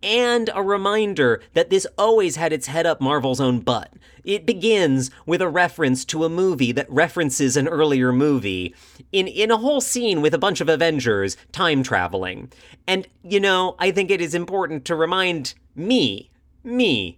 and 0.01 0.49
a 0.53 0.63
reminder 0.63 1.41
that 1.53 1.69
this 1.69 1.85
always 1.97 2.37
had 2.37 2.53
its 2.53 2.67
head 2.67 2.85
up 2.85 3.01
Marvel's 3.01 3.41
own 3.41 3.59
butt. 3.59 3.91
It 4.23 4.45
begins 4.45 5.11
with 5.25 5.41
a 5.41 5.49
reference 5.49 6.05
to 6.05 6.23
a 6.23 6.29
movie 6.29 6.71
that 6.71 6.89
references 6.89 7.57
an 7.57 7.67
earlier 7.67 8.13
movie 8.13 8.75
in, 9.11 9.27
in 9.27 9.51
a 9.51 9.57
whole 9.57 9.81
scene 9.81 10.21
with 10.21 10.33
a 10.33 10.39
bunch 10.39 10.61
of 10.61 10.69
Avengers 10.69 11.35
time 11.51 11.83
traveling. 11.83 12.51
And, 12.87 13.07
you 13.23 13.39
know, 13.39 13.75
I 13.79 13.91
think 13.91 14.11
it 14.11 14.21
is 14.21 14.33
important 14.33 14.85
to 14.85 14.95
remind 14.95 15.53
me, 15.75 16.29
me, 16.63 17.17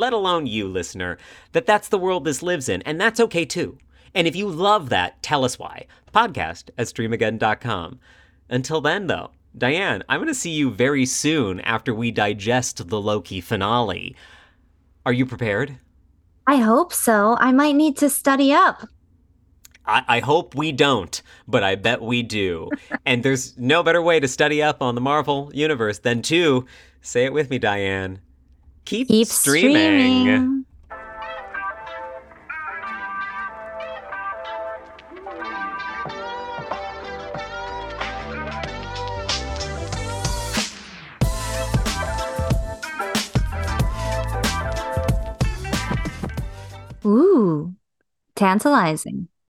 let 0.00 0.12
alone 0.14 0.46
you, 0.46 0.66
listener, 0.66 1.18
that 1.52 1.66
that's 1.66 1.88
the 1.88 1.98
world 1.98 2.24
this 2.24 2.42
lives 2.42 2.68
in, 2.68 2.82
and 2.82 3.00
that's 3.00 3.20
okay 3.20 3.44
too. 3.44 3.78
And 4.14 4.26
if 4.26 4.34
you 4.34 4.48
love 4.48 4.88
that, 4.88 5.22
tell 5.22 5.44
us 5.44 5.58
why. 5.58 5.86
Podcast 6.12 6.70
at 6.76 6.86
streamageddon.com. 6.86 8.00
Until 8.48 8.80
then, 8.80 9.06
though, 9.06 9.30
Diane, 9.56 10.02
I'm 10.08 10.18
going 10.18 10.28
to 10.28 10.34
see 10.34 10.50
you 10.50 10.70
very 10.70 11.06
soon 11.06 11.60
after 11.60 11.94
we 11.94 12.10
digest 12.10 12.88
the 12.88 13.00
Loki 13.00 13.40
finale. 13.40 14.16
Are 15.06 15.12
you 15.12 15.26
prepared? 15.26 15.78
I 16.46 16.56
hope 16.56 16.92
so. 16.92 17.36
I 17.38 17.52
might 17.52 17.76
need 17.76 17.96
to 17.98 18.10
study 18.10 18.52
up. 18.52 18.88
I, 19.86 20.02
I 20.08 20.20
hope 20.20 20.54
we 20.54 20.72
don't, 20.72 21.22
but 21.46 21.62
I 21.62 21.74
bet 21.74 22.00
we 22.00 22.22
do. 22.22 22.70
and 23.06 23.22
there's 23.22 23.56
no 23.58 23.82
better 23.82 24.02
way 24.02 24.18
to 24.18 24.26
study 24.26 24.62
up 24.62 24.82
on 24.82 24.94
the 24.94 25.00
Marvel 25.00 25.50
Universe 25.54 25.98
than 25.98 26.22
to 26.22 26.66
say 27.02 27.24
it 27.26 27.32
with 27.32 27.50
me, 27.50 27.58
Diane 27.58 28.20
Keep, 28.90 29.06
Keep 29.06 29.28
streaming. 29.28 30.22
streaming. 30.24 30.64
Ooh, 47.06 47.72
tantalizing. 48.34 49.29